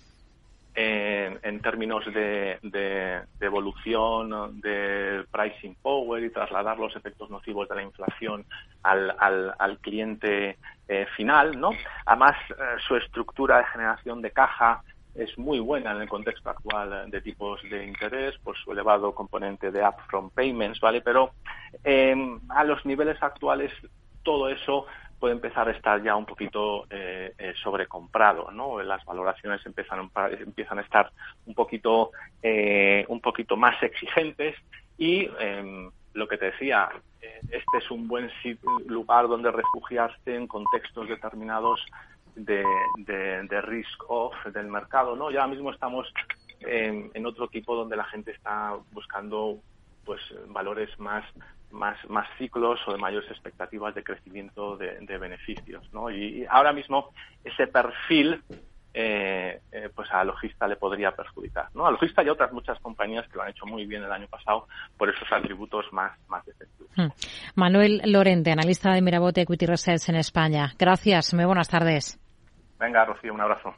en, 0.75 1.59
términos 1.61 2.05
de, 2.05 3.23
evolución 3.39 4.59
del 4.61 5.25
pricing 5.27 5.75
power 5.81 6.23
y 6.23 6.29
trasladar 6.29 6.79
los 6.79 6.95
efectos 6.95 7.29
nocivos 7.29 7.69
de 7.69 7.75
la 7.75 7.83
inflación 7.83 8.45
al, 8.81 9.13
al, 9.19 9.77
cliente 9.79 10.57
eh, 10.87 11.05
final, 11.15 11.59
¿no? 11.59 11.71
Además, 12.05 12.35
eh, 12.49 12.53
su 12.87 12.95
estructura 12.95 13.59
de 13.59 13.65
generación 13.65 14.21
de 14.21 14.31
caja 14.31 14.83
es 15.15 15.37
muy 15.37 15.59
buena 15.59 15.91
en 15.91 16.01
el 16.01 16.09
contexto 16.09 16.49
actual 16.49 17.09
de 17.09 17.21
tipos 17.21 17.61
de 17.69 17.85
interés 17.85 18.35
por 18.39 18.57
su 18.57 18.71
elevado 18.71 19.13
componente 19.13 19.71
de 19.71 19.87
upfront 19.87 20.33
payments, 20.33 20.79
¿vale? 20.79 21.01
Pero 21.01 21.31
em, 21.83 22.39
a 22.49 22.63
los 22.63 22.83
niveles 22.85 23.21
actuales 23.21 23.71
todo 24.23 24.49
eso 24.49 24.85
puede 25.23 25.35
empezar 25.35 25.69
a 25.69 25.71
estar 25.71 26.03
ya 26.03 26.17
un 26.17 26.25
poquito 26.25 26.85
eh, 26.89 27.33
eh, 27.37 27.53
sobrecomprado, 27.63 28.51
¿no? 28.51 28.83
Las 28.83 29.05
valoraciones 29.05 29.65
empiezan, 29.65 30.11
empiezan 30.37 30.79
a 30.79 30.81
estar 30.81 31.13
un 31.45 31.53
poquito, 31.53 32.11
eh, 32.41 33.05
un 33.07 33.21
poquito 33.21 33.55
más 33.55 33.81
exigentes 33.81 34.53
y 34.97 35.29
em, 35.39 35.89
lo 36.13 36.27
que 36.27 36.37
te 36.37 36.47
decía, 36.47 36.89
este 37.21 37.77
es 37.77 37.89
un 37.89 38.05
buen 38.09 38.29
lugar 38.85 39.29
donde 39.29 39.49
refugiarse 39.49 40.35
en 40.35 40.45
contextos 40.45 41.07
determinados 41.07 41.79
de, 42.35 42.65
de, 42.97 43.61
risk 43.61 44.03
off 44.09 44.35
del 44.47 44.67
mercado, 44.67 45.15
¿no? 45.15 45.31
Ya 45.31 45.47
mismo 45.47 45.71
estamos 45.71 46.05
en, 46.59 47.25
otro 47.25 47.47
tipo 47.47 47.77
donde 47.77 47.95
la 47.95 48.03
gente 48.03 48.31
está 48.31 48.75
buscando 48.91 49.57
pues 50.03 50.19
valores 50.47 50.99
más 50.99 51.23
más, 51.73 51.97
más 52.09 52.27
ciclos 52.37 52.79
o 52.87 52.93
de 52.93 52.97
mayores 52.97 53.29
expectativas 53.29 53.93
de 53.95 54.03
crecimiento 54.03 54.77
de, 54.77 55.17
beneficios. 55.17 55.83
¿no? 55.93 56.09
Y, 56.09 56.45
ahora 56.49 56.71
mismo 56.71 57.09
ese 57.43 57.67
perfil 57.67 58.41
eh, 58.93 59.59
eh, 59.71 59.89
pues 59.93 60.07
a 60.11 60.23
Logista 60.23 60.67
le 60.67 60.75
podría 60.75 61.11
perjudicar. 61.11 61.67
¿no? 61.73 61.85
A 61.85 61.91
Logista 61.91 62.23
y 62.23 62.29
a 62.29 62.33
otras 62.33 62.53
muchas 62.53 62.79
compañías 62.79 63.27
que 63.27 63.35
lo 63.35 63.43
han 63.43 63.49
hecho 63.49 63.65
muy 63.65 63.85
bien 63.85 64.03
el 64.03 64.11
año 64.11 64.27
pasado 64.27 64.67
por 64.97 65.09
esos 65.09 65.27
atributos 65.31 65.85
más, 65.91 66.11
más 66.29 66.45
defensivos. 66.45 66.91
Hmm. 66.95 67.09
Manuel 67.55 68.01
Lorente, 68.05 68.51
analista 68.51 68.93
de 68.93 69.01
Mirabote 69.01 69.41
Equity 69.41 69.65
Research 69.65 70.09
en 70.09 70.15
España. 70.15 70.73
Gracias, 70.77 71.33
muy 71.33 71.45
buenas 71.45 71.69
tardes. 71.69 72.19
Venga, 72.79 73.05
Rocío, 73.05 73.33
un 73.33 73.41
abrazo. 73.41 73.73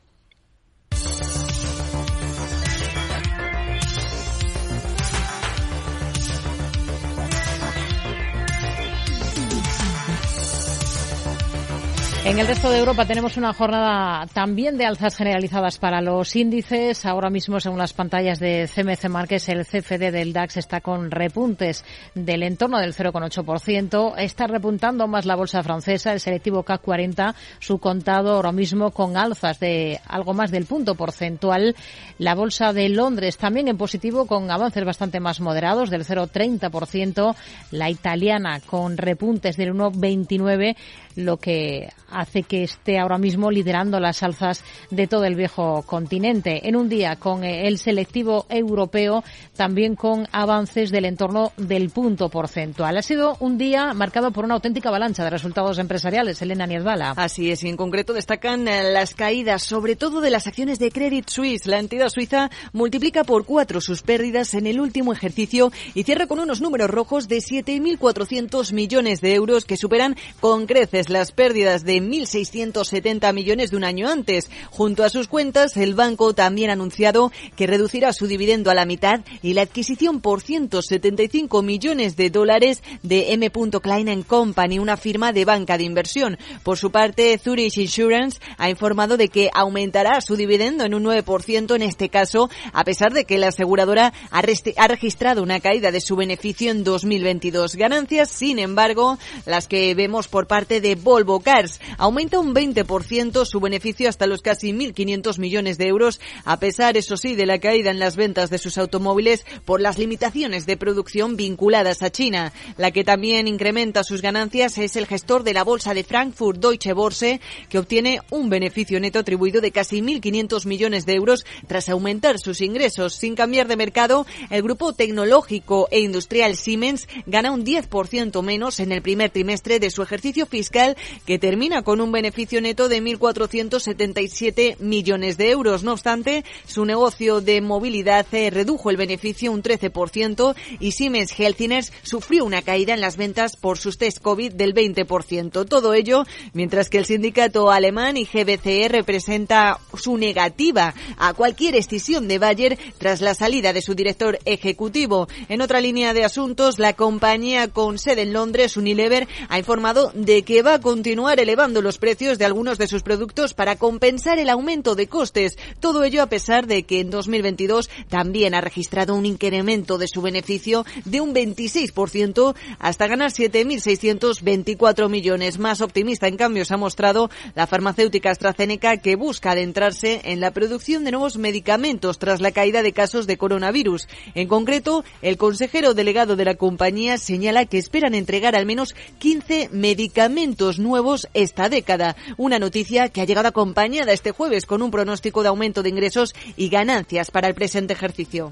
En 12.26 12.40
el 12.40 12.48
resto 12.48 12.72
de 12.72 12.80
Europa 12.80 13.06
tenemos 13.06 13.38
una 13.38 13.54
jornada 13.54 14.26
también 14.34 14.80
de 14.80 14.86
alzas 14.88 15.16
generalizadas 15.16 15.78
para 15.78 16.02
los 16.02 16.36
índices. 16.36 17.06
Ahora 17.06 17.30
mismo, 17.30 17.60
según 17.60 17.78
las 17.78 17.94
pantallas 17.94 18.40
de 18.40 18.68
CMC 18.68 19.10
Markets, 19.10 19.48
el 19.50 19.64
CFD 19.64 20.12
del 20.12 20.34
DAX 20.34 20.58
está 20.58 20.82
con 20.82 21.12
repuntes 21.12 21.86
del 22.16 22.42
entorno 22.42 22.80
del 22.80 22.96
0,8%. 22.96 24.16
Está 24.18 24.48
repuntando 24.48 25.08
más 25.08 25.28
la 25.28 25.36
bolsa 25.36 25.62
francesa, 25.62 26.14
el 26.14 26.20
selectivo 26.20 26.64
CAC 26.64 26.82
40, 26.82 27.36
su 27.60 27.78
contado 27.78 28.32
ahora 28.32 28.52
mismo 28.52 28.90
con 28.90 29.18
alzas 29.18 29.60
de 29.60 30.02
algo 30.08 30.34
más 30.34 30.50
del 30.50 30.66
punto 30.66 30.96
porcentual. 30.96 31.76
La 32.18 32.34
bolsa 32.34 32.74
de 32.74 32.90
Londres 32.90 33.38
también 33.38 33.68
en 33.68 33.78
positivo 33.78 34.26
con 34.26 34.50
avances 34.50 34.84
bastante 34.84 35.20
más 35.20 35.42
moderados 35.42 35.92
del 35.92 36.04
0,30%. 36.04 37.36
La 37.70 37.92
italiana 37.92 38.62
con 38.66 38.98
repuntes 38.98 39.58
del 39.58 39.76
1,29%, 39.76 40.76
lo 41.16 41.38
que 41.38 41.90
hace 42.10 42.44
que 42.44 42.64
esté 42.64 43.00
ahora 43.00 43.18
mismo 43.18 43.52
liderando 43.52 44.00
las 44.00 44.24
alzas 44.24 44.64
de 44.90 45.08
todo 45.08 45.26
el 45.26 45.36
viejo 45.36 45.84
continente. 45.84 46.68
En 46.68 46.76
un 46.76 46.90
día 46.90 47.16
con 47.18 47.44
eh, 47.44 47.68
el 47.68 47.78
selectivo 47.78 48.46
europeo, 48.50 49.24
también 49.56 49.96
con 49.96 50.28
avances 50.32 50.92
del 50.92 51.06
entorno 51.06 51.52
del 51.58 51.90
punto 51.90 52.30
porcentual. 52.30 52.98
Ha 52.98 53.02
sido 53.02 53.38
un 53.40 53.58
día 53.58 53.94
marcado 53.94 54.32
por 54.32 54.46
una 54.46 54.56
auténtica 54.56 54.90
avalancha 54.90 55.24
de 55.24 55.30
resultados 55.30 55.80
empresariales. 55.80 56.42
Elena 56.42 56.68
Niezbala. 56.68 57.14
Así 57.16 57.52
es, 57.52 57.64
y 57.64 57.70
en 57.70 57.78
concreto 57.78 58.14
destacan 58.14 58.68
eh, 58.68 58.92
las 58.92 59.16
caídas, 59.16 59.64
sobre 59.64 59.96
todo 59.96 60.22
de 60.22 60.30
las 60.30 60.48
acciones 60.48 60.80
de 60.80 60.92
Credit 60.92 61.30
Suisse. 61.30 61.66
La 61.66 61.80
entidad 61.80 62.10
suiza 62.10 62.50
multiplica 62.74 63.24
por 63.24 63.46
cuatro 63.46 63.82
sus 63.82 64.02
pérdidas 64.02 64.54
en 64.54 64.68
el 64.68 64.80
último 64.80 65.14
ejercicio 65.14 65.72
y 65.94 66.04
cierra 66.04 66.28
con 66.28 66.40
unos 66.40 66.62
números 66.62 66.90
rojos 66.90 67.28
de 67.28 67.38
7.400 67.38 68.74
millones 68.74 69.22
de 69.22 69.34
euros 69.34 69.66
que 69.66 69.78
superan 69.78 70.16
con 70.40 70.66
creces 70.66 71.05
las 71.10 71.32
pérdidas 71.32 71.84
de 71.84 72.02
1.670 72.02 73.34
millones 73.34 73.72
de 73.72 73.78
un 73.78 73.84
año 73.84 74.10
antes. 74.10 74.50
Junto 74.70 75.04
a 75.04 75.10
sus 75.10 75.28
cuentas, 75.28 75.78
el 75.78 75.96
banco 75.96 76.34
también 76.34 76.70
ha 76.70 76.74
anunciado 76.74 77.32
que 77.56 77.68
reducirá 77.68 78.14
su 78.14 78.28
dividendo 78.28 78.72
a 78.72 78.76
la 78.76 78.86
mitad 78.86 79.22
y 79.42 79.54
la 79.54 79.64
adquisición 79.64 80.22
por 80.22 80.42
175 80.42 81.62
millones 81.62 82.16
de 82.16 82.30
dólares 82.30 82.84
de 83.04 83.34
M. 83.34 83.52
Klein 83.82 84.24
Company, 84.24 84.80
una 84.80 84.98
firma 84.98 85.34
de 85.34 85.46
banca 85.46 85.78
de 85.78 85.84
inversión. 85.84 86.38
Por 86.64 86.78
su 86.78 86.92
parte, 86.92 87.38
Zurich 87.38 87.78
Insurance 87.78 88.40
ha 88.58 88.70
informado 88.70 89.18
de 89.18 89.30
que 89.30 89.50
aumentará 89.54 90.22
su 90.22 90.36
dividendo 90.36 90.86
en 90.86 90.94
un 90.94 91.04
9% 91.04 91.76
en 91.76 91.82
este 91.82 92.10
caso, 92.10 92.50
a 92.74 92.84
pesar 92.84 93.14
de 93.14 93.26
que 93.26 93.38
la 93.38 93.48
aseguradora 93.48 94.14
ha, 94.32 94.40
ha 94.40 94.88
registrado 94.88 95.44
una 95.44 95.60
caída 95.60 95.92
de 95.92 96.02
su 96.02 96.16
beneficio 96.16 96.72
en 96.72 96.84
2022. 96.84 97.76
Ganancias, 97.76 98.30
sin 98.30 98.60
embargo, 98.60 99.18
las 99.46 99.68
que 99.68 99.94
vemos 99.96 100.28
por 100.28 100.48
parte 100.48 100.82
de 100.82 100.95
Volvo 100.96 101.40
Cars 101.40 101.80
aumenta 101.98 102.40
un 102.40 102.54
20% 102.54 103.46
su 103.46 103.60
beneficio 103.60 104.10
hasta 104.10 104.28
los 104.28 104.42
casi 104.42 104.72
1.500 104.72 105.40
millones 105.40 105.78
de 105.78 105.88
euros, 105.88 106.20
a 106.44 106.60
pesar, 106.60 106.98
eso 106.98 107.18
sí, 107.18 107.36
de 107.36 107.46
la 107.46 107.60
caída 107.60 107.92
en 107.92 108.00
las 108.00 108.16
ventas 108.16 108.50
de 108.50 108.58
sus 108.58 108.78
automóviles 108.78 109.46
por 109.66 109.82
las 109.82 109.98
limitaciones 109.98 110.66
de 110.66 110.78
producción 110.78 111.36
vinculadas 111.36 112.04
a 112.04 112.12
China. 112.12 112.54
La 112.78 112.92
que 112.92 113.04
también 113.04 113.48
incrementa 113.48 114.04
sus 114.04 114.22
ganancias 114.22 114.78
es 114.78 114.96
el 114.96 115.08
gestor 115.08 115.44
de 115.44 115.54
la 115.54 115.64
bolsa 115.64 115.94
de 115.94 116.04
Frankfurt, 116.04 116.60
Deutsche 116.60 116.94
Börse, 116.94 117.42
que 117.70 117.80
obtiene 117.80 118.20
un 118.30 118.50
beneficio 118.50 119.00
neto 119.00 119.20
atribuido 119.20 119.62
de 119.62 119.72
casi 119.72 120.02
1.500 120.02 120.66
millones 120.66 121.06
de 121.06 121.14
euros 121.14 121.46
tras 121.68 121.90
aumentar 121.90 122.40
sus 122.40 122.62
ingresos. 122.62 123.16
Sin 123.16 123.36
cambiar 123.36 123.68
de 123.68 123.76
mercado, 123.76 124.26
el 124.50 124.62
grupo 124.62 124.94
tecnológico 124.94 125.88
e 125.92 126.00
industrial 126.00 126.56
Siemens 126.56 127.08
gana 127.26 127.52
un 127.52 127.66
10% 127.66 128.42
menos 128.42 128.80
en 128.80 128.92
el 128.92 129.02
primer 129.02 129.30
trimestre 129.30 129.80
de 129.80 129.90
su 129.90 130.02
ejercicio 130.04 130.46
fiscal 130.46 130.85
que 131.26 131.40
termina 131.40 131.82
con 131.82 132.02
un 132.02 132.12
beneficio 132.12 132.62
neto 132.62 132.90
de 132.90 133.02
1.477 133.02 134.78
millones 134.80 135.38
de 135.38 135.50
euros. 135.50 135.84
No 135.84 135.94
obstante, 135.94 136.44
su 136.66 136.86
negocio 136.86 137.42
de 137.42 137.62
movilidad 137.62 138.26
eh, 138.32 138.50
redujo 138.50 138.90
el 138.90 138.98
beneficio 138.98 139.52
un 139.52 139.64
13% 139.64 140.56
y 140.80 140.92
Siemens 140.92 141.38
Healthineers 141.38 141.92
sufrió 142.04 142.46
una 142.46 142.62
caída 142.62 142.94
en 142.94 143.02
las 143.02 143.18
ventas 143.18 143.56
por 143.56 143.78
sus 143.78 143.98
test 143.98 144.20
COVID 144.20 144.54
del 144.54 144.74
20%. 144.74 145.68
Todo 145.68 145.94
ello 145.94 146.26
mientras 146.54 146.90
que 146.90 146.98
el 146.98 147.06
sindicato 147.06 147.72
alemán 147.72 148.18
y 148.18 148.26
GBCE 148.26 148.88
representa 148.90 149.80
su 149.94 150.18
negativa 150.18 150.94
a 151.18 151.34
cualquier 151.34 151.76
escisión 151.76 152.28
de 152.28 152.40
Bayer 152.40 152.78
tras 152.98 153.22
la 153.22 153.34
salida 153.34 153.74
de 153.74 153.82
su 153.82 153.96
director 153.96 154.40
ejecutivo. 154.46 155.28
En 155.50 155.62
otra 155.62 155.82
línea 155.82 156.14
de 156.14 156.26
asuntos, 156.26 156.80
la 156.80 156.94
compañía 156.94 157.68
con 157.68 157.98
sede 157.98 158.24
en 158.24 158.34
Londres, 158.34 158.78
Unilever, 158.78 159.28
ha 159.50 159.60
informado 159.60 160.12
de 160.14 160.44
que 160.44 160.62
va 160.62 160.75
a 160.76 160.82
continuar 160.82 161.40
elevando 161.40 161.82
los 161.82 161.98
precios 161.98 162.38
de 162.38 162.44
algunos 162.44 162.78
de 162.78 162.88
sus 162.88 163.02
productos 163.02 163.54
para 163.54 163.78
compensar 163.78 164.40
el 164.40 164.50
aumento 164.50 164.94
de 164.96 165.08
costes. 165.08 165.58
Todo 165.80 166.04
ello 166.04 166.22
a 166.22 166.28
pesar 166.28 166.68
de 166.68 166.84
que 166.84 167.00
en 167.00 167.10
2022 167.10 167.90
también 168.10 168.54
ha 168.54 168.60
registrado 168.60 169.16
un 169.16 169.26
incremento 169.26 169.98
de 169.98 170.10
su 170.10 170.22
beneficio 170.22 170.86
de 171.06 171.22
un 171.22 171.34
26% 171.34 172.56
hasta 172.80 173.08
ganar 173.08 173.32
7.624 173.32 175.10
millones. 175.10 175.60
Más 175.60 175.80
optimista, 175.80 176.28
en 176.28 176.36
cambio, 176.36 176.66
se 176.66 176.74
ha 176.74 176.78
mostrado 176.78 177.30
la 177.56 177.68
farmacéutica 177.68 178.32
AstraZeneca 178.32 178.98
que 178.98 179.16
busca 179.16 179.52
adentrarse 179.52 180.22
en 180.26 180.42
la 180.42 180.52
producción 180.52 181.06
de 181.06 181.12
nuevos 181.12 181.38
medicamentos 181.38 182.20
tras 182.20 182.42
la 182.42 182.52
caída 182.52 182.84
de 182.84 182.92
casos 182.92 183.28
de 183.28 183.38
coronavirus. 183.38 184.10
En 184.34 184.50
concreto, 184.50 185.06
el 185.22 185.38
consejero 185.38 185.94
delegado 185.94 186.36
de 186.36 186.44
la 186.44 186.56
compañía 186.56 187.18
señala 187.18 187.66
que 187.66 187.78
esperan 187.78 188.14
entregar 188.14 188.58
al 188.58 188.66
menos 188.66 188.94
15 189.20 189.70
medicamentos 189.72 190.65
nuevos 190.80 191.28
esta 191.34 191.70
década. 191.70 192.16
Una 192.38 192.60
noticia 192.60 193.10
que 193.10 193.22
ha 193.22 193.26
llegado 193.26 193.48
acompañada 193.48 194.12
este 194.12 194.32
jueves 194.32 194.66
con 194.66 194.82
un 194.82 194.92
pronóstico 194.92 195.44
de 195.44 195.50
aumento 195.50 195.84
de 195.84 195.90
ingresos 195.90 196.34
y 196.58 196.70
ganancias 196.70 197.32
para 197.32 197.48
el 197.48 197.56
presente 197.56 197.94
ejercicio. 197.94 198.52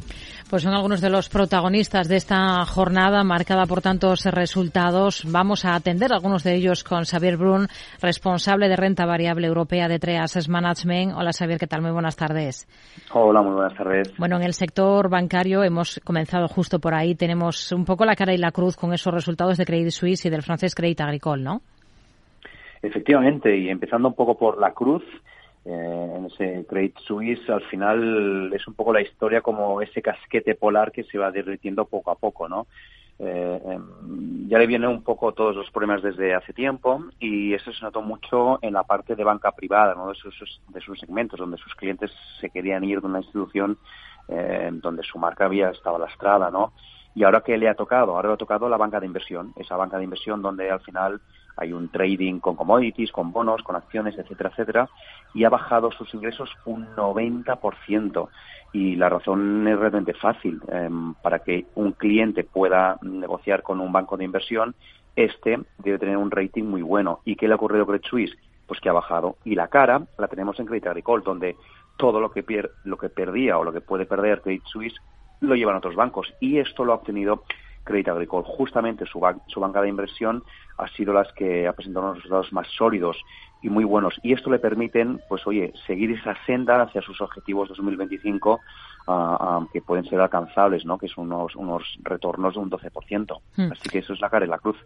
Pues 0.49 0.63
son 0.63 0.73
algunos 0.73 1.01
de 1.01 1.09
los 1.09 1.29
protagonistas 1.29 2.07
de 2.07 2.17
esta 2.17 2.63
jornada 2.65 3.23
marcada 3.23 3.65
por 3.65 3.81
tantos 3.81 4.23
resultados. 4.25 5.23
Vamos 5.25 5.65
a 5.65 5.73
atender 5.73 6.13
algunos 6.13 6.43
de 6.43 6.55
ellos 6.55 6.83
con 6.83 7.05
Xavier 7.05 7.37
Brun, 7.37 7.67
responsable 7.99 8.69
de 8.69 8.75
renta 8.75 9.05
variable 9.05 9.47
europea 9.47 9.87
de 9.87 9.97
Treas 9.97 10.47
Management. 10.47 11.13
Hola 11.15 11.31
Xavier, 11.33 11.59
¿qué 11.59 11.67
tal? 11.67 11.81
Muy 11.81 11.91
buenas 11.91 12.15
tardes. 12.15 12.67
Hola, 13.11 13.41
muy 13.41 13.53
buenas 13.53 13.75
tardes. 13.75 14.13
Bueno, 14.17 14.35
en 14.35 14.43
el 14.43 14.53
sector 14.53 15.09
bancario 15.09 15.63
hemos 15.63 15.99
comenzado 16.03 16.47
justo 16.47 16.79
por 16.79 16.93
ahí. 16.93 17.15
Tenemos 17.15 17.71
un 17.71 17.85
poco 17.85 18.05
la 18.05 18.15
cara 18.15 18.33
y 18.33 18.37
la 18.37 18.51
cruz 18.51 18.75
con 18.75 18.93
esos 18.93 19.13
resultados 19.13 19.57
de 19.57 19.65
Credit 19.65 19.91
Suisse 19.91 20.25
y 20.25 20.29
del 20.29 20.43
francés 20.43 20.75
Credit 20.75 21.01
Agricole, 21.01 21.43
¿no? 21.43 21.61
Efectivamente, 22.83 23.57
y 23.57 23.69
empezando 23.69 24.09
un 24.09 24.13
poco 24.13 24.37
por 24.37 24.59
la 24.59 24.73
cruz, 24.73 25.03
eh, 25.65 26.13
en 26.17 26.25
ese 26.25 26.65
Credit 26.67 26.97
Suisse, 26.99 27.49
al 27.49 27.61
final 27.61 28.51
es 28.53 28.67
un 28.67 28.73
poco 28.73 28.91
la 28.91 29.01
historia 29.01 29.39
como 29.39 29.81
ese 29.81 30.01
casquete 30.01 30.55
polar 30.55 30.91
que 30.91 31.05
se 31.05 31.17
va 31.17 31.31
derritiendo 31.31 31.85
poco 31.85 32.11
a 32.11 32.15
poco, 32.15 32.49
¿no? 32.49 32.67
Eh, 33.19 33.61
em, 33.65 34.49
ya 34.49 34.57
le 34.57 34.67
vienen 34.67 34.89
un 34.89 35.01
poco 35.01 35.31
todos 35.31 35.55
los 35.55 35.71
problemas 35.71 36.01
desde 36.01 36.33
hace 36.33 36.51
tiempo 36.51 37.05
y 37.19 37.53
eso 37.53 37.71
se 37.71 37.85
notó 37.85 38.01
mucho 38.01 38.59
en 38.61 38.73
la 38.73 38.83
parte 38.83 39.15
de 39.15 39.23
banca 39.23 39.51
privada, 39.53 39.93
¿no? 39.95 40.09
de, 40.09 40.15
sus, 40.15 40.61
de 40.67 40.81
sus 40.81 40.99
segmentos, 40.99 41.39
donde 41.39 41.57
sus 41.57 41.73
clientes 41.75 42.11
se 42.41 42.49
querían 42.49 42.83
ir 42.83 42.99
de 42.99 43.07
una 43.07 43.19
institución 43.19 43.77
eh, 44.27 44.69
donde 44.73 45.03
su 45.03 45.19
marca 45.19 45.45
había 45.45 45.69
estado 45.69 45.99
lastrada, 45.99 46.49
¿no? 46.49 46.73
Y 47.15 47.23
ahora 47.23 47.41
que 47.41 47.57
le 47.57 47.69
ha 47.69 47.75
tocado, 47.75 48.15
ahora 48.15 48.29
le 48.29 48.33
ha 48.33 48.37
tocado 48.37 48.67
la 48.67 48.77
banca 48.77 48.99
de 48.99 49.05
inversión, 49.05 49.53
esa 49.55 49.77
banca 49.77 49.97
de 49.97 50.03
inversión 50.03 50.41
donde 50.41 50.69
al 50.71 50.81
final 50.81 51.21
hay 51.57 51.73
un 51.73 51.89
trading 51.89 52.39
con 52.39 52.55
commodities, 52.55 53.11
con 53.11 53.31
bonos, 53.31 53.61
con 53.63 53.75
acciones, 53.75 54.17
etcétera, 54.17 54.49
etcétera, 54.49 54.89
y 55.33 55.43
ha 55.43 55.49
bajado 55.49 55.91
sus 55.91 56.13
ingresos 56.13 56.49
un 56.65 56.87
90%. 56.95 58.29
Y 58.73 58.95
la 58.95 59.09
razón 59.09 59.67
es 59.67 59.77
realmente 59.77 60.13
fácil. 60.13 60.59
Em, 60.67 61.13
para 61.15 61.39
que 61.39 61.67
un 61.75 61.91
cliente 61.91 62.43
pueda 62.43 62.97
negociar 63.03 63.61
con 63.61 63.79
un 63.79 63.91
banco 63.91 64.17
de 64.17 64.25
inversión, 64.25 64.73
este 65.15 65.59
debe 65.77 65.99
tener 65.99 66.17
un 66.17 66.31
rating 66.31 66.63
muy 66.63 66.81
bueno. 66.81 67.19
¿Y 67.23 67.35
qué 67.35 67.47
le 67.47 67.53
ha 67.53 67.57
ocurrido 67.57 67.83
a 67.83 67.87
Credit 67.87 68.05
Suisse? 68.05 68.35
Pues 68.65 68.79
que 68.79 68.89
ha 68.89 68.93
bajado. 68.93 69.37
Y 69.43 69.53
la 69.53 69.67
cara 69.67 70.01
la 70.17 70.27
tenemos 70.27 70.59
en 70.59 70.65
Credit 70.65 70.87
Agricole, 70.87 71.23
donde 71.23 71.55
todo 71.97 72.19
lo 72.19 72.31
que, 72.31 72.43
lo 72.83 72.97
que 72.97 73.09
perdía 73.09 73.59
o 73.59 73.63
lo 73.63 73.71
que 73.71 73.81
puede 73.81 74.07
perder 74.07 74.41
Credit 74.41 74.63
Suisse 74.65 74.95
lo 75.41 75.55
llevan 75.55 75.75
otros 75.75 75.95
bancos. 75.95 76.33
Y 76.39 76.57
esto 76.57 76.83
lo 76.83 76.93
ha 76.93 76.95
obtenido 76.95 77.43
Credit 77.83 78.09
Agricole. 78.09 78.45
Justamente 78.45 79.05
su, 79.05 79.19
su 79.47 79.59
banca 79.59 79.81
de 79.81 79.89
inversión 79.89 80.43
ha 80.77 80.87
sido 80.89 81.13
las 81.13 81.31
que 81.33 81.67
ha 81.67 81.73
presentado 81.73 82.05
unos 82.05 82.17
resultados 82.17 82.53
más 82.53 82.67
sólidos 82.77 83.17
y 83.61 83.69
muy 83.69 83.85
buenos. 83.85 84.15
Y 84.23 84.33
esto 84.33 84.51
le 84.51 84.59
permiten, 84.59 85.21
pues 85.29 85.45
oye, 85.47 85.73
seguir 85.87 86.11
esa 86.11 86.35
senda 86.45 86.81
hacia 86.81 87.01
sus 87.01 87.21
objetivos 87.21 87.69
2025 87.69 88.59
uh, 89.07 89.67
que 89.71 89.81
pueden 89.81 90.05
ser 90.05 90.19
alcanzables, 90.19 90.85
¿no? 90.85 90.97
Que 90.97 91.07
son 91.07 91.31
unos, 91.31 91.55
unos 91.55 91.83
retornos 92.03 92.55
de 92.55 92.59
un 92.59 92.69
12%. 92.69 93.39
Hmm. 93.55 93.71
Así 93.71 93.89
que 93.89 93.99
eso 93.99 94.13
es 94.13 94.19
la 94.19 94.29
cara 94.29 94.45
y 94.45 94.49
la 94.49 94.59
cruz. 94.59 94.77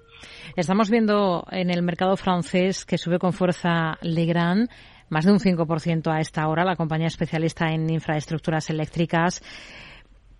Estamos 0.55 0.89
viendo 0.89 1.45
en 1.49 1.71
el 1.71 1.81
mercado 1.81 2.15
francés 2.17 2.85
que 2.85 2.97
sube 2.97 3.17
con 3.19 3.33
fuerza 3.33 3.97
Legrand 4.01 4.69
más 5.09 5.25
de 5.25 5.31
un 5.31 5.39
5% 5.39 6.11
a 6.11 6.19
esta 6.19 6.47
hora, 6.47 6.65
la 6.65 6.75
compañía 6.75 7.07
especialista 7.07 7.69
en 7.69 7.89
infraestructuras 7.89 8.69
eléctricas. 8.69 9.41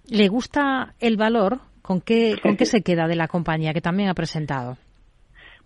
¿Le 0.09 0.27
gusta 0.27 0.93
el 0.99 1.17
valor? 1.17 1.59
¿Con 1.87 2.01
qué, 2.01 2.35
¿Con 2.43 2.57
qué 2.57 2.65
se 2.73 2.83
queda 2.83 3.07
de 3.07 3.15
la 3.15 3.29
compañía 3.29 3.73
que 3.73 3.79
también 3.79 4.09
ha 4.09 4.13
presentado? 4.13 4.77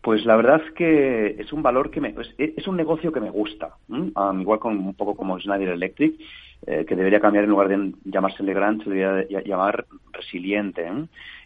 Pues 0.04 0.24
la 0.24 0.36
verdad 0.36 0.62
es 0.64 0.72
que 0.74 1.36
es 1.40 1.52
un 1.52 1.64
valor 1.64 1.90
que 1.90 2.00
me, 2.00 2.14
es, 2.38 2.68
un 2.68 2.78
negocio 2.78 3.12
que 3.12 3.20
me 3.20 3.32
gusta, 3.32 3.76
igual 4.40 4.60
con 4.60 4.78
un 4.78 4.94
poco 4.94 5.16
como 5.16 5.40
Schneider 5.40 5.70
Electric, 5.70 6.14
eh, 6.68 6.86
que 6.88 6.96
debería 6.96 7.20
cambiar 7.20 7.46
en 7.46 7.50
lugar 7.50 7.70
de 7.70 7.94
llamarse 8.06 8.44
Legrand, 8.44 8.84
se 8.84 8.90
debería 8.92 9.42
llamar 9.42 9.86
resiliente. 10.12 10.88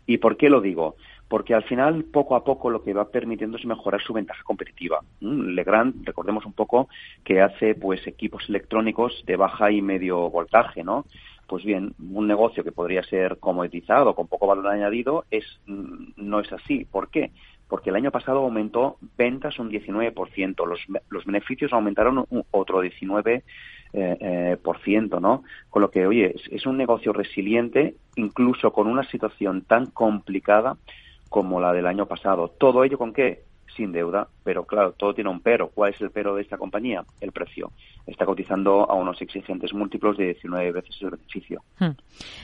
¿Y 0.07 0.17
por 0.17 0.35
qué 0.35 0.49
lo 0.49 0.59
digo? 0.59 0.95
Porque 1.29 1.53
al 1.53 1.63
final, 1.63 2.03
poco 2.03 2.35
a 2.35 2.43
poco, 2.43 2.69
lo 2.69 2.83
que 2.83 2.93
va 2.93 3.09
permitiendo 3.09 3.57
es 3.57 3.65
mejorar 3.65 4.01
su 4.01 4.13
ventaja 4.13 4.43
competitiva. 4.43 4.99
Legrand, 5.21 6.05
recordemos 6.05 6.45
un 6.45 6.53
poco 6.53 6.87
que 7.23 7.41
hace 7.41 7.75
pues 7.75 8.05
equipos 8.07 8.43
electrónicos 8.49 9.23
de 9.25 9.35
baja 9.35 9.71
y 9.71 9.81
medio 9.81 10.29
voltaje, 10.29 10.83
¿no? 10.83 11.05
Pues 11.47 11.63
bien, 11.63 11.93
un 11.99 12.27
negocio 12.27 12.63
que 12.63 12.71
podría 12.71 13.03
ser 13.03 13.37
comoditizado, 13.37 14.15
con 14.15 14.27
poco 14.27 14.47
valor 14.47 14.67
añadido, 14.67 15.25
es, 15.29 15.45
mm, 15.67 16.13
no 16.17 16.39
es 16.39 16.51
así. 16.51 16.85
¿Por 16.85 17.09
qué? 17.09 17.31
Porque 17.67 17.89
el 17.89 17.95
año 17.95 18.11
pasado 18.11 18.39
aumentó 18.39 18.97
ventas 19.17 19.59
un 19.59 19.69
19%, 19.69 20.65
los, 20.65 20.79
los 21.09 21.25
beneficios 21.25 21.73
aumentaron 21.73 22.25
un, 22.29 22.43
otro 22.51 22.83
19%, 22.83 23.43
eh, 23.93 24.17
eh, 24.19 24.57
por 24.61 24.79
ciento, 24.79 25.21
¿no? 25.21 25.43
Con 25.69 25.81
lo 25.81 25.89
que, 25.89 26.05
oye, 26.05 26.33
es, 26.35 26.41
es 26.51 26.65
un 26.65 26.75
negocio 26.75 27.13
resiliente, 27.13 27.95
incluso 28.15 28.73
con 28.73 28.87
una 28.87 29.03
situación 29.09 29.61
tan 29.61 29.85
complicada 29.85 30.75
como 31.29 31.61
la 31.61 31.71
del 31.71 31.85
año 31.85 32.05
pasado. 32.05 32.49
¿Todo 32.49 32.83
ello 32.83 32.97
con 32.97 33.13
qué? 33.13 33.43
Sin 33.75 33.91
deuda, 33.91 34.27
pero 34.43 34.65
claro, 34.65 34.93
todo 34.93 35.13
tiene 35.13 35.29
un 35.29 35.41
pero. 35.41 35.69
¿Cuál 35.69 35.93
es 35.93 36.01
el 36.01 36.11
pero 36.11 36.35
de 36.35 36.41
esta 36.41 36.57
compañía? 36.57 37.03
El 37.19 37.31
precio. 37.31 37.71
Está 38.05 38.25
cotizando 38.25 38.89
a 38.89 38.93
unos 38.93 39.21
exigentes 39.21 39.73
múltiplos 39.73 40.17
de 40.17 40.25
19 40.25 40.71
veces 40.71 40.95
el 41.01 41.11
beneficio. 41.11 41.61
Hmm. 41.79 41.91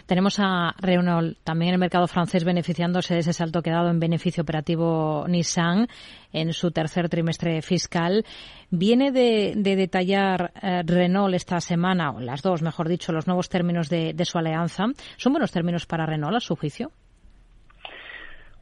Tenemos 0.05 0.39
a 0.39 0.74
Renault 0.80 1.38
también 1.43 1.69
en 1.69 1.74
el 1.76 1.80
mercado 1.80 2.07
francés 2.07 2.43
beneficiándose 2.43 3.13
de 3.13 3.19
ese 3.22 3.34
salto 3.34 3.61
que 3.61 3.69
ha 3.69 3.76
dado 3.76 3.89
en 3.89 3.99
beneficio 3.99 4.43
operativo 4.43 5.26
Nissan 5.28 5.88
en 6.34 6.53
su 6.53 6.72
tercer 6.72 7.09
trimestre 7.09 7.61
fiscal. 7.61 8.26
Viene 8.69 9.11
de, 9.11 9.53
detallar 9.55 10.51
eh, 10.61 10.82
Renault 10.86 11.36
esta 11.36 11.59
semana, 11.59 12.11
o 12.11 12.19
las 12.19 12.41
dos, 12.41 12.61
mejor 12.61 12.88
dicho, 12.88 13.11
los 13.11 13.28
nuevos 13.28 13.49
términos 13.49 13.89
de 13.89 14.26
su 14.26 14.38
alianza. 14.38 14.86
¿Son 15.17 15.34
buenos 15.34 15.51
términos 15.51 15.86
para 15.86 16.05
Renault, 16.05 16.38
a 16.38 16.39
su 16.39 16.55
juicio? 16.55 16.91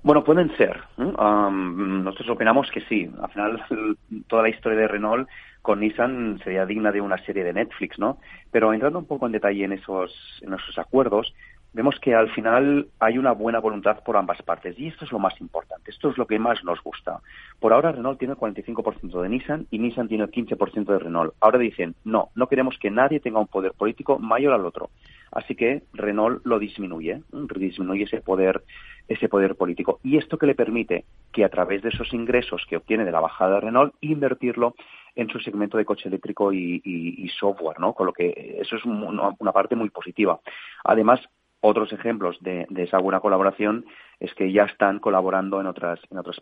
Bueno, 0.01 0.23
pueden 0.23 0.55
ser. 0.55 0.81
nosotros 0.97 2.29
opinamos 2.29 2.71
que 2.71 2.81
sí. 2.81 3.11
Al 3.21 3.29
final, 3.31 3.97
toda 4.27 4.43
la 4.43 4.49
historia 4.49 4.79
de 4.79 4.87
Renault 4.87 5.27
con 5.61 5.81
Nissan 5.81 6.39
sería 6.43 6.65
digna 6.65 6.91
de 6.91 7.01
una 7.01 7.17
serie 7.25 7.43
de 7.43 7.53
Netflix, 7.53 7.99
¿no? 7.99 8.17
Pero 8.51 8.73
entrando 8.73 8.99
un 8.99 9.05
poco 9.05 9.25
en 9.25 9.33
detalle 9.33 9.65
en 9.65 9.73
esos, 9.73 10.11
en 10.41 10.53
esos 10.53 10.77
acuerdos, 10.77 11.33
vemos 11.73 11.99
que 11.99 12.15
al 12.15 12.29
final 12.31 12.87
hay 12.99 13.17
una 13.17 13.31
buena 13.31 13.59
voluntad 13.59 14.03
por 14.03 14.17
ambas 14.17 14.41
partes 14.41 14.77
y 14.79 14.87
esto 14.87 15.05
es 15.05 15.11
lo 15.11 15.19
más 15.19 15.39
importante, 15.39 15.91
esto 15.91 16.09
es 16.09 16.17
lo 16.17 16.25
que 16.25 16.39
más 16.39 16.63
nos 16.63 16.81
gusta. 16.81 17.21
Por 17.59 17.73
ahora 17.73 17.91
Renault 17.91 18.17
tiene 18.17 18.33
el 18.33 18.39
45% 18.39 19.21
de 19.21 19.29
Nissan 19.29 19.67
y 19.69 19.79
Nissan 19.79 20.07
tiene 20.07 20.23
el 20.23 20.31
15% 20.31 20.85
de 20.85 20.99
Renault. 20.99 21.33
Ahora 21.39 21.59
dicen, 21.59 21.95
no, 22.03 22.29
no 22.35 22.47
queremos 22.47 22.77
que 22.79 22.89
nadie 22.89 23.19
tenga 23.19 23.39
un 23.39 23.47
poder 23.47 23.73
político 23.73 24.19
mayor 24.19 24.53
al 24.53 24.65
otro. 24.65 24.89
Así 25.31 25.55
que 25.55 25.83
Renault 25.93 26.43
lo 26.45 26.57
disminuye, 26.57 27.21
disminuye 27.31 28.05
ese 28.05 28.21
poder, 28.21 28.63
ese 29.07 29.29
poder 29.29 29.55
político. 29.55 29.99
Y 30.03 30.17
esto 30.17 30.37
que 30.37 30.47
le 30.47 30.55
permite 30.55 31.05
que 31.31 31.45
a 31.45 31.49
través 31.49 31.83
de 31.83 31.89
esos 31.89 32.13
ingresos 32.13 32.65
que 32.67 32.77
obtiene 32.77 33.05
de 33.05 33.11
la 33.11 33.19
bajada 33.19 33.55
de 33.55 33.61
Renault, 33.61 33.93
invertirlo 34.01 34.75
en 35.15 35.29
su 35.29 35.39
segmento 35.39 35.77
de 35.77 35.85
coche 35.85 36.07
eléctrico 36.07 36.53
y, 36.53 37.29
software, 37.39 37.79
¿no? 37.79 37.93
Con 37.93 38.07
lo 38.07 38.13
que 38.13 38.57
eso 38.59 38.75
es 38.75 38.85
una 38.85 39.51
parte 39.51 39.75
muy 39.75 39.89
positiva. 39.89 40.39
Además, 40.83 41.19
otros 41.61 41.91
ejemplos 41.91 42.37
de, 42.41 42.67
esa 42.77 42.99
buena 42.99 43.19
colaboración 43.19 43.85
es 44.19 44.33
que 44.33 44.51
ya 44.51 44.63
están 44.63 44.99
colaborando 44.99 45.61
en 45.61 45.67
otras 45.67 45.99
en 46.11 46.17
otras, 46.17 46.37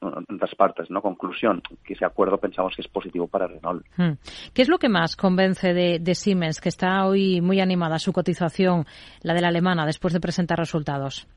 otras 0.00 0.54
partes. 0.56 0.90
¿no? 0.90 1.02
Conclusión, 1.02 1.62
que 1.84 1.94
ese 1.94 2.04
acuerdo 2.04 2.38
pensamos 2.38 2.74
que 2.74 2.82
es 2.82 2.88
positivo 2.88 3.26
para 3.26 3.46
Renault. 3.46 3.84
Hmm. 3.96 4.12
¿Qué 4.54 4.62
es 4.62 4.68
lo 4.68 4.78
que 4.78 4.88
más 4.88 5.16
convence 5.16 5.72
de, 5.72 6.14
Siemens, 6.14 6.60
que 6.60 6.68
está 6.68 7.06
hoy 7.06 7.40
muy 7.40 7.60
animada 7.60 7.98
su 7.98 8.12
cotización, 8.12 8.84
la 9.22 9.34
de 9.34 9.40
la 9.40 9.48
alemana, 9.48 9.86
después 9.86 10.12
de 10.12 10.20
presentar 10.20 10.58
resultados? 10.58 11.28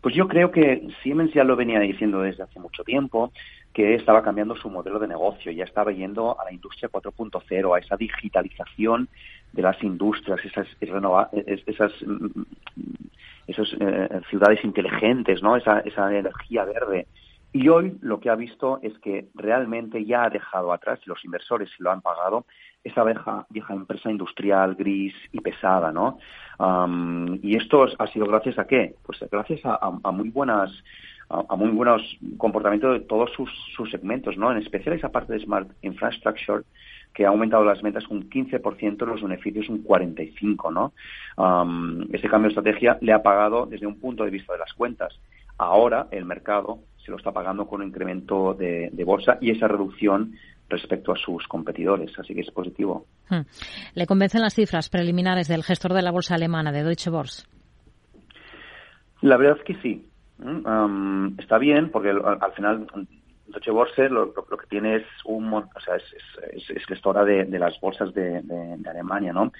Pues 0.00 0.14
yo 0.14 0.28
creo 0.28 0.50
que 0.52 0.86
Siemens 1.02 1.32
ya 1.34 1.42
lo 1.42 1.56
venía 1.56 1.80
diciendo 1.80 2.20
desde 2.20 2.42
hace 2.42 2.60
mucho 2.60 2.84
tiempo, 2.84 3.32
que 3.76 3.94
estaba 3.94 4.22
cambiando 4.22 4.56
su 4.56 4.70
modelo 4.70 4.98
de 4.98 5.08
negocio, 5.08 5.52
ya 5.52 5.64
estaba 5.64 5.92
yendo 5.92 6.40
a 6.40 6.44
la 6.44 6.52
industria 6.52 6.88
4.0, 6.88 7.76
a 7.76 7.78
esa 7.78 7.96
digitalización 7.96 9.08
de 9.56 9.62
las 9.62 9.82
industrias, 9.82 10.38
esas, 10.44 10.68
esas, 10.80 11.92
mm, 12.06 12.42
esas 13.46 13.68
eh, 13.80 14.20
ciudades 14.30 14.62
inteligentes, 14.64 15.42
¿no? 15.42 15.56
Esa, 15.56 15.80
esa 15.80 16.16
energía 16.16 16.64
verde. 16.64 17.06
Y 17.52 17.68
hoy 17.68 17.96
lo 18.02 18.20
que 18.20 18.28
ha 18.28 18.34
visto 18.34 18.80
es 18.82 18.98
que 18.98 19.28
realmente 19.34 20.04
ya 20.04 20.24
ha 20.24 20.30
dejado 20.30 20.72
atrás, 20.72 21.00
los 21.06 21.24
inversores 21.24 21.70
lo 21.78 21.90
han 21.90 22.02
pagado, 22.02 22.44
esa 22.84 23.02
vieja, 23.02 23.46
vieja 23.48 23.72
empresa 23.72 24.10
industrial 24.10 24.74
gris 24.74 25.14
y 25.32 25.40
pesada, 25.40 25.90
¿no? 25.90 26.18
y 27.42 27.56
esto 27.56 27.86
ha 27.98 28.06
sido 28.06 28.26
gracias 28.26 28.58
a 28.58 28.66
qué? 28.66 28.94
Pues 29.04 29.18
gracias 29.30 29.60
a, 29.64 29.90
muy 30.10 30.30
buenas 30.30 30.70
a, 31.28 31.56
muy 31.56 31.70
buenos 31.70 32.02
comportamientos 32.38 32.94
de 32.94 33.06
todos 33.06 33.30
sus, 33.32 33.50
sus 33.74 33.90
segmentos, 33.90 34.36
¿no? 34.38 34.52
En 34.52 34.58
especial 34.58 34.94
esa 34.94 35.10
parte 35.10 35.34
de 35.34 35.40
Smart 35.40 35.68
Infrastructure 35.82 36.62
que 37.16 37.24
ha 37.24 37.30
aumentado 37.30 37.64
las 37.64 37.80
ventas 37.80 38.06
un 38.08 38.28
15%, 38.28 39.06
los 39.06 39.22
beneficios 39.22 39.70
un 39.70 39.82
45%, 39.82 40.70
¿no? 40.70 40.92
ese 42.12 42.28
cambio 42.28 42.50
de 42.50 42.54
estrategia 42.54 42.98
le 43.00 43.14
ha 43.14 43.22
pagado 43.22 43.64
desde 43.64 43.86
un 43.86 43.98
punto 43.98 44.22
de 44.22 44.30
vista 44.30 44.52
de 44.52 44.58
las 44.58 44.74
cuentas. 44.74 45.18
Ahora 45.56 46.08
el 46.10 46.26
mercado 46.26 46.80
se 47.02 47.10
lo 47.10 47.16
está 47.16 47.32
pagando 47.32 47.66
con 47.66 47.80
un 47.80 47.88
incremento 47.88 48.52
de, 48.52 48.90
bolsa 49.06 49.38
y 49.40 49.50
esa 49.50 49.66
reducción 49.66 50.34
respecto 50.68 51.10
a 51.10 51.16
sus 51.16 51.46
competidores, 51.48 52.12
así 52.18 52.34
que 52.34 52.42
es 52.42 52.50
positivo. 52.50 53.06
Hmm. 53.30 53.46
¿Le 53.94 54.06
convencen 54.06 54.42
las 54.42 54.54
cifras 54.54 54.90
preliminares 54.90 55.48
del 55.48 55.62
gestor 55.62 55.94
de 55.94 56.02
la 56.02 56.10
bolsa 56.10 56.34
alemana, 56.34 56.70
de 56.70 56.82
Deutsche 56.82 57.08
Börse? 57.08 57.46
La 59.22 59.38
verdad 59.38 59.56
es 59.58 59.64
que 59.64 59.80
sí. 59.80 60.06
Hmm, 60.36 61.38
está 61.38 61.56
bien, 61.56 61.90
porque 61.90 62.10
al 62.10 62.52
final 62.52 62.86
Deutsche 63.48 63.70
Börse 63.70 64.08
lo, 64.08 64.32
que 64.32 64.66
tiene 64.68 64.96
es 64.96 65.04
un, 65.24 65.52
o 65.52 65.80
sea, 65.84 65.96
es, 65.96 66.04
es, 66.70 66.86
gestora 66.86 67.24
de, 67.24 67.46
las 67.58 67.78
bolsas 67.80 68.12
de, 68.14 68.42
Alemania, 68.88 69.32
¿no? 69.32 69.52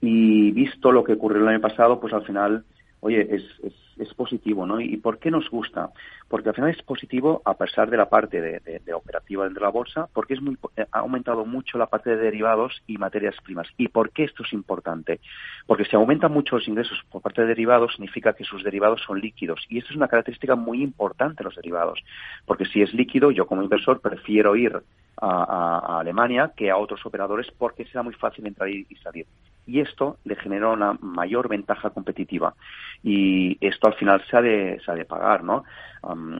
Y 0.00 0.50
visto 0.52 0.90
lo 0.90 1.04
que 1.04 1.14
ocurrió 1.14 1.42
el 1.42 1.48
año 1.48 1.60
pasado, 1.60 2.00
pues 2.00 2.12
al 2.12 2.24
final 2.24 2.64
oye, 3.02 3.26
es, 3.34 3.42
es, 3.64 3.74
es, 3.98 4.14
positivo, 4.14 4.64
¿no? 4.64 4.80
¿Y 4.80 4.96
por 4.96 5.18
qué 5.18 5.30
nos 5.30 5.50
gusta? 5.50 5.90
Porque 6.28 6.48
al 6.48 6.54
final 6.54 6.70
es 6.70 6.80
positivo 6.82 7.42
a 7.44 7.54
pesar 7.54 7.90
de 7.90 7.96
la 7.96 8.08
parte 8.08 8.40
de, 8.40 8.60
de, 8.60 8.94
operativa 8.94 9.42
dentro 9.42 9.60
de 9.60 9.66
la 9.66 9.72
bolsa, 9.72 10.08
porque 10.14 10.34
es 10.34 10.40
muy, 10.40 10.56
ha 10.92 10.98
aumentado 11.00 11.44
mucho 11.44 11.78
la 11.78 11.86
parte 11.86 12.10
de 12.10 12.16
derivados 12.16 12.80
y 12.86 12.98
materias 12.98 13.34
primas. 13.44 13.66
¿Y 13.76 13.88
por 13.88 14.10
qué 14.10 14.22
esto 14.22 14.44
es 14.44 14.52
importante? 14.52 15.18
Porque 15.66 15.84
si 15.84 15.96
aumentan 15.96 16.32
mucho 16.32 16.56
los 16.56 16.68
ingresos 16.68 17.02
por 17.10 17.22
parte 17.22 17.42
de 17.42 17.48
derivados, 17.48 17.92
significa 17.92 18.34
que 18.34 18.44
sus 18.44 18.62
derivados 18.62 19.02
son 19.04 19.20
líquidos. 19.20 19.60
Y 19.68 19.78
esto 19.78 19.90
es 19.90 19.96
una 19.96 20.08
característica 20.08 20.54
muy 20.54 20.80
importante 20.80 21.38
de 21.38 21.44
los 21.44 21.56
derivados. 21.56 21.98
Porque 22.46 22.66
si 22.66 22.82
es 22.82 22.94
líquido, 22.94 23.32
yo 23.32 23.46
como 23.46 23.64
inversor 23.64 24.00
prefiero 24.00 24.54
ir 24.54 24.80
a, 25.20 25.98
Alemania 26.00 26.52
que 26.56 26.70
a 26.70 26.76
otros 26.76 27.04
operadores 27.04 27.48
porque 27.58 27.84
será 27.86 28.02
muy 28.02 28.14
fácil 28.14 28.46
entrar 28.46 28.68
y, 28.68 28.86
salir. 29.02 29.26
Y 29.66 29.80
esto 29.80 30.18
le 30.24 30.36
genera 30.36 30.70
una 30.70 30.94
mayor 31.00 31.48
ventaja 31.48 31.90
competitiva. 31.90 32.54
Y 33.02 33.58
esto 33.60 33.88
al 33.88 33.94
final 33.94 34.22
se 34.28 34.36
ha 34.36 34.42
de, 34.42 34.80
se 34.84 34.90
ha 34.90 34.94
de 34.94 35.04
pagar, 35.04 35.44
¿no? 35.44 35.64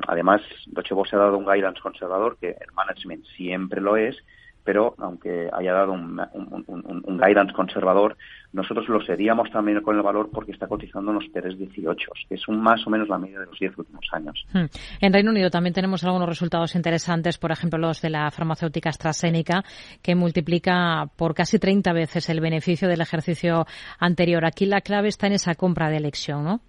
además, 0.09 0.43
Deutsche 0.66 0.93
Börse 0.93 1.14
ha 1.14 1.20
dado 1.20 1.39
un 1.39 1.47
guidance 1.47 1.81
conservador 1.81 2.37
que 2.37 2.49
el 2.49 2.73
management 2.75 3.25
siempre 3.37 3.81
lo 3.81 3.97
es, 3.97 4.16
pero 4.65 4.95
aunque 4.99 5.49
haya 5.53 5.73
dado 5.73 5.93
un, 5.93 6.21
un, 6.35 7.19
guidance 7.19 7.53
conservador, 7.53 8.17
nosotros 8.53 8.89
lo 8.89 9.01
seríamos 9.03 9.51
también 9.51 9.81
con 9.81 9.97
el 9.97 10.03
valor 10.03 10.31
porque 10.33 10.53
está 10.53 10.67
cotizando 10.67 11.11
unos 11.11 11.25
los 11.33 11.59
18, 11.59 12.11
que 12.29 12.35
es 12.35 12.49
un 12.49 12.61
más 12.61 12.87
o 12.87 12.91
menos 12.91 13.09
la 13.09 13.19
media 13.19 13.41
de 13.41 13.47
los 13.47 13.59
10 13.59 13.79
últimos 13.79 14.07
años. 14.13 14.45
Hmm. 14.53 14.67
En 15.01 15.13
Reino 15.13 15.31
Unido 15.31 15.51
también 15.51 15.75
tenemos 15.75 16.05
algunos 16.05 16.29
resultados 16.29 16.75
interesantes, 16.75 17.39
por 17.39 17.51
ejemplo, 17.51 17.79
los 17.79 18.01
de 18.01 18.11
la 18.11 18.31
farmacéutica 18.31 18.91
AstraZeneca, 18.91 19.63
que 20.03 20.15
multiplica 20.15 21.07
por 21.17 21.35
casi 21.35 21.59
30 21.59 21.93
veces 21.93 22.29
el 22.31 22.41
beneficio 22.41 22.89
del 22.89 23.01
ejercicio 23.01 23.67
anterior. 23.99 24.45
Aquí 24.45 24.67
la 24.67 24.81
clave 24.81 25.09
está 25.09 25.27
en 25.27 25.35
esa 25.35 25.55
compra 25.55 25.89
de 25.89 25.97
elección, 25.97 26.45
¿no? 26.45 26.61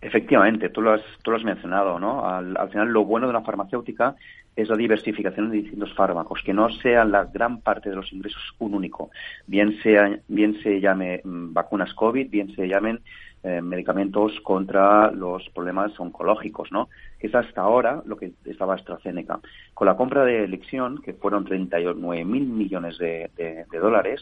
Efectivamente, 0.00 0.68
tú 0.70 0.82
lo 0.82 0.94
has, 0.94 1.02
tú 1.22 1.30
lo 1.30 1.36
has 1.36 1.44
mencionado, 1.44 1.96
¿no? 2.00 2.26
Al, 2.26 2.56
al, 2.56 2.68
final, 2.70 2.88
lo 2.88 3.04
bueno 3.04 3.28
de 3.28 3.34
la 3.34 3.42
farmacéutica 3.42 4.16
es 4.54 4.68
la 4.68 4.76
diversificación 4.76 5.50
de 5.50 5.58
distintos 5.58 5.94
fármacos, 5.94 6.42
que 6.44 6.52
no 6.52 6.68
sean 6.70 7.10
la 7.10 7.24
gran 7.24 7.60
parte 7.60 7.90
de 7.90 7.96
los 7.96 8.12
ingresos 8.12 8.42
un 8.58 8.74
único, 8.74 9.10
bien, 9.46 9.78
sea, 9.82 10.18
bien 10.28 10.60
se 10.62 10.80
llame 10.80 11.20
mm, 11.24 11.52
vacunas 11.52 11.92
COVID, 11.94 12.30
bien 12.30 12.54
se 12.54 12.68
llamen 12.68 13.00
eh, 13.44 13.60
medicamentos 13.60 14.38
contra 14.44 15.10
los 15.10 15.48
problemas 15.48 15.98
oncológicos, 15.98 16.70
¿no? 16.70 16.88
Que 17.18 17.26
es 17.26 17.34
hasta 17.34 17.62
ahora 17.62 18.00
lo 18.06 18.16
que 18.16 18.30
estaba 18.44 18.74
AstraZeneca. 18.74 19.40
Con 19.74 19.88
la 19.88 19.96
compra 19.96 20.24
de 20.24 20.44
elección, 20.44 21.02
que 21.02 21.12
fueron 21.12 21.44
39 21.44 22.24
mil 22.24 22.46
millones 22.46 22.98
de, 22.98 23.28
dólares, 23.72 24.20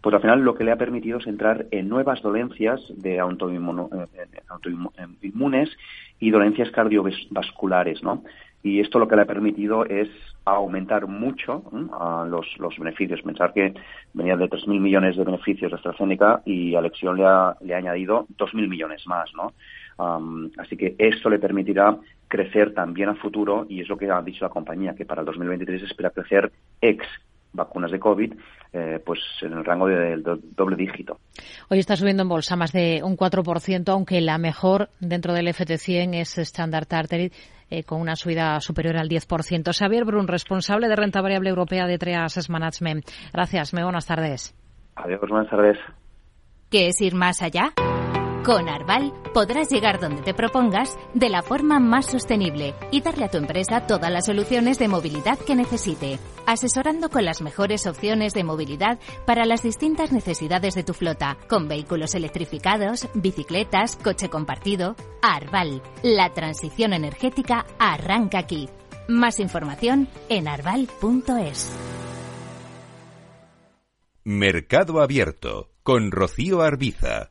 pues 0.00 0.14
al 0.14 0.22
final 0.22 0.40
lo 0.40 0.54
que 0.54 0.64
le 0.64 0.72
ha 0.72 0.76
permitido 0.76 1.18
es 1.18 1.26
entrar 1.26 1.66
en 1.70 1.90
nuevas 1.90 2.22
dolencias 2.22 2.80
de 2.96 3.20
autoinmunes 3.20 5.68
y 6.18 6.30
dolencias 6.30 6.70
cardiovasculares, 6.70 8.02
¿no? 8.02 8.24
Y 8.62 8.80
esto 8.80 8.98
lo 8.98 9.08
que 9.08 9.16
le 9.16 9.22
ha 9.22 9.26
permitido 9.26 9.84
es 9.84 10.08
aumentar 10.44 11.06
mucho 11.06 11.62
los, 12.28 12.46
los, 12.58 12.78
beneficios. 12.78 13.22
Pensar 13.22 13.52
que 13.52 13.74
venía 14.12 14.36
de 14.36 14.48
3.000 14.48 14.80
millones 14.80 15.16
de 15.16 15.24
beneficios 15.24 15.70
de 15.70 15.76
AstraZeneca 15.76 16.42
y 16.44 16.74
Alexion 16.74 17.16
le 17.16 17.24
ha, 17.24 17.56
le 17.60 17.74
ha 17.74 17.78
añadido 17.78 18.26
2.000 18.38 18.68
millones 18.68 19.06
más, 19.06 19.30
¿no? 19.34 19.52
así 20.58 20.76
que 20.76 20.96
esto 20.98 21.30
le 21.30 21.38
permitirá 21.38 21.96
crecer 22.26 22.74
también 22.74 23.10
a 23.10 23.14
futuro 23.14 23.66
y 23.68 23.82
es 23.82 23.88
lo 23.88 23.96
que 23.96 24.10
ha 24.10 24.20
dicho 24.22 24.44
la 24.44 24.48
compañía, 24.48 24.94
que 24.94 25.04
para 25.04 25.20
el 25.20 25.26
2023 25.26 25.82
espera 25.82 26.10
crecer 26.10 26.50
ex 26.80 27.06
vacunas 27.52 27.90
de 27.90 28.00
COVID, 28.00 28.32
eh, 28.72 29.00
pues 29.04 29.20
en 29.42 29.52
el 29.52 29.64
rango 29.64 29.86
del 29.86 30.22
doble 30.22 30.76
dígito. 30.76 31.18
Hoy 31.68 31.78
está 31.78 31.96
subiendo 31.96 32.22
en 32.22 32.28
bolsa 32.30 32.56
más 32.56 32.72
de 32.72 33.02
un 33.04 33.16
4%, 33.16 33.88
aunque 33.90 34.20
la 34.20 34.38
mejor 34.38 34.88
dentro 35.00 35.34
del 35.34 35.48
FT100 35.48 36.14
es 36.14 36.38
Standard 36.38 36.86
Chartered, 36.86 37.32
eh, 37.72 37.84
con 37.84 38.02
una 38.02 38.16
subida 38.16 38.60
superior 38.60 38.98
al 38.98 39.08
10%. 39.08 39.72
Xavier 39.72 40.04
Brun, 40.04 40.28
responsable 40.28 40.88
de 40.88 40.96
renta 40.96 41.22
variable 41.22 41.48
europea 41.48 41.86
de 41.86 41.96
Trias 41.96 42.50
Management. 42.50 43.06
Gracias, 43.32 43.72
muy 43.72 43.82
buenas 43.82 44.04
tardes. 44.04 44.54
Adiós, 44.94 45.20
buenas 45.26 45.48
tardes. 45.48 45.78
¿Qué 46.70 46.88
es 46.88 47.00
ir 47.00 47.14
más 47.14 47.40
allá? 47.40 47.72
Con 48.44 48.68
Arval 48.68 49.12
podrás 49.32 49.70
llegar 49.70 50.00
donde 50.00 50.20
te 50.20 50.34
propongas 50.34 50.98
de 51.14 51.28
la 51.28 51.42
forma 51.42 51.78
más 51.78 52.06
sostenible 52.06 52.74
y 52.90 53.00
darle 53.00 53.24
a 53.24 53.28
tu 53.28 53.38
empresa 53.38 53.86
todas 53.86 54.10
las 54.10 54.26
soluciones 54.26 54.78
de 54.78 54.88
movilidad 54.88 55.38
que 55.38 55.54
necesite, 55.54 56.18
asesorando 56.46 57.08
con 57.08 57.24
las 57.24 57.42
mejores 57.42 57.86
opciones 57.86 58.34
de 58.34 58.44
movilidad 58.44 58.98
para 59.26 59.44
las 59.44 59.62
distintas 59.62 60.12
necesidades 60.12 60.74
de 60.74 60.84
tu 60.84 60.94
flota, 60.94 61.38
con 61.48 61.68
vehículos 61.68 62.14
electrificados, 62.14 63.08
bicicletas, 63.14 63.96
coche 63.96 64.28
compartido. 64.28 64.96
Arval, 65.22 65.82
la 66.02 66.32
transición 66.32 66.92
energética 66.92 67.66
arranca 67.78 68.38
aquí. 68.38 68.68
Más 69.08 69.40
información 69.40 70.08
en 70.28 70.48
arval.es. 70.48 71.70
Mercado 74.24 75.00
Abierto 75.02 75.72
con 75.82 76.12
Rocío 76.12 76.62
Arbiza. 76.62 77.30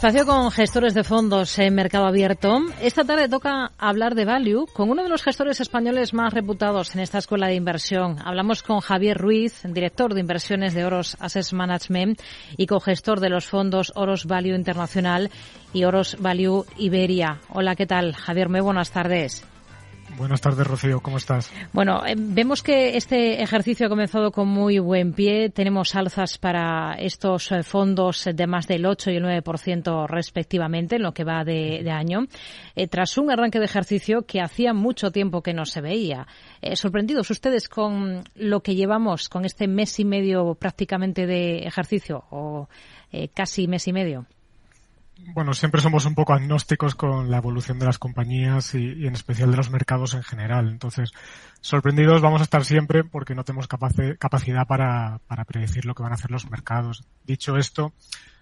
Espacio 0.00 0.24
con 0.24 0.50
gestores 0.50 0.94
de 0.94 1.04
fondos 1.04 1.58
en 1.58 1.74
mercado 1.74 2.06
abierto. 2.06 2.60
Esta 2.80 3.04
tarde 3.04 3.28
toca 3.28 3.72
hablar 3.76 4.14
de 4.14 4.24
value 4.24 4.66
con 4.72 4.88
uno 4.88 5.02
de 5.02 5.10
los 5.10 5.22
gestores 5.22 5.60
españoles 5.60 6.14
más 6.14 6.32
reputados 6.32 6.94
en 6.94 7.02
esta 7.02 7.18
escuela 7.18 7.48
de 7.48 7.56
inversión. 7.56 8.16
Hablamos 8.24 8.62
con 8.62 8.80
Javier 8.80 9.18
Ruiz, 9.18 9.60
director 9.62 10.14
de 10.14 10.20
inversiones 10.20 10.72
de 10.72 10.86
Oros 10.86 11.18
Asset 11.20 11.52
Management 11.52 12.18
y 12.56 12.66
cogestor 12.66 13.20
de 13.20 13.28
los 13.28 13.44
fondos 13.44 13.92
Oros 13.94 14.24
Value 14.24 14.56
Internacional 14.56 15.30
y 15.74 15.84
Oros 15.84 16.16
Value 16.18 16.64
Iberia. 16.78 17.42
Hola, 17.50 17.76
¿qué 17.76 17.84
tal? 17.84 18.14
Javier, 18.14 18.48
muy 18.48 18.60
buenas 18.60 18.92
tardes. 18.92 19.44
Buenas 20.16 20.40
tardes, 20.40 20.66
Rocío. 20.66 21.00
¿Cómo 21.00 21.16
estás? 21.16 21.52
Bueno, 21.72 22.04
eh, 22.06 22.14
vemos 22.16 22.62
que 22.62 22.96
este 22.96 23.42
ejercicio 23.42 23.86
ha 23.86 23.88
comenzado 23.88 24.32
con 24.32 24.48
muy 24.48 24.78
buen 24.78 25.12
pie. 25.12 25.50
Tenemos 25.50 25.94
alzas 25.94 26.38
para 26.38 26.94
estos 26.94 27.52
eh, 27.52 27.62
fondos 27.62 28.28
de 28.32 28.46
más 28.46 28.66
del 28.66 28.86
8 28.86 29.10
y 29.10 29.16
el 29.16 29.24
9% 29.24 30.06
respectivamente 30.08 30.96
en 30.96 31.02
lo 31.02 31.12
que 31.12 31.24
va 31.24 31.44
de, 31.44 31.90
año, 31.90 32.26
eh, 32.74 32.88
tras 32.88 33.18
un 33.18 33.30
arranque 33.30 33.58
de 33.58 33.64
ejercicio 33.64 34.22
que 34.22 34.40
hacía 34.40 34.72
mucho 34.72 35.10
tiempo 35.10 35.42
que 35.42 35.54
no 35.54 35.64
se 35.64 35.80
veía. 35.80 36.26
¿Sorprendidos 36.74 37.30
ustedes 37.30 37.68
con 37.68 38.22
lo 38.34 38.60
que 38.60 38.74
llevamos, 38.74 39.28
con 39.28 39.44
este 39.44 39.66
mes 39.68 39.98
y 39.98 40.04
medio 40.04 40.54
prácticamente 40.54 41.26
de 41.26 41.60
ejercicio 41.60 42.24
o 42.30 42.68
casi 43.34 43.66
mes 43.66 43.88
y 43.88 43.92
medio? 43.92 44.26
Bueno, 45.34 45.54
siempre 45.54 45.80
somos 45.80 46.06
un 46.06 46.14
poco 46.14 46.32
agnósticos 46.32 46.94
con 46.94 47.30
la 47.30 47.38
evolución 47.38 47.78
de 47.78 47.86
las 47.86 47.98
compañías 47.98 48.74
y, 48.74 49.06
en 49.06 49.14
especial 49.14 49.50
de 49.50 49.56
los 49.56 49.70
mercados 49.70 50.14
en 50.14 50.22
general. 50.22 50.68
Entonces, 50.68 51.12
sorprendidos 51.60 52.20
vamos 52.20 52.40
a 52.40 52.44
estar 52.44 52.64
siempre 52.64 53.04
porque 53.04 53.34
no 53.34 53.44
tenemos 53.44 53.68
capacidad 53.68 54.66
para, 54.66 55.20
para 55.26 55.44
predecir 55.44 55.84
lo 55.84 55.94
que 55.94 56.02
van 56.02 56.12
a 56.12 56.16
hacer 56.16 56.30
los 56.30 56.50
mercados. 56.50 57.04
Dicho 57.24 57.56
esto, 57.56 57.92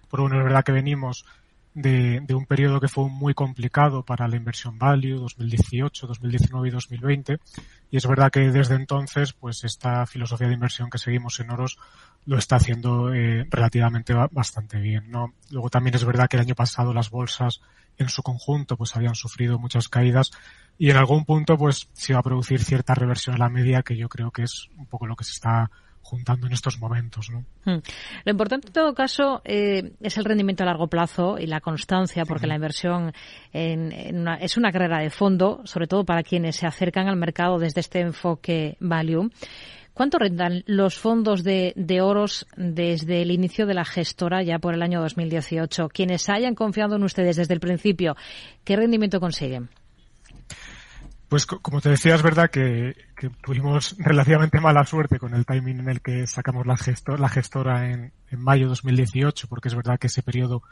por 0.09 0.21
bueno, 0.21 0.37
es 0.37 0.43
verdad 0.43 0.63
que 0.63 0.71
venimos 0.71 1.25
de, 1.73 2.21
de, 2.21 2.33
un 2.33 2.45
periodo 2.45 2.79
que 2.79 2.87
fue 2.87 3.07
muy 3.09 3.33
complicado 3.33 4.03
para 4.03 4.27
la 4.27 4.35
inversión 4.35 4.77
value, 4.77 5.19
2018, 5.19 6.07
2019 6.07 6.67
y 6.67 6.71
2020. 6.71 7.39
Y 7.91 7.97
es 7.97 8.07
verdad 8.07 8.31
que 8.31 8.51
desde 8.51 8.75
entonces, 8.75 9.33
pues 9.33 9.63
esta 9.63 10.05
filosofía 10.05 10.47
de 10.47 10.53
inversión 10.53 10.89
que 10.89 10.97
seguimos 10.97 11.39
en 11.39 11.51
Oros 11.51 11.77
lo 12.25 12.37
está 12.37 12.57
haciendo 12.57 13.13
eh, 13.13 13.47
relativamente 13.49 14.13
bastante 14.31 14.79
bien, 14.79 15.09
¿no? 15.09 15.33
Luego 15.51 15.69
también 15.69 15.95
es 15.95 16.05
verdad 16.05 16.27
que 16.27 16.37
el 16.37 16.43
año 16.43 16.55
pasado 16.55 16.93
las 16.93 17.09
bolsas 17.09 17.61
en 17.97 18.09
su 18.09 18.23
conjunto 18.23 18.77
pues 18.77 18.95
habían 18.95 19.15
sufrido 19.15 19.59
muchas 19.59 19.89
caídas 19.89 20.31
y 20.77 20.89
en 20.89 20.97
algún 20.97 21.25
punto 21.25 21.57
pues 21.57 21.89
se 21.93 22.13
va 22.13 22.19
a 22.19 22.23
producir 22.23 22.63
cierta 22.63 22.95
reversión 22.95 23.35
a 23.35 23.39
la 23.39 23.49
media 23.49 23.83
que 23.83 23.97
yo 23.97 24.07
creo 24.09 24.31
que 24.31 24.43
es 24.43 24.69
un 24.77 24.85
poco 24.85 25.05
lo 25.05 25.15
que 25.15 25.25
se 25.25 25.33
está 25.33 25.69
juntando 26.09 26.47
en 26.47 26.53
estos 26.53 26.79
momentos. 26.79 27.29
¿no? 27.29 27.45
Hmm. 27.65 27.81
Lo 28.25 28.31
importante 28.31 28.67
en 28.67 28.73
todo 28.73 28.93
caso 28.93 29.41
eh, 29.45 29.93
es 30.01 30.17
el 30.17 30.25
rendimiento 30.25 30.63
a 30.63 30.65
largo 30.65 30.87
plazo 30.87 31.37
y 31.37 31.45
la 31.45 31.61
constancia, 31.61 32.25
porque 32.25 32.47
la 32.47 32.55
inversión 32.55 33.13
en, 33.53 34.27
es 34.41 34.57
una 34.57 34.71
carrera 34.71 34.99
de 34.99 35.11
fondo, 35.11 35.61
sobre 35.65 35.87
todo 35.87 36.03
para 36.05 36.23
quienes 36.23 36.55
se 36.55 36.65
acercan 36.65 37.07
al 37.07 37.15
mercado 37.15 37.59
desde 37.59 37.81
este 37.81 37.99
enfoque 37.99 38.75
value. 38.79 39.29
¿Cuánto 39.93 40.17
rentan 40.17 40.63
los 40.65 40.97
fondos 40.97 41.43
de, 41.43 41.73
de 41.75 42.01
oros 42.01 42.47
desde 42.55 43.21
el 43.21 43.31
inicio 43.31 43.65
de 43.65 43.73
la 43.73 43.83
gestora, 43.83 44.41
ya 44.43 44.57
por 44.57 44.73
el 44.73 44.81
año 44.81 45.01
2018? 45.01 45.89
Quienes 45.89 46.29
hayan 46.29 46.55
confiado 46.55 46.95
en 46.95 47.03
ustedes 47.03 47.35
desde 47.35 47.53
el 47.53 47.59
principio, 47.59 48.15
¿qué 48.63 48.77
rendimiento 48.77 49.19
consiguen? 49.19 49.69
Pues 51.29 51.45
como 51.45 51.79
te 51.79 51.89
decía, 51.89 52.15
es 52.15 52.23
verdad 52.23 52.49
que, 52.49 52.95
tuvimos 53.43 53.95
relativamente 53.99 54.59
mala 54.59 54.83
suerte 54.83 55.19
con 55.19 55.35
el 55.35 55.45
timing 55.45 55.79
en 55.79 55.89
el 55.89 56.01
que 56.01 56.25
sacamos 56.25 56.65
la, 56.65 56.75
la 57.17 57.29
gestora 57.29 57.91
en, 57.91 58.11
en 58.31 58.39
mayo 58.41 58.63
de 58.63 58.69
2018, 58.69 59.47
porque 59.47 59.67
es 59.67 59.75
verdad 59.75 59.99
que 59.99 60.07
ese 60.07 60.23
periodo 60.23 60.63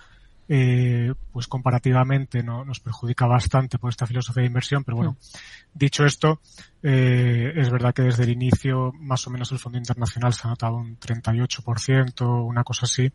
eh, 0.49 1.13
pues 1.31 1.47
comparativamente 1.47 2.41
no, 2.41 2.63
nos 2.63 2.79
perjudica 2.79 3.27
bastante 3.27 3.77
por 3.77 3.89
esta 3.89 4.07
filosofía 4.07 4.41
de 4.41 4.47
inversión, 4.47 4.83
pero 4.83 4.97
bueno, 4.97 5.11
mm. 5.11 5.77
dicho 5.77 6.05
esto, 6.05 6.39
eh, 6.81 7.51
es 7.55 7.69
verdad 7.69 7.93
que 7.93 8.03
desde 8.03 8.23
el 8.23 8.29
inicio 8.29 8.93
más 8.93 9.25
o 9.27 9.29
menos 9.29 9.51
el 9.51 9.59
Fondo 9.59 9.77
Internacional 9.77 10.33
se 10.33 10.47
ha 10.47 10.51
notado 10.51 10.77
un 10.77 10.97
38%, 10.99 12.45
una 12.45 12.63
cosa 12.63 12.85
así, 12.85 13.11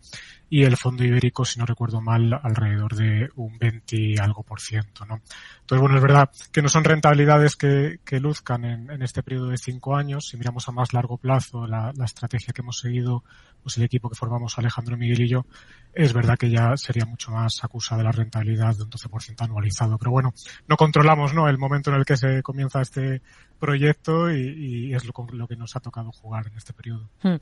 y 0.50 0.64
el 0.64 0.76
Fondo 0.76 1.04
Ibérico, 1.04 1.44
si 1.44 1.58
no 1.58 1.64
recuerdo 1.64 2.00
mal, 2.00 2.38
alrededor 2.42 2.94
de 2.94 3.30
un 3.36 3.56
20 3.58 3.96
y 3.96 4.18
algo 4.18 4.42
por 4.42 4.60
ciento, 4.60 5.06
¿no? 5.06 5.22
Entonces, 5.60 5.80
bueno, 5.80 5.96
es 5.96 6.02
verdad 6.02 6.30
que 6.52 6.60
no 6.60 6.68
son 6.68 6.84
rentabilidades 6.84 7.56
que, 7.56 8.00
que 8.04 8.20
luzcan 8.20 8.64
en, 8.64 8.90
en, 8.90 9.02
este 9.02 9.22
periodo 9.22 9.48
de 9.48 9.56
cinco 9.56 9.96
años. 9.96 10.28
Si 10.28 10.36
miramos 10.36 10.68
a 10.68 10.72
más 10.72 10.92
largo 10.92 11.16
plazo 11.16 11.66
la, 11.66 11.92
la 11.96 12.04
estrategia 12.04 12.52
que 12.52 12.60
hemos 12.60 12.78
seguido, 12.78 13.24
pues 13.62 13.76
el 13.78 13.84
equipo 13.84 14.08
que 14.08 14.16
formamos 14.16 14.58
Alejandro 14.58 14.96
Miguel 14.96 15.22
y 15.22 15.28
yo, 15.28 15.46
es 15.94 16.12
verdad 16.12 16.38
que 16.38 16.50
ya 16.50 16.76
sería 16.76 17.04
mucho 17.04 17.30
más 17.30 17.62
acusada 17.62 17.98
de 17.98 18.04
la 18.04 18.12
rentabilidad 18.12 18.76
de 18.76 18.84
un 18.84 18.90
12% 18.90 19.42
anualizado. 19.42 19.98
Pero 19.98 20.10
bueno, 20.10 20.32
no 20.66 20.76
controlamos 20.76 21.34
¿no? 21.34 21.48
el 21.48 21.58
momento 21.58 21.90
en 21.90 21.96
el 21.96 22.04
que 22.04 22.16
se 22.16 22.42
comienza 22.42 22.80
este 22.80 23.20
proyecto 23.62 24.28
y, 24.32 24.92
es 24.92 25.04
lo, 25.04 25.12
lo, 25.32 25.46
que 25.46 25.54
nos 25.54 25.76
ha 25.76 25.80
tocado 25.80 26.10
jugar 26.10 26.48
en 26.48 26.56
este 26.56 26.72
periodo. 26.72 27.08
Hmm. 27.22 27.36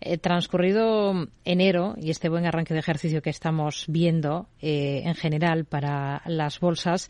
Eh, 0.00 0.18
transcurrido 0.18 1.28
enero 1.44 1.94
y 1.96 2.10
este 2.10 2.28
buen 2.28 2.44
arranque 2.44 2.74
de 2.74 2.80
ejercicio 2.80 3.22
que 3.22 3.30
estamos 3.30 3.84
viendo 3.86 4.48
eh, 4.60 5.02
en 5.04 5.14
general 5.14 5.66
para 5.66 6.22
las 6.26 6.58
bolsas, 6.58 7.08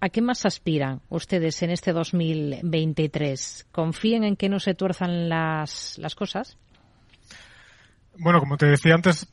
¿a 0.00 0.08
qué 0.08 0.22
más 0.22 0.44
aspiran 0.44 1.02
ustedes 1.08 1.62
en 1.62 1.70
este 1.70 1.92
2023? 1.92 3.68
¿Confíen 3.70 4.24
en 4.24 4.34
que 4.34 4.48
no 4.48 4.58
se 4.58 4.74
tuerzan 4.74 5.28
las, 5.28 5.96
las 5.98 6.16
cosas? 6.16 6.58
Bueno, 8.18 8.40
como 8.40 8.56
te 8.56 8.66
decía 8.66 8.94
antes, 8.94 9.28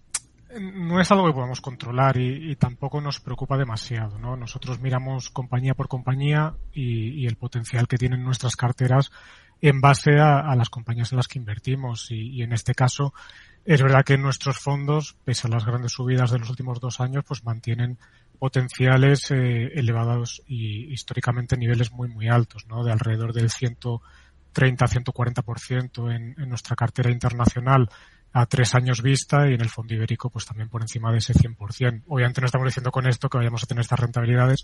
no 0.59 0.99
es 0.99 1.11
algo 1.11 1.27
que 1.27 1.33
podamos 1.33 1.61
controlar 1.61 2.17
y, 2.17 2.55
tampoco 2.55 2.99
nos 3.01 3.19
preocupa 3.19 3.55
demasiado, 3.57 4.17
¿no? 4.17 4.35
Nosotros 4.37 4.79
miramos 4.79 5.29
compañía 5.29 5.75
por 5.75 5.87
compañía 5.87 6.55
y, 6.73 7.27
el 7.27 7.35
potencial 7.35 7.87
que 7.87 7.97
tienen 7.97 8.23
nuestras 8.23 8.55
carteras 8.55 9.11
en 9.61 9.81
base 9.81 10.19
a, 10.19 10.55
las 10.55 10.69
compañías 10.69 11.11
en 11.11 11.17
las 11.17 11.27
que 11.27 11.37
invertimos 11.39 12.09
y, 12.11 12.41
en 12.41 12.53
este 12.53 12.73
caso 12.73 13.13
es 13.65 13.81
verdad 13.81 14.05
que 14.05 14.17
nuestros 14.17 14.59
fondos, 14.59 15.17
pese 15.25 15.47
a 15.47 15.49
las 15.49 15.65
grandes 15.65 15.91
subidas 15.91 16.31
de 16.31 16.39
los 16.39 16.49
últimos 16.49 16.79
dos 16.79 17.01
años, 17.01 17.25
pues 17.27 17.43
mantienen 17.43 17.97
potenciales 18.39 19.29
eh, 19.31 19.71
elevados 19.73 20.41
y 20.47 20.93
históricamente 20.93 21.57
niveles 21.57 21.91
muy 21.91 22.07
muy 22.07 22.29
altos, 22.29 22.65
¿no? 22.67 22.85
De 22.85 22.93
alrededor 22.93 23.33
del 23.33 23.49
130-140% 23.49 26.15
en, 26.15 26.41
en 26.41 26.49
nuestra 26.49 26.77
cartera 26.77 27.11
internacional 27.11 27.89
a 28.39 28.45
tres 28.45 28.75
años 28.75 29.01
vista 29.01 29.49
y 29.49 29.55
en 29.55 29.61
el 29.61 29.69
fondo 29.69 29.95
ibérico 29.95 30.29
pues 30.29 30.45
también 30.45 30.69
por 30.69 30.81
encima 30.81 31.11
de 31.11 31.17
ese 31.17 31.33
100%. 31.33 32.03
Obviamente 32.07 32.39
no 32.39 32.45
estamos 32.45 32.67
diciendo 32.67 32.91
con 32.91 33.07
esto 33.07 33.29
que 33.29 33.39
vayamos 33.39 33.63
a 33.63 33.65
tener 33.65 33.81
estas 33.81 33.99
rentabilidades, 33.99 34.63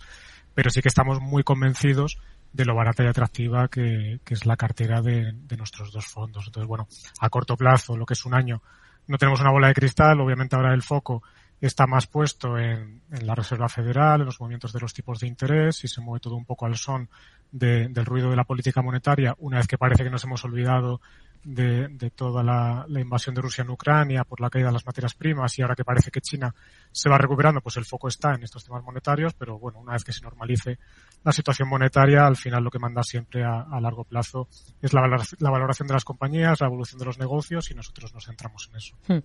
pero 0.53 0.69
sí 0.69 0.81
que 0.81 0.89
estamos 0.89 1.19
muy 1.19 1.43
convencidos 1.43 2.19
de 2.51 2.65
lo 2.65 2.75
barata 2.75 3.03
y 3.03 3.07
atractiva 3.07 3.67
que, 3.69 4.19
es 4.29 4.45
la 4.45 4.57
cartera 4.57 5.01
de, 5.01 5.33
nuestros 5.57 5.91
dos 5.91 6.05
fondos. 6.05 6.45
Entonces, 6.45 6.67
bueno, 6.67 6.87
a 7.19 7.29
corto 7.29 7.57
plazo, 7.57 7.97
lo 7.97 8.05
que 8.05 8.13
es 8.13 8.25
un 8.25 8.35
año, 8.35 8.61
no 9.07 9.17
tenemos 9.17 9.41
una 9.41 9.51
bola 9.51 9.69
de 9.69 9.73
cristal, 9.73 10.21
obviamente 10.21 10.55
ahora 10.55 10.73
el 10.73 10.83
foco 10.83 11.23
está 11.59 11.87
más 11.87 12.05
puesto 12.05 12.59
en, 12.59 13.01
la 13.09 13.33
Reserva 13.33 13.69
Federal, 13.69 14.19
en 14.19 14.27
los 14.27 14.39
movimientos 14.39 14.71
de 14.71 14.81
los 14.81 14.93
tipos 14.93 15.19
de 15.19 15.27
interés 15.27 15.83
y 15.83 15.87
se 15.87 16.01
mueve 16.01 16.19
todo 16.19 16.35
un 16.35 16.45
poco 16.45 16.67
al 16.67 16.77
son 16.77 17.09
del 17.51 18.05
ruido 18.05 18.29
de 18.29 18.35
la 18.35 18.43
política 18.43 18.83
monetaria, 18.83 19.35
una 19.39 19.57
vez 19.57 19.67
que 19.67 19.77
parece 19.77 20.03
que 20.03 20.09
nos 20.11 20.23
hemos 20.25 20.43
olvidado 20.43 21.01
de, 21.43 22.11
toda 22.15 22.43
la, 22.43 22.85
invasión 22.99 23.35
de 23.35 23.41
Rusia 23.41 23.63
en 23.63 23.69
Ucrania 23.69 24.23
por 24.23 24.39
la 24.39 24.49
caída 24.49 24.67
de 24.67 24.73
las 24.73 24.85
materias 24.85 25.13
primas 25.13 25.57
y 25.57 25.61
ahora 25.61 25.75
que 25.75 25.83
parece 25.83 26.11
que 26.11 26.21
China 26.21 26.53
se 26.91 27.09
va 27.09 27.17
recuperando, 27.17 27.61
pues 27.61 27.77
el 27.77 27.85
foco 27.85 28.07
está 28.07 28.33
en 28.35 28.43
estos 28.43 28.63
temas 28.63 28.83
monetarios, 28.83 29.33
pero 29.33 29.59
bueno, 29.59 29.79
una 29.79 29.93
vez 29.93 30.03
que 30.03 30.13
se 30.13 30.21
normalice 30.21 30.79
la 31.23 31.31
situación 31.31 31.69
monetaria, 31.69 32.25
al 32.25 32.35
final 32.35 32.63
lo 32.63 32.69
que 32.69 32.79
manda 32.79 33.03
siempre 33.03 33.43
a, 33.43 33.79
largo 33.81 34.03
plazo 34.03 34.47
es 34.81 34.93
la, 34.93 35.01
la, 35.39 35.49
valoración 35.49 35.87
de 35.87 35.93
las 35.93 36.05
compañías, 36.05 36.61
la 36.61 36.67
evolución 36.67 36.99
de 36.99 37.05
los 37.05 37.17
negocios 37.17 37.69
y 37.71 37.73
nosotros 37.73 38.13
nos 38.13 38.25
centramos 38.25 38.69
en 38.69 38.77
eso. 38.77 38.95
Hmm. 39.07 39.23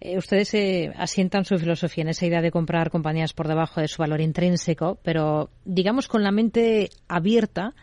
Eh, 0.00 0.18
ustedes 0.18 0.54
eh, 0.54 0.92
asientan 0.96 1.44
su 1.44 1.58
filosofía 1.58 2.02
en 2.02 2.08
esa 2.08 2.26
idea 2.26 2.40
de 2.40 2.50
comprar 2.50 2.90
compañías 2.90 3.32
por 3.32 3.48
debajo 3.48 3.80
de 3.80 3.88
su 3.88 3.98
valor 3.98 4.20
intrínseco, 4.20 4.98
pero 5.02 5.50
digamos 5.64 6.08
con 6.08 6.22
la 6.22 6.32
mente 6.32 6.90
abierta 7.08 7.74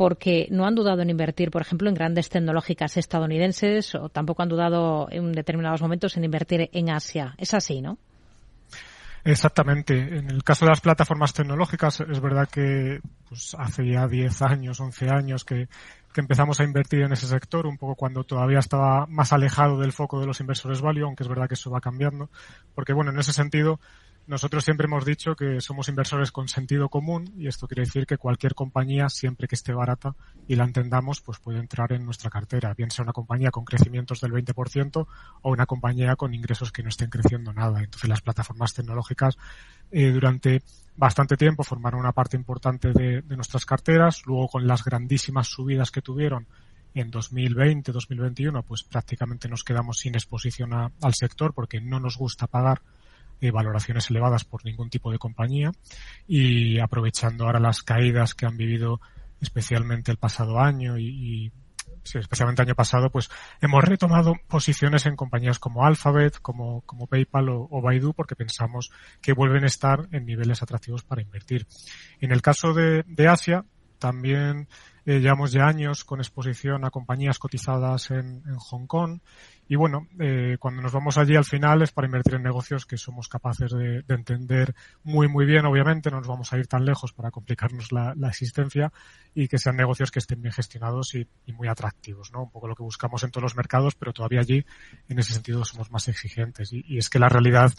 porque 0.00 0.48
no 0.50 0.64
han 0.64 0.74
dudado 0.74 1.02
en 1.02 1.10
invertir, 1.10 1.50
por 1.50 1.60
ejemplo, 1.60 1.90
en 1.90 1.94
grandes 1.94 2.30
tecnológicas 2.30 2.96
estadounidenses 2.96 3.94
o 3.94 4.08
tampoco 4.08 4.42
han 4.42 4.48
dudado 4.48 5.08
en 5.10 5.30
determinados 5.32 5.82
momentos 5.82 6.16
en 6.16 6.24
invertir 6.24 6.70
en 6.72 6.88
Asia. 6.88 7.34
Es 7.36 7.52
así, 7.52 7.82
¿no? 7.82 7.98
Exactamente. 9.24 9.98
En 9.98 10.30
el 10.30 10.42
caso 10.42 10.64
de 10.64 10.70
las 10.70 10.80
plataformas 10.80 11.34
tecnológicas, 11.34 12.00
es 12.00 12.18
verdad 12.18 12.48
que 12.48 13.00
pues, 13.28 13.54
hace 13.58 13.86
ya 13.90 14.08
10 14.08 14.40
años, 14.40 14.80
11 14.80 15.10
años 15.10 15.44
que, 15.44 15.68
que 16.14 16.20
empezamos 16.22 16.58
a 16.60 16.64
invertir 16.64 17.02
en 17.02 17.12
ese 17.12 17.26
sector, 17.26 17.66
un 17.66 17.76
poco 17.76 17.94
cuando 17.94 18.24
todavía 18.24 18.60
estaba 18.60 19.04
más 19.04 19.34
alejado 19.34 19.80
del 19.80 19.92
foco 19.92 20.18
de 20.18 20.26
los 20.26 20.40
inversores 20.40 20.80
value, 20.80 21.04
aunque 21.04 21.24
es 21.24 21.28
verdad 21.28 21.46
que 21.46 21.56
eso 21.56 21.70
va 21.70 21.82
cambiando. 21.82 22.30
Porque, 22.74 22.94
bueno, 22.94 23.10
en 23.10 23.18
ese 23.18 23.34
sentido, 23.34 23.80
nosotros 24.30 24.64
siempre 24.64 24.84
hemos 24.84 25.04
dicho 25.04 25.34
que 25.34 25.60
somos 25.60 25.88
inversores 25.88 26.30
con 26.30 26.46
sentido 26.46 26.88
común 26.88 27.34
y 27.36 27.48
esto 27.48 27.66
quiere 27.66 27.82
decir 27.82 28.06
que 28.06 28.16
cualquier 28.16 28.54
compañía, 28.54 29.08
siempre 29.08 29.48
que 29.48 29.56
esté 29.56 29.72
barata 29.72 30.14
y 30.46 30.54
la 30.54 30.62
entendamos, 30.62 31.20
pues 31.20 31.40
puede 31.40 31.58
entrar 31.58 31.92
en 31.92 32.04
nuestra 32.04 32.30
cartera, 32.30 32.72
bien 32.72 32.92
sea 32.92 33.02
una 33.02 33.12
compañía 33.12 33.50
con 33.50 33.64
crecimientos 33.64 34.20
del 34.20 34.30
20% 34.30 35.04
o 35.42 35.50
una 35.50 35.66
compañía 35.66 36.14
con 36.14 36.32
ingresos 36.32 36.70
que 36.70 36.84
no 36.84 36.90
estén 36.90 37.10
creciendo 37.10 37.52
nada. 37.52 37.82
Entonces 37.82 38.08
las 38.08 38.20
plataformas 38.20 38.72
tecnológicas 38.72 39.36
eh, 39.90 40.12
durante 40.12 40.62
bastante 40.96 41.36
tiempo 41.36 41.64
formaron 41.64 41.98
una 41.98 42.12
parte 42.12 42.36
importante 42.36 42.92
de, 42.92 43.22
nuestras 43.22 43.66
carteras, 43.66 44.22
luego 44.26 44.46
con 44.46 44.64
las 44.64 44.84
grandísimas 44.84 45.48
subidas 45.48 45.90
que 45.90 46.02
tuvieron 46.02 46.46
en 46.94 47.10
2020, 47.10 47.90
2021, 47.90 48.62
pues 48.62 48.84
prácticamente 48.84 49.48
nos 49.48 49.64
quedamos 49.64 49.98
sin 49.98 50.14
exposición 50.14 50.72
al 50.72 51.14
sector 51.14 51.52
porque 51.52 51.80
no 51.80 51.98
nos 51.98 52.16
gusta 52.16 52.46
pagar 52.46 52.80
eh, 53.40 53.50
valoraciones 53.50 54.10
elevadas 54.10 54.44
por 54.44 54.64
ningún 54.64 54.90
tipo 54.90 55.10
de 55.10 55.18
compañía 55.18 55.72
y 56.26 56.78
aprovechando 56.78 57.44
ahora 57.44 57.60
las 57.60 57.82
caídas 57.82 58.34
que 58.34 58.46
han 58.46 58.56
vivido 58.56 59.00
especialmente 59.40 60.10
el 60.10 60.18
pasado 60.18 60.60
año 60.60 60.98
y, 60.98 61.06
y 61.06 61.52
sí, 62.02 62.18
especialmente 62.18 62.62
el 62.62 62.68
año 62.68 62.74
pasado, 62.74 63.10
pues 63.10 63.30
hemos 63.60 63.84
retomado 63.84 64.34
posiciones 64.48 65.06
en 65.06 65.16
compañías 65.16 65.58
como 65.58 65.84
Alphabet, 65.84 66.38
como, 66.40 66.82
como 66.82 67.06
PayPal 67.06 67.48
o, 67.48 67.68
o, 67.70 67.80
Baidu, 67.80 68.12
porque 68.12 68.36
pensamos 68.36 68.90
que 69.20 69.32
vuelven 69.32 69.64
a 69.64 69.68
estar 69.68 70.08
en 70.12 70.26
niveles 70.26 70.62
atractivos 70.62 71.02
para 71.02 71.22
invertir. 71.22 71.66
En 72.20 72.32
el 72.32 72.42
caso 72.42 72.74
de, 72.74 73.04
de 73.06 73.28
Asia, 73.28 73.64
también 73.98 74.68
eh, 75.04 75.20
llevamos 75.20 75.52
ya 75.52 75.66
años 75.66 76.04
con 76.04 76.20
exposición 76.20 76.84
a 76.84 76.90
compañías 76.90 77.38
cotizadas 77.38 78.10
en, 78.10 78.42
en 78.46 78.56
Hong 78.56 78.86
Kong 78.86 79.20
y 79.70 79.76
bueno, 79.76 80.08
eh, 80.18 80.56
cuando 80.58 80.82
nos 80.82 80.92
vamos 80.92 81.16
allí 81.16 81.36
al 81.36 81.44
final 81.44 81.80
es 81.82 81.92
para 81.92 82.06
invertir 82.06 82.34
en 82.34 82.42
negocios 82.42 82.86
que 82.86 82.96
somos 82.96 83.28
capaces 83.28 83.70
de, 83.70 84.02
de 84.02 84.14
entender 84.16 84.74
muy, 85.04 85.28
muy 85.28 85.46
bien, 85.46 85.64
obviamente, 85.64 86.10
no 86.10 86.16
nos 86.16 86.26
vamos 86.26 86.52
a 86.52 86.58
ir 86.58 86.66
tan 86.66 86.84
lejos 86.84 87.12
para 87.12 87.30
complicarnos 87.30 87.92
la, 87.92 88.12
existencia 88.28 88.92
y 89.32 89.46
que 89.46 89.58
sean 89.58 89.76
negocios 89.76 90.10
que 90.10 90.18
estén 90.18 90.42
bien 90.42 90.52
gestionados 90.52 91.14
y, 91.14 91.24
muy 91.52 91.68
atractivos, 91.68 92.32
¿no? 92.32 92.42
Un 92.42 92.50
poco 92.50 92.66
lo 92.66 92.74
que 92.74 92.82
buscamos 92.82 93.22
en 93.22 93.30
todos 93.30 93.44
los 93.44 93.54
mercados, 93.54 93.94
pero 93.94 94.12
todavía 94.12 94.40
allí, 94.40 94.66
en 95.08 95.20
ese 95.20 95.34
sentido, 95.34 95.64
somos 95.64 95.92
más 95.92 96.08
exigentes. 96.08 96.72
Y, 96.72 96.98
es 96.98 97.08
que 97.08 97.20
la 97.20 97.28
realidad, 97.28 97.72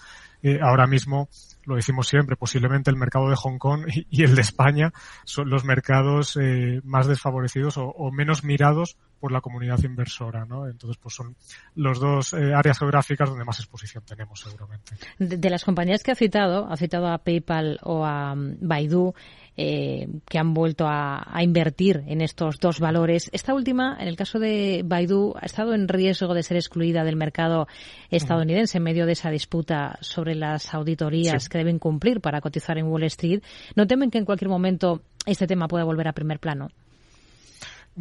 eh, 0.44 0.60
ahora 0.62 0.88
mismo, 0.88 1.28
lo 1.66 1.76
decimos 1.76 2.08
siempre, 2.08 2.38
posiblemente 2.38 2.90
el 2.90 2.96
mercado 2.96 3.30
de 3.30 3.36
Hong 3.36 3.58
Kong 3.58 3.88
y, 4.10 4.24
el 4.24 4.36
de 4.36 4.42
España 4.42 4.94
son 5.26 5.50
los 5.50 5.66
mercados 5.66 6.38
eh, 6.42 6.80
más 6.86 7.08
desfavorecidos 7.08 7.76
o 7.78 8.12
menos 8.14 8.46
mirados 8.46 8.96
por 9.22 9.32
la 9.32 9.40
comunidad 9.40 9.82
inversora, 9.84 10.46
¿no? 10.46 10.68
Entonces, 10.68 10.98
pues 10.98 11.14
son 11.14 11.36
los 11.76 12.00
dos 12.00 12.34
eh, 12.34 12.56
áreas 12.56 12.80
geográficas 12.80 13.30
donde 13.30 13.46
más 13.46 13.60
exposición 13.60 14.04
tenemos, 14.04 14.40
seguramente. 14.40 14.96
De, 15.20 15.38
de, 15.38 15.50
las 15.50 15.64
compañías 15.64 16.02
que 16.02 16.12
ha 16.12 16.16
citado, 16.16 16.68
ha 16.68 16.76
citado 16.76 17.08
a 17.08 17.20
PayPal 17.20 17.80
o 17.84 18.04
a 18.04 18.34
um, 18.34 18.56
Baidu, 18.60 19.14
eh, 19.56 20.08
que 20.28 20.40
han 20.40 20.56
vuelto 20.56 20.88
a, 20.88 21.24
a, 21.32 21.44
invertir 21.44 22.04
en 22.08 22.22
estos 22.22 22.60
dos 22.60 22.80
valores. 22.80 23.30
Esta 23.32 23.54
última, 23.54 23.96
en 24.00 24.08
el 24.08 24.16
caso 24.16 24.40
de 24.40 24.82
Baidu, 24.84 25.36
ha 25.40 25.46
estado 25.46 25.76
en 25.76 25.88
riesgo 25.88 26.34
de 26.34 26.42
ser 26.42 26.58
excluida 26.58 27.04
del 27.04 27.16
mercado 27.16 27.68
estadounidense 28.10 28.80
en 28.80 28.84
medio 28.84 29.06
de 29.06 29.12
esa 29.12 29.30
disputa 29.30 30.00
sobre 30.02 30.34
las 30.34 30.74
auditorías 30.74 31.44
sí. 31.44 31.50
que 31.50 31.60
deben 31.60 31.78
cumplir 31.78 32.22
para 32.22 32.42
cotizar 32.42 32.80
en 32.80 32.88
Wall 32.88 33.04
Street. 33.04 33.44
¿No 33.76 33.86
temen 33.86 34.10
que 34.10 34.18
en 34.18 34.26
cualquier 34.26 34.50
momento 34.50 35.04
este 35.28 35.46
tema 35.46 35.68
pueda 35.68 35.84
volver 35.84 36.08
a 36.08 36.14
primer 36.14 36.40
plano? 36.40 36.70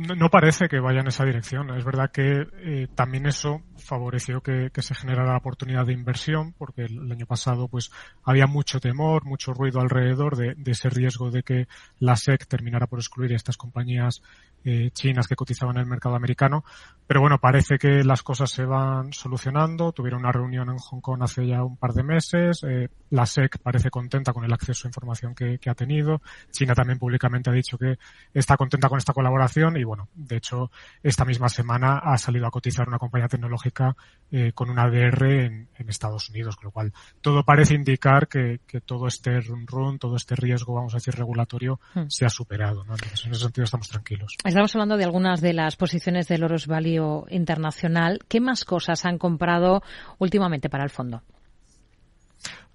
No, 0.01 0.31
parece 0.31 0.69
que 0.69 0.81
vaya 0.81 1.01
en 1.01 1.09
esa 1.09 1.25
dirección. 1.25 1.71
Es 1.77 1.85
verdad 1.85 2.11
que 2.11 2.47
eh, 2.63 2.89
también 2.95 3.27
eso 3.27 3.63
favoreció 3.77 4.41
que, 4.41 4.71
se 4.81 4.95
generara 4.95 5.33
la 5.33 5.39
oportunidad 5.39 5.85
de 5.85 5.93
inversión, 5.93 6.55
porque 6.57 6.85
el, 6.85 7.11
año 7.13 7.27
pasado 7.27 7.69
pues 7.69 7.91
había 8.25 8.47
mucho 8.47 8.81
temor, 8.81 9.25
mucho 9.27 9.53
ruido 9.53 9.81
alrededor 9.81 10.37
de, 10.37 10.57
ese 10.71 10.89
riesgo 10.89 11.31
de 11.31 11.43
que 11.43 11.69
la 11.99 12.17
SEC 12.17 12.47
terminara 12.47 12.87
por 12.87 12.99
excluir 12.99 13.33
a 13.33 13.37
estas 13.37 13.57
compañías 13.57 14.23
eh, 14.65 14.91
chinas 14.93 15.27
que 15.27 15.37
cotizaban 15.37 15.77
en 15.77 15.83
el 15.83 15.89
mercado 15.89 16.15
americano. 16.15 16.65
Pero 17.07 17.21
bueno, 17.21 17.39
parece 17.39 17.79
que 17.79 18.05
las 18.05 18.23
cosas 18.23 18.51
se 18.51 18.65
van 18.65 19.13
solucionando. 19.13 19.93
Tuvieron 19.93 20.21
una 20.21 20.33
reunión 20.33 20.71
en 20.71 20.79
Hong 20.79 21.01
Kong 21.01 21.23
hace 21.23 21.47
ya 21.47 21.65
un 21.65 21.77
par 21.77 21.93
de 21.93 22.03
meses. 22.03 22.63
Eh, 22.65 22.89
la 23.11 23.27
SEC 23.27 23.59
parece 23.59 23.91
contenta 23.91 24.33
con 24.33 24.45
el 24.45 24.53
acceso 24.53 24.87
a 24.87 24.91
información 24.91 25.35
que, 25.35 25.59
que 25.59 25.71
ha 25.71 25.75
tenido. 25.75 26.23
China 26.51 26.75
también 26.75 26.99
públicamente 26.99 27.51
ha 27.51 27.53
dicho 27.53 27.77
que 27.77 27.99
está 28.33 28.57
contenta 28.57 28.89
con 28.89 28.99
esta 28.99 29.13
colaboración 29.13 29.77
y 29.77 29.85
bueno, 29.85 30.09
de 30.15 30.37
hecho, 30.37 30.71
esta 31.03 31.25
misma 31.25 31.49
semana 31.49 31.99
ha 31.99 32.17
salido 32.19 32.47
a 32.47 32.51
cotizar 32.51 32.89
una 32.89 32.99
compañía 32.99 33.29
tecnológica 33.29 33.97
eh, 34.31 34.53
con 34.53 34.71
una 34.71 34.85
ADR 34.85 35.25
en, 35.25 35.69
Estados 35.89 36.31
Unidos, 36.31 36.55
con 36.55 36.67
lo 36.67 36.71
cual 36.71 36.93
todo 37.21 37.43
parece 37.43 37.75
indicar 37.75 38.29
que, 38.29 38.61
todo 38.87 39.09
este 39.09 39.41
run 39.41 39.67
run, 39.67 39.99
todo 39.99 40.15
este 40.15 40.37
riesgo, 40.37 40.75
vamos 40.75 40.95
a 40.95 40.99
decir, 40.99 41.15
regulatorio, 41.17 41.81
hmm. 41.95 42.05
se 42.09 42.25
ha 42.25 42.31
superado. 42.31 42.85
¿no? 42.85 42.93
Entonces, 42.93 43.27
en 43.27 43.33
ese 43.33 43.43
sentido 43.43 43.65
estamos 43.65 43.89
tranquilos. 43.89 44.37
Estamos 44.51 44.75
hablando 44.75 44.97
de 44.97 45.05
algunas 45.05 45.41
de 45.41 45.53
las 45.53 45.77
posiciones 45.77 46.27
del 46.27 46.43
Oros 46.43 46.67
Value 46.67 47.25
Internacional. 47.31 48.19
¿Qué 48.27 48.41
más 48.41 48.65
cosas 48.65 49.05
han 49.05 49.17
comprado 49.17 49.81
últimamente 50.19 50.69
para 50.69 50.83
el 50.83 50.91
fondo? 50.91 51.23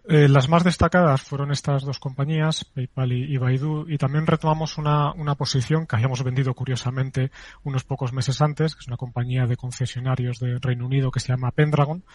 Eh, 0.07 0.29
las 0.29 0.47
más 0.47 0.63
destacadas 0.63 1.21
fueron 1.21 1.51
estas 1.51 1.83
dos 1.83 1.99
compañías, 1.99 2.63
PayPal 2.63 3.11
y, 3.11 3.35
Baidu, 3.35 3.89
y 3.89 3.97
también 3.97 4.25
retomamos 4.25 4.77
una, 4.77 5.11
una, 5.15 5.35
posición 5.35 5.85
que 5.85 5.97
habíamos 5.97 6.23
vendido 6.23 6.53
curiosamente 6.53 7.29
unos 7.65 7.83
pocos 7.83 8.13
meses 8.13 8.41
antes, 8.41 8.73
que 8.73 8.79
es 8.79 8.87
una 8.87 8.95
compañía 8.95 9.45
de 9.45 9.57
concesionarios 9.57 10.39
de 10.39 10.57
Reino 10.59 10.85
Unido 10.85 11.11
que 11.11 11.19
se 11.19 11.33
llama 11.33 11.51
Pendragon. 11.51 12.05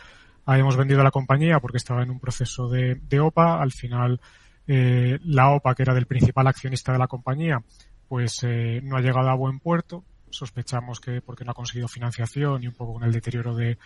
Habíamos 0.47 0.79
vendido 0.79 1.03
la 1.03 1.11
compañía 1.11 1.61
porque 1.61 1.77
estaba 1.77 2.03
en 2.03 2.11
un 2.11 2.19
proceso 2.19 2.71
de, 2.71 2.95
de 2.95 3.21
OPA. 3.21 3.61
Al 3.61 3.73
final, 3.73 4.23
eh, 4.67 5.19
la 5.25 5.51
OPA, 5.51 5.75
que 5.75 5.83
era 5.83 5.93
del 5.93 6.07
principal 6.07 6.47
accionista 6.47 6.93
de 6.93 6.99
la 6.99 7.09
compañía, 7.09 7.63
pues 8.11 8.41
eh, 8.43 8.81
no 8.83 8.97
ha 8.97 9.01
llegado 9.01 9.29
a 9.29 9.37
buen 9.37 9.61
puerto. 9.61 10.03
Sospechamos 10.31 10.99
que 10.99 11.21
porque 11.21 11.45
no 11.45 11.53
ha 11.53 11.55
conseguido 11.55 11.87
financiación 11.87 12.65
y 12.65 12.67
un 12.67 12.75
poco 12.75 12.95
con 12.95 13.05
el 13.05 13.13
deterioro 13.13 13.55
de, 13.55 13.79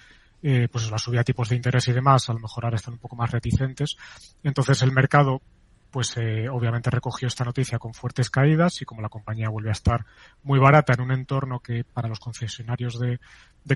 eh, 0.43 0.67
pues 0.73 0.91
la 0.91 0.97
subida 0.97 1.21
de 1.21 1.25
tipos 1.25 1.51
de 1.51 1.57
interés 1.57 1.89
y 1.89 1.93
demás, 1.93 2.31
a 2.31 2.33
lo 2.33 2.39
mejor 2.39 2.65
ahora 2.65 2.77
están 2.77 2.95
un 2.95 3.01
poco 3.01 3.17
más 3.17 3.31
reticentes. 3.31 3.99
Entonces 4.43 4.81
el 4.81 4.93
mercado 4.93 5.43
pues 5.91 6.17
eh, 6.17 6.49
obviamente 6.49 6.89
recogió 6.89 7.29
esta 7.29 7.45
noticia 7.45 7.79
con 7.79 7.93
fuertes 7.93 8.31
caídas 8.31 8.81
y 8.81 8.87
como 8.87 9.03
la 9.03 9.11
compañía 9.11 9.51
vuelve 9.51 9.69
a 9.69 9.73
estar 9.73 10.07
muy 10.43 10.59
barata 10.59 10.95
en 10.95 11.03
un 11.03 11.13
entorno 11.13 11.61
que 11.61 11.85
para 11.85 12.09
los 12.09 12.19
concesionarios 12.19 12.99
de, 12.99 13.21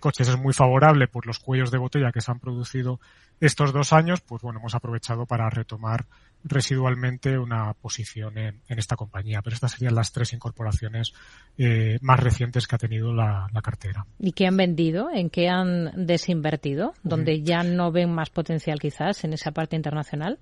coches 0.00 0.28
es 0.28 0.38
muy 0.38 0.54
favorable 0.54 1.08
por 1.08 1.26
los 1.26 1.38
cuellos 1.40 1.70
de 1.70 1.76
botella 1.78 2.10
que 2.10 2.22
se 2.22 2.32
han 2.32 2.40
producido 2.40 3.00
estos 3.38 3.72
dos 3.74 3.92
años, 3.92 4.22
pues 4.22 4.40
bueno, 4.40 4.60
hemos 4.60 4.74
aprovechado 4.74 5.26
para 5.26 5.50
retomar 5.50 6.06
residualmente 6.44 7.38
una 7.38 7.74
posición 7.74 8.38
en, 8.38 8.62
esta 8.68 8.96
compañía. 8.96 9.42
Pero 9.42 9.54
estas 9.54 9.72
serían 9.72 9.94
las 9.94 10.12
tres 10.12 10.32
incorporaciones 10.32 11.12
eh, 11.56 11.98
más 12.00 12.20
recientes 12.20 12.66
que 12.66 12.76
ha 12.76 12.78
tenido 12.78 13.12
la, 13.12 13.48
cartera. 13.62 14.06
¿Y 14.18 14.32
qué 14.32 14.46
han 14.46 14.56
vendido? 14.56 15.10
¿En 15.12 15.30
qué 15.30 15.48
han 15.48 16.06
desinvertido? 16.06 16.94
¿Donde 17.02 17.42
ya 17.42 17.62
no 17.62 17.90
ven 17.90 18.12
más 18.12 18.30
potencial 18.30 18.78
quizás 18.78 19.24
en 19.24 19.32
esa 19.32 19.50
parte 19.50 19.76
internacional? 19.76 20.38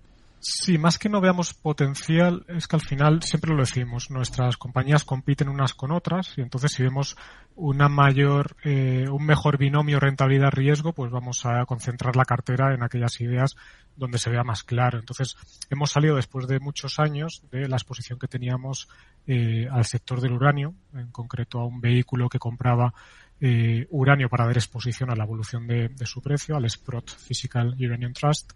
Sí, 0.48 0.78
más 0.78 0.96
que 0.96 1.08
no 1.08 1.20
veamos 1.20 1.54
potencial, 1.54 2.44
es 2.46 2.68
que 2.68 2.76
al 2.76 2.82
final 2.82 3.20
siempre 3.24 3.52
lo 3.52 3.62
decimos, 3.62 4.12
nuestras 4.12 4.56
compañías 4.56 5.02
compiten 5.02 5.48
unas 5.48 5.74
con 5.74 5.90
otras 5.90 6.38
y 6.38 6.40
entonces 6.40 6.70
si 6.70 6.84
vemos 6.84 7.16
una 7.56 7.88
mayor, 7.88 8.56
eh, 8.62 9.06
un 9.10 9.26
mejor 9.26 9.58
binomio 9.58 9.98
rentabilidad-riesgo, 9.98 10.92
pues 10.92 11.10
vamos 11.10 11.44
a 11.46 11.66
concentrar 11.66 12.14
la 12.14 12.24
cartera 12.24 12.72
en 12.74 12.84
aquellas 12.84 13.20
ideas 13.20 13.56
donde 13.96 14.18
se 14.18 14.30
vea 14.30 14.44
más 14.44 14.62
claro. 14.62 15.00
Entonces 15.00 15.36
hemos 15.68 15.90
salido 15.90 16.14
después 16.14 16.46
de 16.46 16.60
muchos 16.60 17.00
años 17.00 17.42
de 17.50 17.66
la 17.66 17.74
exposición 17.74 18.20
que 18.20 18.28
teníamos 18.28 18.88
eh, 19.26 19.66
al 19.68 19.84
sector 19.84 20.20
del 20.20 20.34
uranio, 20.34 20.74
en 20.94 21.10
concreto 21.10 21.58
a 21.58 21.66
un 21.66 21.80
vehículo 21.80 22.28
que 22.28 22.38
compraba 22.38 22.94
eh, 23.38 23.86
uranio 23.90 24.30
para 24.30 24.46
dar 24.46 24.56
exposición 24.56 25.10
a 25.10 25.14
la 25.14 25.24
evolución 25.24 25.66
de, 25.66 25.90
su 26.04 26.22
precio, 26.22 26.56
al 26.56 26.70
Sprott 26.70 27.10
Physical 27.18 27.74
Uranium 27.78 28.12
Trust. 28.14 28.52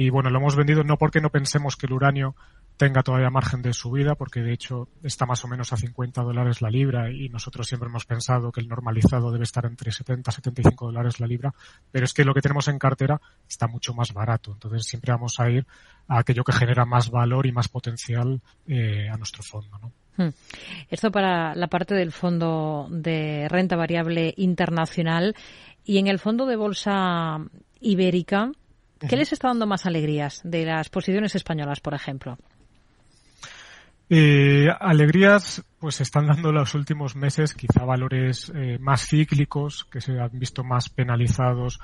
Y 0.00 0.10
bueno, 0.10 0.30
lo 0.30 0.38
hemos 0.38 0.54
vendido 0.54 0.84
no 0.84 0.96
porque 0.96 1.20
no 1.20 1.30
pensemos 1.30 1.74
que 1.74 1.86
el 1.86 1.92
uranio 1.92 2.36
tenga 2.76 3.02
todavía 3.02 3.30
margen 3.30 3.62
de 3.62 3.72
subida, 3.72 4.14
porque 4.14 4.42
de 4.42 4.52
hecho 4.52 4.86
está 5.02 5.26
más 5.26 5.44
o 5.44 5.48
menos 5.48 5.72
a 5.72 5.76
50 5.76 6.22
dólares 6.22 6.62
la 6.62 6.70
libra 6.70 7.10
y 7.10 7.28
nosotros 7.30 7.66
siempre 7.66 7.88
hemos 7.88 8.04
pensado 8.04 8.52
que 8.52 8.60
el 8.60 8.68
normalizado 8.68 9.32
debe 9.32 9.42
estar 9.42 9.66
entre 9.66 9.90
70 9.90 10.30
y 10.30 10.34
75 10.34 10.86
dólares 10.86 11.18
la 11.18 11.26
libra, 11.26 11.52
pero 11.90 12.04
es 12.04 12.14
que 12.14 12.24
lo 12.24 12.32
que 12.32 12.40
tenemos 12.40 12.68
en 12.68 12.78
cartera 12.78 13.20
está 13.48 13.66
mucho 13.66 13.92
más 13.92 14.12
barato, 14.12 14.52
entonces 14.52 14.84
siempre 14.84 15.10
vamos 15.10 15.40
a 15.40 15.50
ir 15.50 15.66
a 16.06 16.20
aquello 16.20 16.44
que 16.44 16.52
genera 16.52 16.84
más 16.84 17.10
valor 17.10 17.46
y 17.46 17.50
más 17.50 17.66
potencial 17.66 18.40
eh, 18.68 19.08
a 19.12 19.16
nuestro 19.16 19.42
fondo. 19.42 19.80
¿no? 19.82 19.92
Hmm. 20.16 20.30
Esto 20.90 21.10
para 21.10 21.56
la 21.56 21.66
parte 21.66 21.96
del 21.96 22.12
fondo 22.12 22.86
de 22.88 23.48
renta 23.48 23.74
variable 23.74 24.32
internacional 24.36 25.34
y 25.84 25.98
en 25.98 26.06
el 26.06 26.20
fondo 26.20 26.46
de 26.46 26.54
bolsa 26.54 27.40
ibérica, 27.80 28.52
¿qué 29.06 29.16
les 29.16 29.32
está 29.32 29.48
dando 29.48 29.66
más 29.66 29.86
alegrías 29.86 30.40
de 30.44 30.64
las 30.64 30.88
posiciones 30.88 31.34
españolas, 31.34 31.80
por 31.80 31.94
ejemplo? 31.94 32.38
Eh, 34.10 34.68
alegrías, 34.80 35.62
pues 35.78 36.00
están 36.00 36.26
dando 36.26 36.50
los 36.50 36.74
últimos 36.74 37.14
meses 37.14 37.54
quizá 37.54 37.84
valores 37.84 38.50
eh, 38.54 38.78
más 38.80 39.06
cíclicos, 39.06 39.84
que 39.84 40.00
se 40.00 40.18
han 40.18 40.38
visto 40.38 40.64
más 40.64 40.88
penalizados 40.88 41.78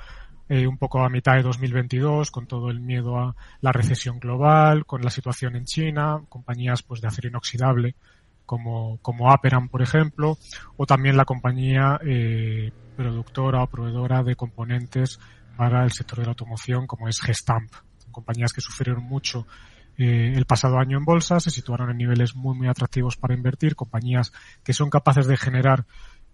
eh, 0.49 0.67
un 0.67 0.77
poco 0.77 1.03
a 1.03 1.09
mitad 1.09 1.35
de 1.35 1.43
2022 1.43 2.29
con 2.31 2.47
todo 2.47 2.69
el 2.69 2.79
miedo 2.79 3.17
a 3.17 3.35
la 3.61 3.71
recesión 3.71 4.19
global, 4.19 4.85
con 4.85 5.01
la 5.01 5.09
situación 5.09 5.55
en 5.55 5.65
China, 5.65 6.21
compañías 6.29 6.83
pues 6.83 7.01
de 7.01 7.07
acero 7.07 7.29
inoxidable 7.29 7.95
como, 8.45 8.99
como 9.01 9.31
Aperam, 9.31 9.69
por 9.69 9.81
ejemplo, 9.81 10.37
o 10.77 10.85
también 10.85 11.17
la 11.17 11.25
compañía 11.25 11.99
eh, 12.05 12.71
productora 12.95 13.63
o 13.63 13.67
proveedora 13.67 14.23
de 14.23 14.35
componentes 14.35 15.19
para 15.55 15.83
el 15.83 15.91
sector 15.91 16.19
de 16.19 16.25
la 16.25 16.31
automoción, 16.31 16.87
como 16.87 17.07
es 17.07 17.19
Gestamp. 17.21 17.71
Compañías 18.11 18.53
que 18.53 18.61
sufrieron 18.61 19.03
mucho 19.03 19.45
eh, 19.97 20.33
el 20.35 20.45
pasado 20.45 20.77
año 20.77 20.97
en 20.97 21.05
bolsa, 21.05 21.39
se 21.39 21.51
situaron 21.51 21.89
en 21.89 21.97
niveles 21.97 22.35
muy, 22.35 22.55
muy 22.55 22.67
atractivos 22.67 23.17
para 23.17 23.33
invertir, 23.33 23.75
compañías 23.75 24.31
que 24.63 24.73
son 24.73 24.89
capaces 24.89 25.27
de 25.27 25.37
generar 25.37 25.85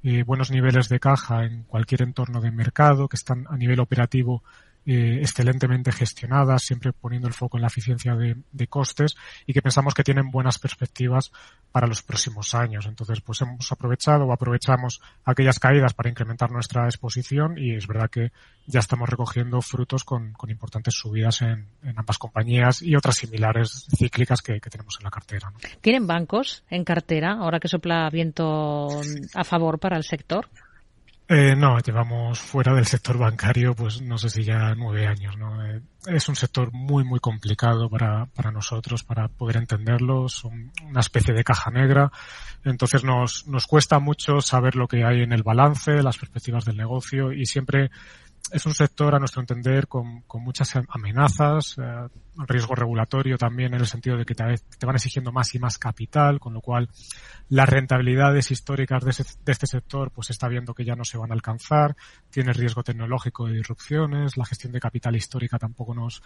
eh, 0.03 0.23
buenos 0.23 0.49
niveles 0.49 0.89
de 0.89 0.99
caja 0.99 1.45
en 1.45 1.63
cualquier 1.63 2.01
entorno 2.01 2.41
de 2.41 2.51
mercado, 2.51 3.07
que 3.07 3.17
están 3.17 3.45
a 3.49 3.57
nivel 3.57 3.79
operativo 3.79 4.43
eh, 4.83 5.19
excelentemente 5.21 5.91
gestionadas, 5.91 6.63
siempre 6.63 6.91
poniendo 6.91 7.27
el 7.27 7.35
foco 7.35 7.57
en 7.57 7.61
la 7.61 7.67
eficiencia 7.67 8.15
de, 8.15 8.67
costes 8.67 9.15
y 9.45 9.53
que 9.53 9.61
pensamos 9.61 9.93
que 9.93 10.03
tienen 10.03 10.31
buenas 10.31 10.57
perspectivas 10.57 11.31
para 11.71 11.85
los 11.85 12.01
próximos 12.01 12.55
años. 12.55 12.87
Entonces, 12.87 13.21
pues 13.21 13.41
hemos 13.41 13.71
aprovechado 13.71 14.25
o 14.25 14.33
aprovechamos 14.33 14.99
aquellas 15.23 15.59
caídas 15.59 15.93
para 15.93 16.09
incrementar 16.09 16.51
nuestra 16.51 16.85
exposición 16.85 17.59
y 17.59 17.75
es 17.75 17.85
verdad 17.85 18.09
que 18.09 18.31
ya 18.65 18.79
estamos 18.79 19.07
recogiendo 19.07 19.61
frutos 19.61 20.03
con, 20.03 20.33
importantes 20.47 20.95
subidas 20.95 21.43
en, 21.43 21.67
ambas 21.95 22.17
compañías 22.17 22.81
y 22.81 22.95
otras 22.95 23.17
similares 23.17 23.85
cíclicas 23.95 24.41
que, 24.41 24.59
tenemos 24.59 24.97
en 24.99 25.03
la 25.03 25.11
cartera. 25.11 25.53
¿Tienen 25.81 26.07
bancos 26.07 26.63
en 26.69 26.83
cartera 26.83 27.33
ahora 27.33 27.59
que 27.59 27.67
sopla 27.67 28.09
viento 28.09 28.87
a 29.35 29.43
favor 29.43 29.77
para 29.77 29.97
el 29.97 30.03
sector? 30.03 30.47
Eh, 31.33 31.55
no, 31.55 31.79
llevamos 31.79 32.39
fuera 32.39 32.73
del 32.73 32.85
sector 32.85 33.17
bancario, 33.17 33.73
pues 33.73 34.01
no 34.01 34.17
sé 34.17 34.27
si 34.29 34.43
ya 34.43 34.75
nueve 34.75 35.07
años, 35.07 35.37
¿no? 35.37 35.65
Eh, 35.65 35.81
es 36.07 36.27
un 36.27 36.35
sector 36.35 36.73
muy, 36.73 37.05
muy 37.05 37.21
complicado 37.21 37.89
para, 37.89 38.25
para 38.25 38.51
nosotros, 38.51 39.05
para 39.05 39.29
poder 39.29 39.55
entenderlo. 39.55 40.27
Son 40.27 40.73
una 40.83 40.99
especie 40.99 41.33
de 41.33 41.45
caja 41.45 41.71
negra. 41.71 42.11
Entonces 42.65 43.05
nos, 43.05 43.47
nos 43.47 43.65
cuesta 43.65 43.99
mucho 43.99 44.41
saber 44.41 44.75
lo 44.75 44.89
que 44.89 45.05
hay 45.05 45.21
en 45.21 45.31
el 45.31 45.41
balance, 45.41 46.03
las 46.03 46.17
perspectivas 46.17 46.65
del 46.65 46.75
negocio 46.75 47.31
y 47.31 47.45
siempre 47.45 47.91
es 48.51 48.65
un 48.65 48.73
sector, 48.73 49.15
a 49.15 49.19
nuestro 49.19 49.41
entender, 49.41 49.87
con, 49.87 50.21
con 50.23 50.43
muchas 50.43 50.73
amenazas, 50.89 51.77
eh, 51.77 52.07
riesgo 52.47 52.75
regulatorio 52.75 53.37
también 53.37 53.73
en 53.73 53.81
el 53.81 53.87
sentido 53.87 54.17
de 54.17 54.25
que 54.25 54.35
te, 54.35 54.43
van 54.85 54.95
exigiendo 54.95 55.31
más 55.31 55.53
y 55.55 55.59
más 55.59 55.77
capital, 55.77 56.39
con 56.39 56.53
lo 56.53 56.61
cual 56.61 56.89
las 57.49 57.67
rentabilidades 57.67 58.51
históricas 58.51 59.03
de, 59.03 59.25
de, 59.43 59.51
este 59.51 59.67
sector 59.67 60.11
pues 60.11 60.29
está 60.29 60.47
viendo 60.47 60.73
que 60.73 60.85
ya 60.85 60.95
no 60.95 61.03
se 61.03 61.17
van 61.17 61.31
a 61.31 61.33
alcanzar, 61.33 61.95
tiene 62.29 62.53
riesgo 62.53 62.83
tecnológico 62.83 63.47
de 63.47 63.53
disrupciones, 63.53 64.37
la 64.37 64.45
gestión 64.45 64.71
de 64.71 64.79
capital 64.79 65.15
histórica 65.15 65.59
tampoco 65.59 65.93
nos, 65.93 66.23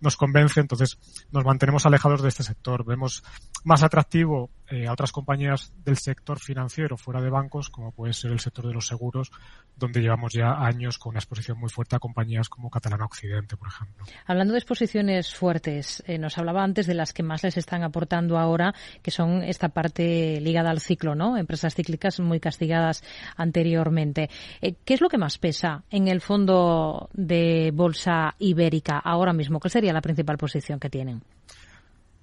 nos 0.00 0.16
convence, 0.16 0.60
entonces 0.60 0.98
nos 1.30 1.44
mantenemos 1.44 1.86
alejados 1.86 2.22
de 2.22 2.28
este 2.28 2.42
sector. 2.42 2.84
Vemos 2.84 3.22
más 3.64 3.82
atractivo 3.82 4.50
eh, 4.68 4.86
a 4.86 4.92
otras 4.92 5.12
compañías 5.12 5.72
del 5.84 5.98
sector 5.98 6.38
financiero 6.38 6.96
fuera 6.96 7.20
de 7.20 7.30
bancos, 7.30 7.70
como 7.70 7.92
puede 7.92 8.12
ser 8.12 8.32
el 8.32 8.40
sector 8.40 8.66
de 8.66 8.72
los 8.72 8.86
seguros, 8.86 9.30
donde 9.76 10.00
llevamos 10.00 10.32
ya 10.32 10.52
años 10.52 10.98
con 10.98 11.10
una 11.10 11.18
exposición 11.18 11.58
muy 11.58 11.68
fuerte 11.68 11.96
a 11.96 11.98
compañías 11.98 12.48
como 12.48 12.70
Catalana 12.70 13.04
Occidente, 13.04 13.56
por 13.56 13.68
ejemplo. 13.68 14.04
Hablando 14.26 14.52
de 14.52 14.58
exposiciones 14.58 15.34
fuertes. 15.42 16.04
Eh, 16.06 16.18
nos 16.18 16.38
hablaba 16.38 16.62
antes 16.62 16.86
de 16.86 16.94
las 16.94 17.12
que 17.12 17.24
más 17.24 17.42
les 17.42 17.56
están 17.56 17.82
aportando 17.82 18.38
ahora, 18.38 18.76
que 19.02 19.10
son 19.10 19.42
esta 19.42 19.70
parte 19.70 20.40
ligada 20.40 20.70
al 20.70 20.78
ciclo, 20.78 21.16
¿no? 21.16 21.36
Empresas 21.36 21.74
cíclicas 21.74 22.20
muy 22.20 22.38
castigadas 22.38 23.02
anteriormente. 23.36 24.30
Eh, 24.60 24.76
¿Qué 24.84 24.94
es 24.94 25.00
lo 25.00 25.08
que 25.08 25.18
más 25.18 25.38
pesa 25.38 25.82
en 25.90 26.06
el 26.06 26.20
fondo 26.20 27.10
de 27.12 27.72
Bolsa 27.74 28.36
Ibérica 28.38 29.00
ahora 29.00 29.32
mismo? 29.32 29.58
¿Cuál 29.58 29.72
sería 29.72 29.92
la 29.92 30.00
principal 30.00 30.38
posición 30.38 30.78
que 30.78 30.90
tienen? 30.90 31.22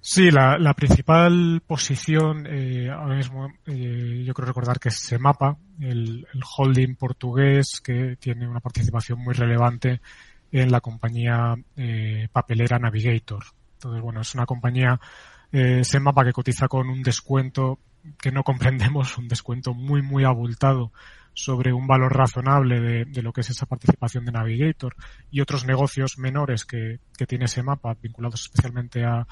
Sí, 0.00 0.30
la, 0.30 0.72
principal 0.72 1.60
posición 1.66 2.46
eh, 2.46 2.88
ahora 2.88 3.16
mismo 3.16 3.52
eh, 3.66 4.22
yo 4.24 4.32
creo 4.32 4.46
recordar 4.46 4.80
que 4.80 4.88
es 4.88 4.98
Semapa, 4.98 5.58
el, 5.78 6.26
el, 6.32 6.40
holding 6.56 6.94
portugués 6.94 7.82
que 7.84 8.16
tiene 8.18 8.48
una 8.48 8.60
participación 8.60 9.18
muy 9.18 9.34
relevante 9.34 10.00
en 10.52 10.70
la 10.70 10.80
compañía 10.80 11.54
eh, 11.76 12.28
papelera 12.32 12.78
Navigator. 12.78 13.44
Entonces, 13.74 14.02
bueno, 14.02 14.20
es 14.20 14.34
una 14.34 14.46
compañía 14.46 15.00
eh, 15.52 15.84
Semapa 15.84 16.24
que 16.24 16.32
cotiza 16.32 16.68
con 16.68 16.88
un 16.88 17.02
descuento 17.02 17.78
que 18.20 18.32
no 18.32 18.42
comprendemos, 18.44 19.18
un 19.18 19.28
descuento 19.28 19.74
muy, 19.74 20.02
muy 20.02 20.24
abultado 20.24 20.92
sobre 21.32 21.72
un 21.72 21.86
valor 21.86 22.14
razonable 22.16 22.80
de, 22.80 23.04
de, 23.04 23.22
lo 23.22 23.32
que 23.32 23.42
es 23.42 23.50
esa 23.50 23.66
participación 23.66 24.24
de 24.24 24.32
Navigator 24.32 24.96
y 25.30 25.40
otros 25.40 25.64
negocios 25.64 26.18
menores 26.18 26.64
que, 26.64 26.98
que 27.16 27.26
tiene 27.26 27.46
Semapa 27.46 27.94
vinculados 28.02 28.42
especialmente 28.42 29.04
a 29.04 29.26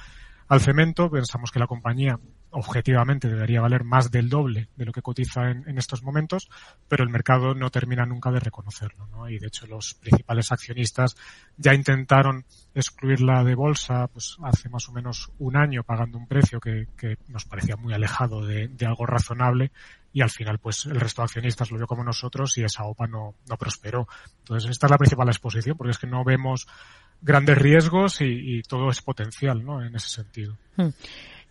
al 0.48 0.60
cemento. 0.60 1.10
Pensamos 1.10 1.50
que 1.50 1.58
la 1.58 1.66
compañía 1.66 2.18
objetivamente 2.51 3.28
debería 3.28 3.61
valer 3.61 3.84
más 3.84 4.11
del 4.11 4.28
doble 4.28 4.68
de 4.76 4.84
lo 4.84 4.92
que 4.92 5.03
cotiza 5.03 5.51
en, 5.51 5.78
estos 5.78 6.03
momentos, 6.03 6.49
pero 6.88 7.05
el 7.05 7.11
mercado 7.11 7.55
no 7.55 7.70
termina 7.70 8.07
nunca 8.07 8.30
de 8.30 8.40
reconocerlo. 8.40 9.07
¿no? 9.09 9.28
Y 9.28 9.38
de 9.38 9.49
hecho 9.49 9.66
los 9.66 9.94
principales 9.94 10.51
accionistas 10.51 11.16
ya 11.57 11.74
intentaron 11.74 12.44
excluirla 12.74 13.44
de 13.44 13.55
bolsa 13.55 14.07
pues 14.09 14.36
hace 14.42 14.68
más 14.68 14.88
o 14.88 14.92
menos 14.92 15.30
un 15.38 15.57
año 15.57 15.82
pagando 15.82 16.18
un 16.18 16.26
precio 16.26 16.61
que, 16.61 16.86
nos 17.28 17.44
parecía 17.44 17.76
muy 17.76 17.92
alejado 17.92 18.44
de, 18.44 18.70
algo 18.86 19.07
razonable 19.07 19.70
y 20.12 20.22
al 20.22 20.30
final 20.30 20.59
pues 20.59 20.86
el 20.86 20.99
resto 20.99 21.22
de 21.22 21.26
accionistas 21.26 21.70
lo 21.70 21.76
vio 21.76 21.86
como 21.86 22.03
nosotros 22.03 22.57
y 22.57 22.64
esa 22.64 22.84
OPA 22.84 23.07
no, 23.07 23.34
no 23.49 23.57
prosperó. 23.57 24.09
Entonces 24.38 24.70
esta 24.70 24.86
es 24.86 24.90
la 24.90 24.99
principal 24.99 25.28
exposición 25.28 25.76
porque 25.76 25.90
es 25.90 25.99
que 25.99 26.07
no 26.07 26.24
vemos 26.24 26.66
grandes 27.20 27.59
riesgos 27.59 28.20
y, 28.20 28.62
todo 28.62 28.90
es 28.90 29.03
potencial, 29.03 29.64
¿no? 29.64 29.84
En 29.84 29.94
ese 29.94 30.09
sentido. 30.09 30.57
Hmm. 30.76 30.88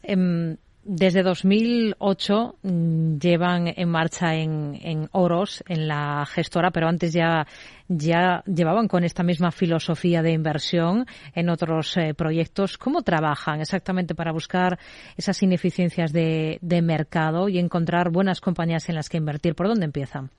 Em, 0.04 0.58
desde 0.88 1.22
2008 1.22 2.56
mm, 2.64 3.18
llevan 3.18 3.68
en 3.68 3.90
marcha 3.90 4.34
en, 4.36 5.10
Oros, 5.12 5.64
en 5.68 5.88
la 5.88 6.26
gestora, 6.26 6.72
pero 6.72 6.88
antes 6.88 7.14
ya, 7.14 7.46
ya 7.88 8.42
llevaban 8.46 8.88
con 8.88 9.04
esta 9.04 9.22
misma 9.22 9.52
filosofía 9.52 10.22
de 10.22 10.32
inversión 10.32 11.06
en 11.36 11.50
otros 11.50 11.96
eh, 11.98 12.14
proyectos. 12.14 12.78
¿Cómo 12.78 13.02
trabajan 13.02 13.62
exactamente 13.62 14.16
para 14.16 14.32
buscar 14.32 14.80
esas 15.18 15.44
ineficiencias 15.44 16.14
de, 16.14 16.58
de 16.62 16.82
mercado 16.82 17.50
y 17.50 17.60
encontrar 17.60 18.10
buenas 18.10 18.42
compañías 18.42 18.88
en 18.90 18.96
las 18.96 19.10
que 19.10 19.18
invertir? 19.18 19.54
¿Por 19.54 19.68
dónde 19.68 19.86
empiezan? 19.86 20.32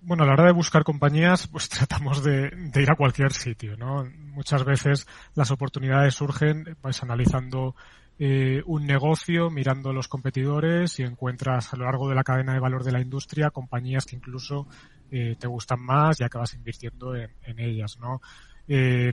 Bueno, 0.00 0.22
a 0.22 0.26
la 0.26 0.34
hora 0.34 0.46
de 0.46 0.52
buscar 0.52 0.84
compañías, 0.84 1.48
pues 1.48 1.68
tratamos 1.68 2.22
de, 2.22 2.50
ir 2.74 2.90
a 2.90 2.96
cualquier 2.96 3.32
sitio, 3.32 3.76
¿no? 3.76 4.04
Muchas 4.32 4.64
veces 4.64 5.06
las 5.34 5.50
oportunidades 5.50 6.14
surgen 6.14 6.76
pues 6.80 7.02
analizando 7.02 7.74
eh, 8.18 8.62
un 8.66 8.86
negocio, 8.86 9.50
mirando 9.50 9.92
los 9.92 10.08
competidores 10.08 10.98
y 10.98 11.02
encuentras 11.02 11.72
a 11.72 11.76
lo 11.76 11.84
largo 11.84 12.08
de 12.08 12.14
la 12.14 12.24
cadena 12.24 12.52
de 12.52 12.60
valor 12.60 12.84
de 12.84 12.92
la 12.92 13.00
industria 13.00 13.50
compañías 13.50 14.06
que 14.06 14.16
incluso 14.16 14.66
eh, 15.10 15.36
te 15.38 15.46
gustan 15.46 15.80
más 15.80 16.20
y 16.20 16.24
acabas 16.24 16.54
invirtiendo 16.54 17.14
en, 17.14 17.58
ellas, 17.58 17.98
¿no? 18.00 18.20
Eh, 18.66 19.12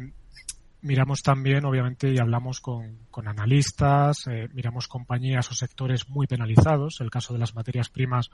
miramos 0.82 1.22
también, 1.24 1.66
obviamente, 1.66 2.12
y 2.12 2.20
hablamos 2.20 2.60
con, 2.62 3.00
con 3.10 3.28
analistas, 3.28 4.26
miramos 4.54 4.88
compañías 4.88 5.50
o 5.50 5.56
sectores 5.56 6.10
muy 6.10 6.28
penalizados. 6.28 7.02
El 7.02 7.10
caso 7.10 7.34
de 7.34 7.40
las 7.40 7.56
materias 7.56 7.90
primas 7.90 8.30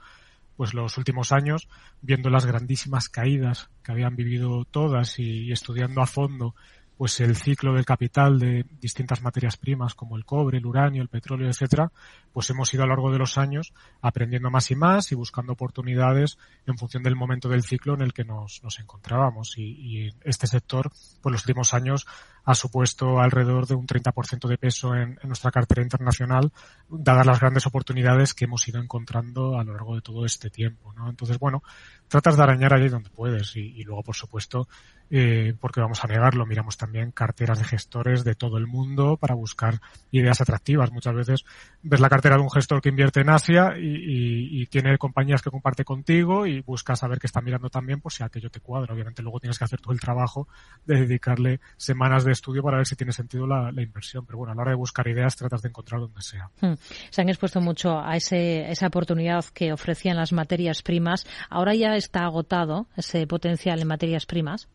pues 0.56 0.74
los 0.74 0.98
últimos 0.98 1.32
años, 1.32 1.68
viendo 2.00 2.30
las 2.30 2.46
grandísimas 2.46 3.08
caídas 3.08 3.70
que 3.82 3.92
habían 3.92 4.16
vivido 4.16 4.64
todas 4.64 5.18
y, 5.18 5.50
estudiando 5.52 6.02
a 6.02 6.06
fondo 6.06 6.54
pues 7.02 7.18
el 7.18 7.34
ciclo 7.34 7.74
del 7.74 7.84
capital 7.84 8.38
de 8.38 8.64
distintas 8.80 9.22
materias 9.22 9.56
primas 9.56 9.92
como 9.92 10.16
el 10.16 10.24
cobre, 10.24 10.58
el 10.58 10.66
uranio, 10.66 11.02
el 11.02 11.08
petróleo, 11.08 11.48
etcétera, 11.48 11.90
pues 12.32 12.48
hemos 12.50 12.72
ido 12.72 12.84
a 12.84 12.86
lo 12.86 12.92
largo 12.92 13.10
de 13.10 13.18
los 13.18 13.38
años 13.38 13.74
aprendiendo 14.00 14.52
más 14.52 14.70
y 14.70 14.76
más 14.76 15.10
y 15.10 15.16
buscando 15.16 15.54
oportunidades 15.54 16.38
en 16.64 16.78
función 16.78 17.02
del 17.02 17.16
momento 17.16 17.48
del 17.48 17.64
ciclo 17.64 17.94
en 17.94 18.02
el 18.02 18.12
que 18.12 18.22
nos, 18.22 18.62
nos 18.62 18.78
encontrábamos. 18.78 19.58
Y, 19.58 19.64
y, 19.64 20.14
este 20.22 20.46
sector, 20.46 20.92
pues 21.20 21.32
los 21.32 21.42
últimos 21.42 21.74
años 21.74 22.06
ha 22.44 22.54
supuesto 22.54 23.20
alrededor 23.20 23.66
de 23.66 23.74
un 23.74 23.86
30% 23.86 24.48
de 24.48 24.58
peso 24.58 24.94
en, 24.94 25.18
nuestra 25.24 25.50
cartera 25.50 25.82
internacional, 25.82 26.52
dadas 26.88 27.26
las 27.26 27.40
grandes 27.40 27.66
oportunidades 27.66 28.34
que 28.34 28.46
hemos 28.46 28.66
ido 28.68 28.80
encontrando 28.80 29.58
a 29.58 29.64
lo 29.64 29.72
largo 29.72 29.94
de 29.94 30.02
todo 30.02 30.24
este 30.24 30.50
tiempo. 30.50 30.92
¿no? 30.94 31.08
Entonces, 31.08 31.38
bueno, 31.38 31.62
tratas 32.08 32.36
de 32.36 32.42
arañar 32.42 32.74
allí 32.74 32.88
donde 32.88 33.10
puedes 33.10 33.56
y, 33.56 33.60
y 33.60 33.84
luego, 33.84 34.02
por 34.02 34.16
supuesto, 34.16 34.68
eh, 35.14 35.52
porque 35.60 35.82
vamos 35.82 36.02
a 36.02 36.08
negarlo, 36.08 36.46
miramos 36.46 36.78
también 36.78 37.10
carteras 37.10 37.58
de 37.58 37.66
gestores 37.66 38.24
de 38.24 38.34
todo 38.34 38.56
el 38.56 38.66
mundo 38.66 39.18
para 39.18 39.34
buscar 39.34 39.78
ideas 40.10 40.40
atractivas. 40.40 40.90
Muchas 40.90 41.14
veces 41.14 41.44
ves 41.82 42.00
la 42.00 42.08
cartera 42.08 42.36
de 42.36 42.42
un 42.42 42.50
gestor 42.50 42.80
que 42.80 42.88
invierte 42.88 43.20
en 43.20 43.30
Asia 43.30 43.74
y, 43.76 44.66
tiene 44.66 44.96
compañías 44.96 45.42
que 45.42 45.50
comparte 45.50 45.84
contigo 45.84 46.46
y 46.46 46.60
buscas 46.60 47.00
saber 47.00 47.18
qué 47.18 47.26
está 47.26 47.42
mirando 47.42 47.68
también 47.68 48.00
por 48.00 48.12
si 48.12 48.22
aquello 48.22 48.48
te 48.48 48.60
cuadra. 48.60 48.94
Obviamente 48.94 49.22
luego 49.22 49.38
tienes 49.38 49.58
que 49.58 49.64
hacer 49.64 49.80
todo 49.80 49.92
el 49.92 50.00
trabajo 50.00 50.48
de 50.86 51.00
dedicarle 51.00 51.60
semanas 51.76 52.24
de 52.24 52.32
estudio 52.32 52.62
para 52.62 52.78
ver 52.78 52.86
si 52.86 52.96
tiene 52.96 53.12
sentido 53.12 53.46
la, 53.46 53.70
inversión. 53.82 54.24
Pero 54.24 54.38
bueno, 54.38 54.52
a 54.52 54.54
la 54.54 54.62
hora 54.62 54.70
de 54.70 54.76
buscar 54.76 55.06
ideas 55.08 55.36
tratas 55.36 55.60
de 55.60 55.68
encontrar 55.68 56.00
donde 56.00 56.22
sea. 56.22 56.48
Hmm. 56.60 56.74
Se 57.10 57.20
han 57.20 57.28
expuesto 57.28 57.60
mucho 57.60 58.00
a 58.00 58.16
ese, 58.16 58.70
esa 58.70 58.86
oportunidad 58.86 59.44
que 59.52 59.72
ofrecían 59.72 60.16
las 60.16 60.32
materias 60.32 60.82
primas. 60.82 61.26
Ahora 61.50 61.74
ya 61.74 61.96
está 61.96 62.24
agotado 62.24 62.86
ese 62.96 63.26
potencial 63.26 63.80
en 63.80 63.88
materias 63.88 64.24
primas 64.24 64.68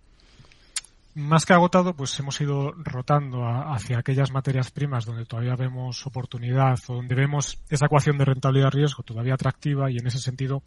más 1.18 1.48
que 1.48 1.54
agotado, 1.54 1.96
pues 1.96 2.20
hemos 2.20 2.40
ido 2.42 2.74
rotando 2.78 3.44
hacia 3.48 3.98
aquellas 3.98 4.32
materias 4.32 4.70
primas 4.70 5.04
donde 5.04 5.26
todavía 5.26 5.56
vemos 5.56 6.06
oportunidad 6.06 6.78
o 6.88 6.94
donde 6.94 7.16
vemos 7.16 7.60
esa 7.70 7.88
ecuación 7.88 8.20
de 8.20 8.26
rentabilidad-riesgo 8.26 9.02
todavía 9.02 9.34
atractiva 9.34 9.90
y 9.90 9.98
en 9.98 10.06
ese 10.06 10.20
sentido 10.20 10.62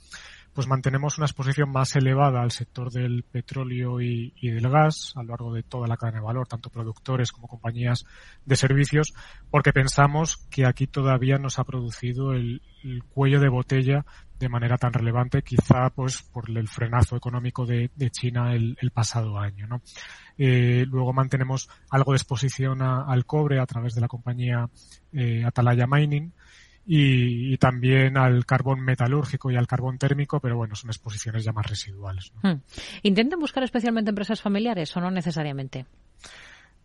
pues 0.52 0.66
mantenemos 0.66 1.18
una 1.18 1.26
exposición 1.26 1.70
más 1.70 1.94
elevada 1.94 2.42
al 2.42 2.50
sector 2.50 2.90
del 2.90 3.22
petróleo 3.22 4.00
y, 4.00 4.32
del 4.42 4.68
gas 4.68 5.12
a 5.16 5.22
lo 5.22 5.30
largo 5.30 5.54
de 5.54 5.62
toda 5.62 5.86
la 5.86 5.96
cadena 5.96 6.18
de 6.18 6.26
valor, 6.26 6.48
tanto 6.48 6.70
productores 6.70 7.30
como 7.30 7.46
compañías 7.46 8.04
de 8.44 8.56
servicios, 8.56 9.14
porque 9.50 9.72
pensamos 9.72 10.48
que 10.50 10.66
aquí 10.66 10.86
todavía 10.86 11.38
nos 11.38 11.58
ha 11.58 11.64
producido 11.64 12.32
el, 12.32 12.60
cuello 13.10 13.40
de 13.40 13.48
botella 13.48 14.06
de 14.38 14.48
manera 14.48 14.78
tan 14.78 14.92
relevante, 14.92 15.42
quizá 15.42 15.90
pues 15.90 16.22
por 16.22 16.48
el 16.48 16.66
frenazo 16.66 17.14
económico 17.14 17.66
de, 17.66 17.90
China 18.10 18.54
el, 18.54 18.76
pasado 18.92 19.38
año. 19.38 19.66
¿no? 19.66 19.82
Eh, 20.42 20.86
luego 20.88 21.12
mantenemos 21.12 21.68
algo 21.90 22.12
de 22.12 22.16
exposición 22.16 22.80
al 22.80 23.26
cobre 23.26 23.60
a 23.60 23.66
través 23.66 23.94
de 23.94 24.00
la 24.00 24.08
compañía 24.08 24.70
eh, 25.12 25.44
Atalaya 25.44 25.86
Mining 25.86 26.32
y, 26.86 27.58
también 27.58 28.16
al 28.16 28.46
carbón 28.46 28.80
metalúrgico 28.80 29.50
y 29.50 29.56
al 29.56 29.66
carbón 29.66 29.98
térmico, 29.98 30.40
pero 30.40 30.56
bueno, 30.56 30.74
son 30.76 30.88
exposiciones 30.88 31.44
ya 31.44 31.52
más 31.52 31.66
residuales. 31.66 32.32
¿no? 32.42 32.54
Hmm. 32.54 32.62
¿Intentan 33.02 33.38
buscar 33.38 33.64
especialmente 33.64 34.08
empresas 34.08 34.40
familiares 34.40 34.96
o 34.96 35.02
no 35.02 35.10
necesariamente? 35.10 35.84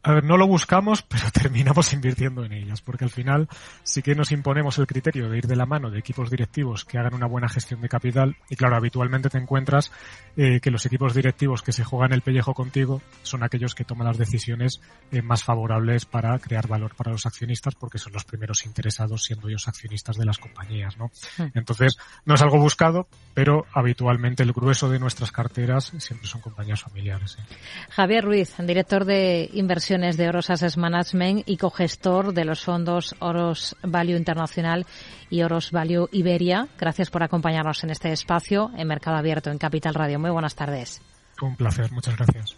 A 0.05 0.13
ver, 0.13 0.23
no 0.23 0.37
lo 0.37 0.45
buscamos, 0.45 1.01
pero 1.09 1.31
terminamos 1.31 1.91
invirtiendo 1.91 2.45
en 2.45 2.53
ellas, 2.53 2.79
porque 2.81 3.05
al 3.05 3.09
final 3.09 3.49
sí 3.81 4.03
que 4.03 4.13
nos 4.13 4.31
imponemos 4.31 4.77
el 4.77 4.85
criterio 4.85 5.29
de 5.29 5.39
ir 5.39 5.47
de 5.47 5.55
la 5.55 5.65
mano 5.65 5.89
de 5.89 5.97
equipos 5.97 6.29
directivos 6.29 6.85
que 6.85 6.99
hagan 6.99 7.15
una 7.15 7.25
buena 7.25 7.49
gestión 7.49 7.81
de 7.81 7.89
capital 7.89 8.35
y 8.47 8.55
claro, 8.55 8.75
habitualmente 8.75 9.29
te 9.29 9.39
encuentras 9.39 9.91
eh, 10.37 10.59
que 10.59 10.69
los 10.69 10.85
equipos 10.85 11.15
directivos 11.15 11.63
que 11.63 11.71
se 11.71 11.83
juegan 11.83 12.13
el 12.13 12.21
pellejo 12.21 12.53
contigo 12.53 13.01
son 13.23 13.41
aquellos 13.41 13.73
que 13.73 13.83
toman 13.83 14.05
las 14.05 14.19
decisiones 14.19 14.79
eh, 15.11 15.23
más 15.23 15.43
favorables 15.43 16.05
para 16.05 16.37
crear 16.37 16.67
valor 16.67 16.93
para 16.95 17.11
los 17.11 17.25
accionistas 17.25 17.73
porque 17.73 17.97
son 17.97 18.13
los 18.13 18.25
primeros 18.25 18.63
interesados 18.67 19.23
siendo 19.23 19.47
ellos 19.47 19.67
accionistas 19.67 20.17
de 20.17 20.25
las 20.25 20.37
compañías, 20.37 20.97
¿no? 20.97 21.09
Hmm. 21.39 21.47
Entonces, 21.55 21.97
no 22.25 22.35
es 22.35 22.41
algo 22.43 22.59
buscado, 22.59 23.07
pero 23.33 23.65
habitualmente 23.73 24.43
el 24.43 24.53
grueso 24.53 24.87
de 24.87 24.99
nuestras 24.99 25.31
carteras 25.31 25.93
siempre 25.97 26.27
son 26.27 26.41
compañías 26.41 26.81
familiares. 26.81 27.37
¿eh? 27.39 27.55
Javier 27.89 28.23
Ruiz, 28.23 28.53
director 28.59 29.05
de 29.05 29.49
inversión 29.53 29.94
de 29.95 30.27
Oros 30.27 30.49
Asset 30.49 30.75
Management 30.75 31.43
y 31.45 31.55
cogestor 31.55 32.33
de 32.33 32.43
los 32.43 32.65
fondos 32.65 33.15
Oros 33.19 33.77
Value 33.81 34.17
Internacional 34.17 34.85
y 35.29 35.41
Oros 35.41 35.71
Value 35.71 36.09
Iberia. 36.11 36.67
Gracias 36.77 37.09
por 37.09 37.23
acompañarnos 37.23 37.81
en 37.85 37.91
este 37.91 38.11
espacio 38.11 38.71
en 38.75 38.89
Mercado 38.89 39.15
Abierto 39.15 39.51
en 39.51 39.57
Capital 39.57 39.93
Radio. 39.93 40.19
Muy 40.19 40.31
buenas 40.31 40.53
tardes. 40.53 41.01
Un 41.41 41.55
placer, 41.55 41.89
muchas 41.93 42.17
gracias. 42.17 42.57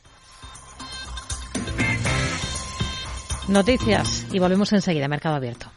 Noticias 3.47 4.25
y 4.33 4.39
volvemos 4.39 4.73
enseguida 4.73 5.07
Mercado 5.07 5.35
Abierto. 5.35 5.76